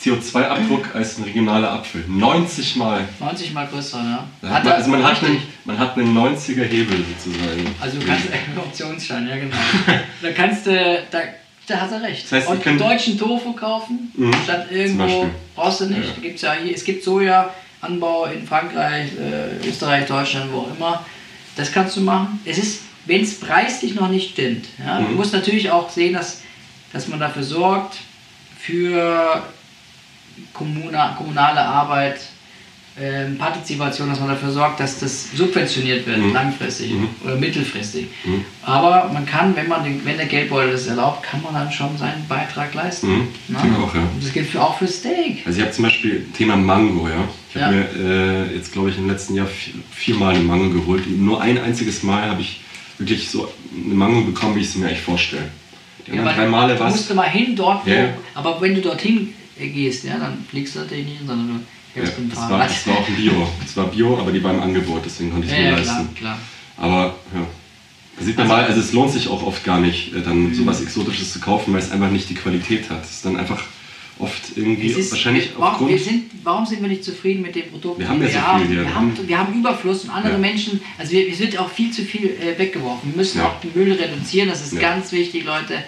CO2-Abdruck 0.00 0.94
als 0.94 1.18
ein 1.18 1.24
regionaler 1.24 1.72
Apfel. 1.72 2.04
90 2.06 2.76
Mal. 2.76 3.08
90 3.18 3.52
Mal 3.52 3.66
größer, 3.66 3.98
ja. 3.98 4.48
Hat 4.48 4.64
man, 4.64 4.72
also 4.72 4.90
man 4.90 5.02
hat, 5.02 5.24
einen, 5.24 5.42
man 5.64 5.78
hat 5.78 5.96
einen 5.96 6.16
90er 6.16 6.62
Hebel 6.62 7.04
sozusagen. 7.04 7.74
Also 7.80 7.98
du 7.98 8.06
kannst 8.06 8.26
einen 8.30 8.58
Optionsschein, 8.58 9.28
ja 9.28 9.36
genau. 9.36 9.56
da 10.22 10.30
kannst 10.30 10.66
du, 10.66 11.02
da, 11.10 11.18
da 11.66 11.80
hat 11.80 11.90
er 11.90 12.02
recht. 12.02 12.24
Das 12.30 12.48
heißt, 12.48 12.66
Und 12.66 12.80
deutschen 12.80 13.18
Tofu 13.18 13.52
kaufen, 13.54 14.12
mhm. 14.14 14.32
statt 14.44 14.68
irgendwo, 14.70 15.30
brauchst 15.56 15.80
du 15.80 15.86
nicht. 15.86 16.16
Ja. 16.16 16.22
Gibt's 16.22 16.42
ja 16.42 16.52
hier, 16.52 16.74
es 16.74 16.84
gibt 16.84 17.02
Sojaanbau 17.02 18.26
in 18.26 18.46
Frankreich, 18.46 19.10
äh, 19.18 19.68
Österreich, 19.68 20.06
Deutschland, 20.06 20.52
wo 20.52 20.58
auch 20.60 20.76
immer. 20.76 21.04
Das 21.56 21.72
kannst 21.72 21.96
du 21.96 22.02
machen. 22.02 22.38
Es 22.44 22.56
ist, 22.56 22.82
wenn 23.06 23.22
es 23.22 23.40
preislich 23.40 23.96
noch 23.96 24.08
nicht 24.08 24.30
stimmt. 24.30 24.66
Ja, 24.78 25.00
mhm. 25.00 25.08
Du 25.08 25.12
musst 25.14 25.32
natürlich 25.32 25.72
auch 25.72 25.90
sehen, 25.90 26.12
dass, 26.12 26.42
dass 26.92 27.08
man 27.08 27.18
dafür 27.18 27.42
sorgt, 27.42 27.96
für 28.56 29.42
kommunale, 30.52 31.14
kommunale 31.16 31.60
Arbeit, 31.60 32.20
äh, 33.00 33.26
Partizipation, 33.38 34.08
dass 34.08 34.18
man 34.18 34.30
dafür 34.30 34.50
sorgt, 34.50 34.80
dass 34.80 34.98
das 34.98 35.30
subventioniert 35.32 36.04
wird, 36.06 36.18
mhm. 36.18 36.32
langfristig 36.32 36.92
mhm. 36.92 37.08
oder 37.24 37.36
mittelfristig. 37.36 38.08
Mhm. 38.24 38.44
Aber 38.62 39.10
man 39.12 39.24
kann, 39.24 39.54
wenn, 39.54 39.68
man 39.68 39.84
den, 39.84 40.04
wenn 40.04 40.16
der 40.16 40.26
Geldbeutel 40.26 40.72
das 40.72 40.88
erlaubt, 40.88 41.22
kann 41.22 41.40
man 41.42 41.54
dann 41.54 41.70
schon 41.70 41.96
seinen 41.96 42.26
Beitrag 42.26 42.74
leisten. 42.74 43.08
Mhm. 43.08 43.28
Ne? 43.48 43.58
Auch, 43.80 43.94
ja. 43.94 44.02
Das 44.20 44.32
gilt 44.32 44.48
für, 44.48 44.60
auch 44.60 44.78
für 44.78 44.88
Steak. 44.88 45.46
Also 45.46 45.58
ich 45.58 45.64
habe 45.64 45.72
zum 45.72 45.84
Beispiel 45.84 46.26
Thema 46.36 46.56
Mango, 46.56 47.08
ja. 47.08 47.28
Ich 47.50 47.62
habe 47.62 47.74
ja. 47.76 47.80
mir 47.80 48.48
äh, 48.50 48.54
jetzt, 48.54 48.72
glaube 48.72 48.90
ich, 48.90 48.98
im 48.98 49.08
letzten 49.08 49.34
Jahr 49.34 49.46
viermal 49.92 50.34
eine 50.34 50.42
Mango 50.42 50.70
geholt. 50.70 51.04
Nur 51.08 51.40
ein 51.40 51.58
einziges 51.58 52.02
Mal 52.02 52.28
habe 52.28 52.40
ich 52.40 52.60
wirklich 52.98 53.30
so 53.30 53.48
eine 53.72 53.94
Mango 53.94 54.22
bekommen, 54.22 54.56
wie 54.56 54.60
ich 54.60 54.66
es 54.66 54.74
mir 54.74 54.88
eigentlich 54.88 55.02
vorstelle. 55.02 55.44
Die 56.06 56.16
ja, 56.16 56.24
drei 56.24 56.46
Male 56.46 56.78
was. 56.80 56.94
musst 56.94 57.10
du 57.10 57.14
mal 57.14 57.28
hin 57.28 57.54
dort, 57.54 57.86
wo, 57.86 57.92
aber 58.34 58.60
wenn 58.60 58.74
du 58.74 58.80
dorthin 58.80 59.34
gehst, 59.66 60.04
ja, 60.04 60.18
dann 60.18 60.44
fliegst 60.48 60.74
du 60.74 60.80
natürlich 60.80 61.06
nicht, 61.06 61.20
sondern 61.26 61.48
du 61.48 61.54
hältst 61.94 62.14
ja, 62.14 62.22
mit 62.22 62.30
dem 62.30 62.34
Fahrrad. 62.34 62.50
War, 62.50 62.66
das 62.66 62.86
war 62.86 62.98
auch 62.98 63.08
ein 63.08 63.16
Bio. 63.16 63.48
Es 63.64 63.76
war 63.76 63.86
Bio, 63.86 64.18
aber 64.18 64.32
die 64.32 64.42
war 64.42 64.54
im 64.54 64.62
Angebot, 64.62 65.02
deswegen 65.04 65.32
konnte 65.32 65.46
ich 65.46 65.52
es 65.52 65.58
ja, 65.58 65.64
mir 65.64 65.70
ja, 65.70 65.76
leisten. 65.76 66.14
Klar, 66.14 66.38
klar. 66.76 66.86
Aber 66.86 67.14
ja. 67.34 67.46
Da 68.18 68.24
sieht 68.24 68.36
man 68.36 68.50
also, 68.50 68.56
mal, 68.56 68.66
also 68.66 68.80
es 68.80 68.92
lohnt 68.92 69.12
sich 69.12 69.28
auch 69.28 69.46
oft 69.46 69.64
gar 69.64 69.80
nicht, 69.80 70.12
äh, 70.14 70.22
dann 70.22 70.48
mhm. 70.48 70.54
sowas 70.54 70.80
Exotisches 70.80 71.32
zu 71.32 71.40
kaufen, 71.40 71.72
weil 71.72 71.80
es 71.80 71.90
einfach 71.90 72.10
nicht 72.10 72.28
die 72.30 72.34
Qualität 72.34 72.90
hat. 72.90 73.04
Es 73.04 73.10
ist 73.10 73.24
dann 73.24 73.36
einfach 73.36 73.62
oft 74.18 74.56
irgendwie 74.56 74.88
ist, 74.88 75.12
wahrscheinlich 75.12 75.50
warum, 75.56 75.72
aufgrund... 75.72 75.90
Wir 75.90 75.98
sind, 75.98 76.24
warum 76.42 76.66
sind 76.66 76.82
wir 76.82 76.88
nicht 76.88 77.04
zufrieden 77.04 77.42
mit 77.42 77.54
dem 77.54 77.70
Produkt, 77.70 78.00
wir 78.00 78.08
haben 78.08 78.20
ja 78.20 78.28
so? 78.28 78.64
Viel, 78.64 78.76
ja. 78.76 78.82
Wir, 78.82 78.94
haben, 78.94 79.28
wir 79.28 79.38
haben 79.38 79.54
Überfluss 79.54 80.04
und 80.04 80.10
andere 80.10 80.32
ja. 80.32 80.38
Menschen, 80.38 80.80
also 80.98 81.12
wir, 81.12 81.28
es 81.28 81.38
wird 81.38 81.56
auch 81.58 81.70
viel 81.70 81.92
zu 81.92 82.02
viel 82.02 82.30
äh, 82.30 82.58
weggeworfen. 82.58 83.12
Wir 83.12 83.16
müssen 83.16 83.38
ja. 83.38 83.46
auch 83.46 83.60
den 83.60 83.70
Müll 83.74 83.92
reduzieren, 83.92 84.48
das 84.48 84.66
ist 84.66 84.80
ganz 84.80 85.12
wichtig, 85.12 85.44
Leute 85.44 85.84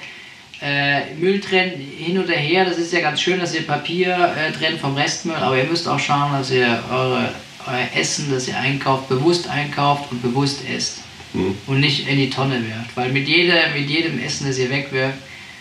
äh, 0.63 1.15
Müll 1.15 1.41
trennen 1.41 1.73
hin 1.97 2.19
oder 2.19 2.35
her. 2.35 2.65
Das 2.65 2.79
ist 2.79 2.93
ja 2.93 3.01
ganz 3.01 3.21
schön, 3.21 3.41
dass 3.41 3.55
ihr 3.55 3.67
Papier 3.67 4.35
äh, 4.37 4.53
trennt 4.53 4.81
vom 4.81 4.95
Restmüll, 4.95 5.37
aber 5.37 5.57
ihr 5.57 5.65
müsst 5.65 5.89
auch 5.89 5.99
schauen, 5.99 6.33
dass 6.33 6.51
ihr 6.51 6.83
eure, 6.91 7.33
euer 7.67 7.89
Essen, 7.95 8.31
das 8.31 8.49
ihr 8.49 8.57
einkauft, 8.57 9.09
bewusst 9.09 9.49
einkauft 9.49 10.11
und 10.11 10.23
bewusst 10.23 10.61
esst. 10.69 10.99
Mhm. 11.33 11.57
Und 11.67 11.81
nicht 11.81 12.09
in 12.09 12.17
die 12.17 12.31
Tonne 12.31 12.63
werft. 12.69 12.97
Weil 12.97 13.13
mit, 13.13 13.29
jeder, 13.29 13.71
mit 13.75 13.89
jedem 13.89 14.19
Essen, 14.21 14.47
das 14.47 14.59
ihr 14.59 14.71
wegwirft, 14.71 15.19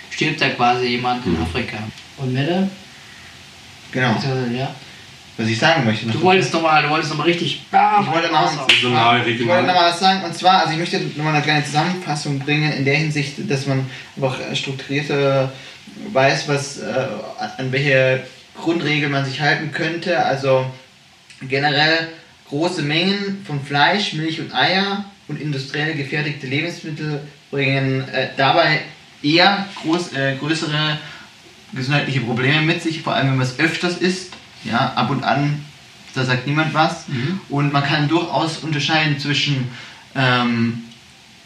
stirbt 0.09 0.41
da 0.41 0.49
quasi 0.49 0.88
jemand 0.88 1.25
mhm. 1.25 1.35
in 1.35 1.41
Afrika. 1.41 1.77
Und 2.17 2.33
Mette? 2.33 2.69
Genau. 3.91 4.15
Ja 4.53 4.73
was 5.39 5.47
ich 5.47 5.58
sagen 5.58 5.86
möchte. 5.86 6.06
Du 6.08 6.21
wolltest 6.21 6.54
nochmal, 6.54 6.84
du 6.84 6.89
wolltest 6.89 7.12
noch 7.12 7.19
mal 7.19 7.23
richtig. 7.23 7.62
Bam, 7.71 8.04
ich 8.04 8.12
wollte 8.12 8.28
nochmal 8.28 9.21
ich 9.25 9.47
wollte 9.47 9.67
noch 9.67 9.75
was 9.75 9.97
sagen. 9.97 10.25
Und 10.25 10.36
zwar, 10.36 10.60
also 10.60 10.73
ich 10.73 10.80
möchte 10.80 10.99
nochmal 10.99 11.34
eine 11.34 11.41
kleine 11.41 11.63
Zusammenfassung 11.63 12.39
bringen 12.39 12.73
in 12.73 12.84
der 12.84 12.95
Hinsicht, 12.95 13.49
dass 13.49 13.65
man 13.65 13.89
einfach 14.17 14.38
strukturierte 14.54 15.49
weiß, 16.12 16.49
was, 16.49 16.80
äh, 16.80 17.08
an 17.58 17.71
welche 17.71 18.21
Grundregeln 18.60 19.13
man 19.13 19.23
sich 19.23 19.39
halten 19.39 19.71
könnte. 19.71 20.19
Also 20.25 20.65
generell 21.47 22.10
große 22.49 22.82
Mengen 22.82 23.45
von 23.47 23.63
Fleisch, 23.63 24.13
Milch 24.13 24.41
und 24.41 24.54
Eier 24.54 25.06
und 25.30 25.39
industriell 25.39 25.95
gefertigte 25.95 26.47
Lebensmittel 26.47 27.21
bringen 27.49 28.06
äh, 28.10 28.28
dabei 28.36 28.82
eher 29.23 29.65
groß, 29.84 30.12
äh, 30.13 30.36
größere 30.36 30.97
gesundheitliche 31.71 32.19
Probleme 32.21 32.62
mit 32.62 32.84
sich, 32.84 33.02
vor 33.02 33.13
allem 33.13 33.30
wenn 33.30 33.38
man 33.38 33.47
es 33.47 33.58
öfters 33.58 33.99
isst. 33.99 34.28
Ja, 34.63 34.93
ab 34.95 35.10
und 35.10 35.24
an, 35.24 35.63
da 36.13 36.26
sagt 36.26 36.48
niemand 36.48 36.74
was. 36.74 37.08
Mhm. 37.08 37.39
Und 37.50 37.74
man 37.74 37.84
kann 37.84 38.08
durchaus 38.08 38.58
unterscheiden 38.58 39.19
zwischen 39.19 39.69
ähm, 40.15 40.84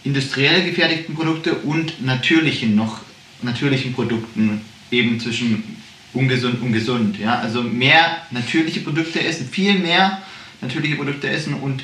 industriell 0.03 0.65
gefertigten 0.65 1.15
Produkten 1.15 1.51
und 1.67 2.05
natürlichen 2.05 2.75
noch 2.75 3.01
natürlichen 3.41 3.93
Produkten, 3.93 4.61
eben 4.89 5.19
zwischen 5.19 5.77
ungesund 6.13 6.61
und 6.61 6.71
gesund. 6.71 7.19
Ja? 7.19 7.39
Also 7.39 7.61
mehr 7.61 8.17
natürliche 8.31 8.81
Produkte 8.81 9.23
essen, 9.23 9.47
viel 9.49 9.79
mehr 9.79 10.21
natürliche 10.61 10.95
Produkte 10.95 11.29
essen 11.29 11.55
und 11.55 11.83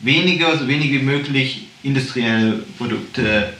weniger, 0.00 0.56
so 0.56 0.68
wenig 0.68 0.90
wie 0.92 1.00
möglich 1.00 1.66
industrielle 1.82 2.64
Produkte 2.78 3.52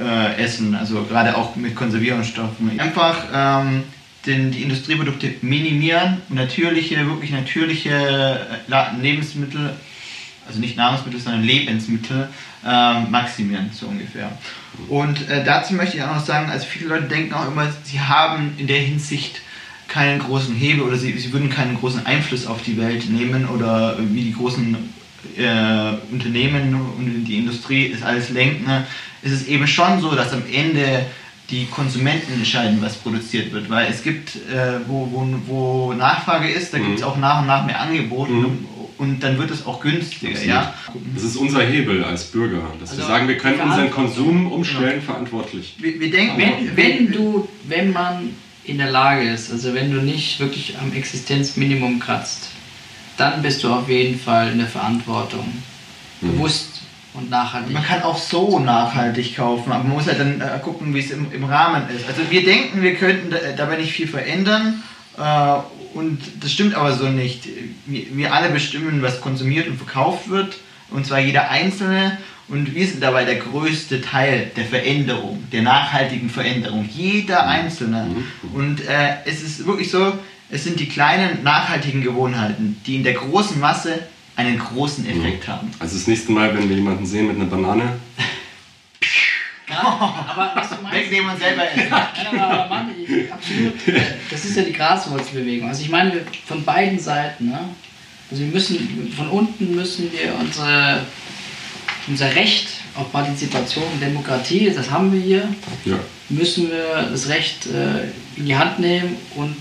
äh, 0.00 0.36
essen, 0.36 0.74
also 0.74 1.02
gerade 1.04 1.36
auch 1.36 1.56
mit 1.56 1.74
Konservierungsstoffen. 1.74 2.78
Einfach 2.78 3.24
ähm, 3.32 3.84
den, 4.26 4.50
die 4.50 4.62
Industrieprodukte 4.62 5.34
minimieren 5.42 6.22
und 6.28 6.36
natürliche, 6.36 7.06
wirklich 7.06 7.30
natürliche 7.30 7.90
äh, 8.68 9.00
Lebensmittel, 9.00 9.74
also 10.46 10.60
nicht 10.60 10.76
Nahrungsmittel, 10.76 11.20
sondern 11.20 11.42
Lebensmittel 11.42 12.28
äh, 12.64 13.00
maximieren, 13.02 13.70
so 13.72 13.86
ungefähr. 13.86 14.30
Und 14.88 15.28
äh, 15.28 15.44
dazu 15.44 15.74
möchte 15.74 15.96
ich 15.96 16.02
auch 16.02 16.14
noch 16.14 16.24
sagen, 16.24 16.50
also 16.50 16.66
viele 16.66 16.88
Leute 16.88 17.08
denken 17.08 17.34
auch 17.34 17.46
immer, 17.46 17.72
sie 17.84 18.00
haben 18.00 18.52
in 18.58 18.66
der 18.66 18.80
Hinsicht 18.80 19.40
keinen 19.88 20.18
großen 20.18 20.54
Hebel 20.54 20.82
oder 20.82 20.96
sie, 20.96 21.16
sie 21.18 21.32
würden 21.32 21.48
keinen 21.48 21.76
großen 21.76 22.04
Einfluss 22.06 22.46
auf 22.46 22.62
die 22.62 22.76
Welt 22.76 23.08
nehmen 23.08 23.46
oder 23.46 23.96
wie 23.98 24.22
die 24.22 24.32
großen 24.32 24.76
äh, 25.36 26.12
Unternehmen 26.12 26.74
und 26.74 27.24
die 27.24 27.38
Industrie 27.38 27.92
es 27.92 28.02
alles 28.02 28.30
lenken, 28.30 28.66
ist 29.22 29.32
es 29.32 29.46
eben 29.46 29.66
schon 29.66 30.00
so, 30.00 30.14
dass 30.14 30.32
am 30.32 30.42
Ende 30.52 31.06
die 31.50 31.66
Konsumenten 31.66 32.32
entscheiden, 32.32 32.78
was 32.80 32.96
produziert 32.96 33.52
wird. 33.52 33.70
Weil 33.70 33.88
es 33.90 34.02
gibt, 34.02 34.36
äh, 34.36 34.80
wo, 34.86 35.08
wo, 35.12 35.26
wo 35.46 35.92
Nachfrage 35.92 36.48
ist, 36.50 36.72
da 36.74 36.78
mhm. 36.78 36.86
gibt 36.86 36.98
es 36.98 37.04
auch 37.04 37.16
nach 37.16 37.40
und 37.40 37.46
nach 37.46 37.64
mehr 37.66 37.80
Angebote. 37.80 38.32
Mhm 38.32 38.66
und 38.98 39.22
dann 39.22 39.38
wird 39.38 39.50
es 39.50 39.66
auch 39.66 39.80
günstiger. 39.80 40.42
Ja? 40.42 40.74
Das 41.14 41.22
ist 41.22 41.36
unser 41.36 41.62
Hebel 41.62 42.02
als 42.04 42.24
Bürger, 42.24 42.62
dass 42.80 42.90
also 42.90 43.02
wir 43.02 43.08
sagen, 43.08 43.28
wir 43.28 43.36
können 43.36 43.60
unseren 43.60 43.90
Konsum 43.90 44.50
umstellen, 44.50 45.00
genau. 45.00 45.02
verantwortlich. 45.02 45.74
Wir, 45.78 46.00
wir 46.00 46.10
denken, 46.10 46.38
wenn, 46.38 46.76
wenn, 46.76 47.12
du, 47.12 47.48
wenn 47.64 47.92
man 47.92 48.30
in 48.64 48.78
der 48.78 48.90
Lage 48.90 49.28
ist, 49.28 49.50
also 49.50 49.74
wenn 49.74 49.92
du 49.92 50.00
nicht 50.00 50.40
wirklich 50.40 50.76
am 50.78 50.92
Existenzminimum 50.92 52.00
kratzt, 52.00 52.48
dann 53.16 53.42
bist 53.42 53.62
du 53.62 53.68
auf 53.68 53.88
jeden 53.88 54.18
Fall 54.18 54.52
in 54.52 54.58
der 54.58 54.66
Verantwortung. 54.66 55.46
Mhm. 56.20 56.32
Bewusst 56.32 56.75
und 57.16 57.30
nachhaltig. 57.30 57.72
Man 57.72 57.84
kann 57.84 58.02
auch 58.02 58.18
so 58.18 58.58
nachhaltig 58.58 59.36
kaufen, 59.36 59.72
aber 59.72 59.84
man 59.84 59.94
muss 59.94 60.06
halt 60.06 60.20
dann 60.20 60.40
äh, 60.40 60.58
gucken, 60.62 60.94
wie 60.94 61.00
es 61.00 61.10
im, 61.10 61.32
im 61.32 61.44
Rahmen 61.44 61.88
ist. 61.94 62.06
Also 62.08 62.30
wir 62.30 62.44
denken, 62.44 62.82
wir 62.82 62.94
könnten 62.94 63.34
dabei 63.56 63.76
nicht 63.76 63.92
viel 63.92 64.08
verändern 64.08 64.82
äh, 65.16 65.56
und 65.94 66.18
das 66.40 66.52
stimmt 66.52 66.74
aber 66.74 66.92
so 66.92 67.08
nicht. 67.08 67.48
Wir, 67.86 68.04
wir 68.12 68.34
alle 68.34 68.50
bestimmen, 68.50 69.02
was 69.02 69.20
konsumiert 69.20 69.66
und 69.68 69.76
verkauft 69.76 70.28
wird, 70.28 70.58
und 70.90 71.06
zwar 71.06 71.18
jeder 71.18 71.50
Einzelne. 71.50 72.18
Und 72.48 72.76
wir 72.76 72.86
sind 72.86 73.02
dabei 73.02 73.24
der 73.24 73.36
größte 73.36 74.00
Teil 74.00 74.52
der 74.54 74.66
Veränderung, 74.66 75.42
der 75.50 75.62
nachhaltigen 75.62 76.30
Veränderung. 76.30 76.88
Jeder 76.88 77.42
mhm. 77.42 77.48
Einzelne. 77.48 78.04
Mhm. 78.04 78.54
Und 78.54 78.80
äh, 78.86 79.16
es 79.24 79.42
ist 79.42 79.66
wirklich 79.66 79.90
so, 79.90 80.12
es 80.48 80.62
sind 80.62 80.78
die 80.78 80.88
kleinen 80.88 81.42
nachhaltigen 81.42 82.02
Gewohnheiten, 82.02 82.80
die 82.86 82.96
in 82.96 83.02
der 83.02 83.14
großen 83.14 83.58
Masse 83.58 83.98
einen 84.36 84.58
großen 84.58 85.04
mhm. 85.04 85.10
Effekt 85.10 85.48
haben. 85.48 85.70
Also 85.78 85.96
das 85.96 86.06
nächste 86.06 86.32
Mal, 86.32 86.54
wenn 86.56 86.68
wir 86.68 86.76
jemanden 86.76 87.06
sehen 87.06 87.26
mit 87.26 87.36
einer 87.36 87.46
Banane, 87.46 87.96
Ja, 89.68 90.26
aber 90.28 90.52
was 90.54 90.70
du 90.70 90.76
meinst. 90.82 90.98
Wegnehmen 90.98 91.30
und 91.30 91.38
selber 91.38 91.64
essen. 91.68 91.90
Ja, 91.90 92.48
aber 92.48 92.68
Mann, 92.68 92.90
ich, 92.96 93.32
absolut. 93.32 93.74
Das 94.30 94.44
ist 94.44 94.56
ja 94.56 94.62
die 94.62 94.72
Graswurzelbewegung. 94.72 95.68
Also 95.68 95.82
ich 95.82 95.90
meine, 95.90 96.20
von 96.46 96.64
beiden 96.64 96.98
Seiten. 96.98 97.46
Ne? 97.46 97.58
Also 98.30 98.44
wir 98.44 98.52
müssen, 98.52 99.12
von 99.16 99.28
unten 99.28 99.74
müssen 99.74 100.10
wir 100.12 100.34
unsere, 100.38 101.00
unser 102.06 102.34
Recht 102.34 102.68
auf 102.94 103.12
Partizipation 103.12 103.84
und 103.92 104.00
Demokratie, 104.00 104.72
das 104.74 104.90
haben 104.90 105.12
wir 105.12 105.20
hier, 105.20 105.48
ja. 105.84 105.98
müssen 106.28 106.70
wir 106.70 107.08
das 107.10 107.28
Recht 107.28 107.66
äh, 107.66 108.08
in 108.36 108.46
die 108.46 108.56
Hand 108.56 108.78
nehmen 108.78 109.16
und 109.34 109.56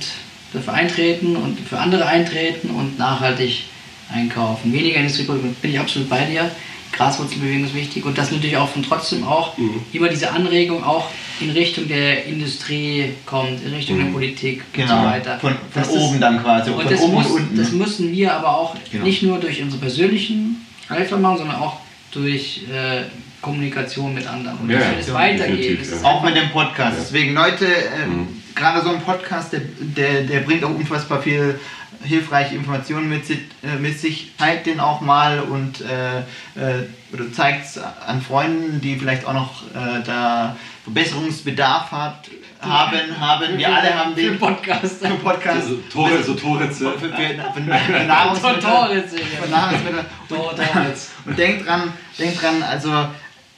dafür 0.53 0.73
eintreten 0.73 1.35
und 1.35 1.59
für 1.59 1.79
andere 1.79 2.05
eintreten 2.05 2.69
und 2.69 2.97
nachhaltig 2.97 3.65
einkaufen. 4.13 4.71
Weniger 4.73 4.97
Industrieprodukte, 4.97 5.49
bin 5.61 5.71
ich 5.71 5.79
absolut 5.79 6.09
bei 6.09 6.25
dir. 6.25 6.51
Graswurzelbewegung 6.91 7.65
ist 7.65 7.75
wichtig 7.75 8.05
und 8.05 8.17
das 8.17 8.31
natürlich 8.31 8.55
auch 8.55 8.69
von 8.69 8.83
trotzdem 8.83 9.23
auch 9.23 9.57
mhm. 9.57 9.81
immer 9.91 10.07
diese 10.07 10.31
Anregung 10.31 10.83
auch 10.83 11.09
in 11.41 11.49
Richtung 11.49 11.87
der 11.87 12.25
Industrie 12.25 13.11
kommt, 13.25 13.63
in 13.65 13.73
Richtung 13.73 13.97
mhm. 13.97 14.05
der 14.05 14.11
Politik 14.11 14.63
genau. 14.71 14.93
und 14.93 14.99
so 14.99 15.05
weiter. 15.05 15.39
Von, 15.39 15.55
von 15.71 15.83
oben 15.89 16.13
ist, 16.13 16.21
dann 16.21 16.41
quasi. 16.41 16.71
Und 16.71 16.89
das, 16.89 17.01
muss, 17.07 17.27
das, 17.53 17.71
müssen 17.71 18.11
wir 18.11 18.33
aber 18.33 18.57
auch 18.57 18.75
genau. 18.89 19.03
nicht 19.03 19.23
nur 19.23 19.39
durch 19.39 19.61
unsere 19.61 19.81
persönlichen 19.81 20.65
Helfer 20.87 21.17
machen, 21.17 21.39
sondern 21.39 21.57
auch 21.57 21.79
durch 22.11 22.61
äh, 22.71 23.03
Kommunikation 23.41 24.13
mit 24.13 24.25
anderen 24.25 24.57
und 24.59 24.69
ja, 24.69 24.79
dass 24.79 24.89
wir 24.89 24.97
das 24.97 25.07
ja, 25.07 25.13
weitergeben. 25.13 25.83
Ja. 25.83 26.09
Auch 26.09 26.23
mit 26.23 26.35
dem 26.35 26.49
Podcast. 26.49 26.97
Deswegen 26.99 27.33
Leute, 27.35 27.65
äh, 27.65 28.07
mhm. 28.07 28.27
gerade 28.55 28.81
so 28.81 28.89
ein 28.89 29.01
Podcast, 29.01 29.51
der, 29.51 29.61
der, 29.79 30.23
der 30.23 30.39
bringt 30.39 30.63
auch 30.63 30.73
unfassbar 30.73 31.21
viel 31.21 31.59
hilfreiche 32.05 32.55
Informationen 32.55 33.09
mit, 33.09 33.29
äh, 33.29 33.35
mit 33.79 33.99
sich, 33.99 34.31
zeigt 34.37 34.67
den 34.67 34.79
auch 34.79 35.01
mal 35.01 35.41
und 35.41 35.81
äh, 35.81 36.19
äh, 36.19 36.87
oder 37.13 37.31
zeigt 37.31 37.65
es 37.65 37.77
an 37.77 38.21
Freunden, 38.21 38.81
die 38.81 38.97
vielleicht 38.97 39.25
auch 39.25 39.33
noch 39.33 39.63
äh, 39.73 40.03
da 40.05 40.55
Verbesserungsbedarf 40.83 41.91
hat, 41.91 42.29
haben, 42.61 43.19
haben. 43.19 43.57
Wir 43.57 43.73
alle 43.73 43.93
haben 43.95 44.15
den. 44.15 44.33
Für 44.33 44.45
Podcast. 44.45 45.05
Für 45.05 45.15
Podcast. 45.15 45.67
So 45.67 45.75
Tore, 45.91 46.23
so 46.23 46.33
Torritze. 46.33 46.91
Für, 46.91 46.99
für, 46.99 47.09
für, 47.09 47.61
für 47.61 48.03
Nahrungsmittel. 48.03 48.59
Torritze. 48.59 49.17
Für 49.17 49.49
Nahrungsmittel. 49.49 50.05
Und 51.25 51.37
denkt 51.37 51.67
dran, 51.67 51.93
denkt 52.17 52.41
dran, 52.41 52.63
also 52.63 53.07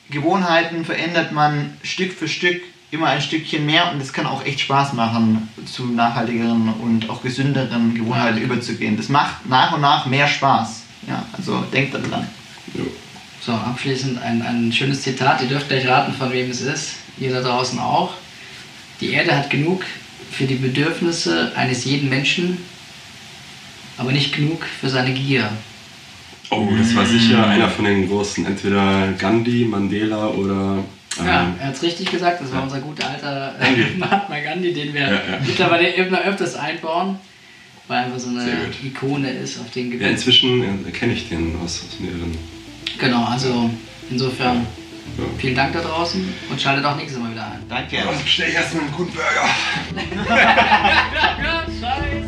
Gewohnheiten 0.09 0.85
verändert 0.85 1.31
man 1.31 1.77
Stück 1.83 2.13
für 2.13 2.27
Stück 2.27 2.61
immer 2.91 3.07
ein 3.07 3.21
Stückchen 3.21 3.65
mehr 3.65 3.91
und 3.91 4.01
es 4.01 4.13
kann 4.13 4.25
auch 4.25 4.45
echt 4.45 4.61
Spaß 4.61 4.93
machen, 4.93 5.49
zu 5.65 5.85
nachhaltigeren 5.87 6.73
und 6.81 7.09
auch 7.09 7.21
gesünderen 7.21 7.93
Gewohnheiten 7.93 8.41
überzugehen. 8.41 8.95
Das 8.95 9.09
macht 9.09 9.47
nach 9.49 9.73
und 9.73 9.81
nach 9.81 10.05
mehr 10.05 10.27
Spaß. 10.27 10.83
Ja, 11.07 11.25
also 11.33 11.63
denkt 11.73 11.93
daran. 11.93 12.27
Ja. 12.73 12.83
So, 13.41 13.53
abschließend 13.53 14.21
ein, 14.21 14.41
ein 14.41 14.71
schönes 14.71 15.01
Zitat. 15.01 15.41
Ihr 15.41 15.47
dürft 15.47 15.69
gleich 15.69 15.87
raten, 15.87 16.13
von 16.13 16.31
wem 16.31 16.49
es 16.49 16.61
ist. 16.61 16.95
Ihr 17.19 17.31
da 17.31 17.41
draußen 17.41 17.79
auch. 17.79 18.13
Die 18.99 19.11
Erde 19.11 19.35
hat 19.35 19.49
genug 19.49 19.83
für 20.31 20.45
die 20.45 20.55
Bedürfnisse 20.55 21.53
eines 21.55 21.85
jeden 21.85 22.09
Menschen, 22.09 22.57
aber 23.97 24.11
nicht 24.11 24.35
genug 24.35 24.65
für 24.65 24.89
seine 24.89 25.13
Gier. 25.13 25.49
Oh, 26.49 26.67
das 26.77 26.95
war 26.95 27.05
sicher 27.05 27.45
einer 27.45 27.69
von 27.69 27.85
den 27.85 28.07
großen, 28.07 28.45
entweder 28.45 29.13
Gandhi, 29.17 29.65
Mandela 29.65 30.27
oder 30.27 30.83
ja, 31.25 31.43
ähm, 31.43 31.55
er 31.59 31.67
hat 31.67 31.75
es 31.75 31.83
richtig 31.83 32.11
gesagt, 32.11 32.41
das 32.41 32.51
war 32.51 32.59
ja. 32.59 32.63
unser 32.63 32.79
guter 32.79 33.09
alter 33.09 33.55
äh, 33.59 33.97
Mahatma 33.97 34.39
Gandhi, 34.39 34.73
den 34.73 34.93
wir 34.93 35.01
ja, 35.01 35.21
mittlerweile 35.45 35.89
immer 35.89 36.21
öfters 36.21 36.55
einbauen, 36.55 37.19
weil 37.87 37.99
er 37.99 38.05
einfach 38.05 38.19
so 38.19 38.29
eine 38.29 38.45
Ikone 38.83 39.29
ist 39.29 39.59
auf 39.59 39.71
den 39.71 39.91
Gebiet. 39.91 40.01
Ja, 40.01 40.09
inzwischen 40.09 40.87
äh, 40.87 40.91
kenne 40.91 41.13
ich 41.13 41.29
den 41.29 41.55
aus, 41.63 41.83
aus 41.87 41.99
mehreren. 41.99 42.37
Genau, 42.99 43.25
also 43.25 43.69
insofern 44.09 44.65
vielen 45.37 45.55
Dank 45.55 45.73
da 45.73 45.81
draußen 45.81 46.33
und 46.49 46.61
schaltet 46.61 46.85
auch 46.85 46.95
nächstes 46.95 47.19
Mal 47.19 47.31
wieder 47.31 47.45
ein. 47.45 47.63
Danke. 47.69 48.07
Also, 48.07 48.21
bestell 48.23 48.49
ich 48.49 48.55
erstmal 48.55 48.83
einen 48.83 48.93
guten 48.93 49.13
Burger. 49.13 49.49
Scheiße. 51.79 52.26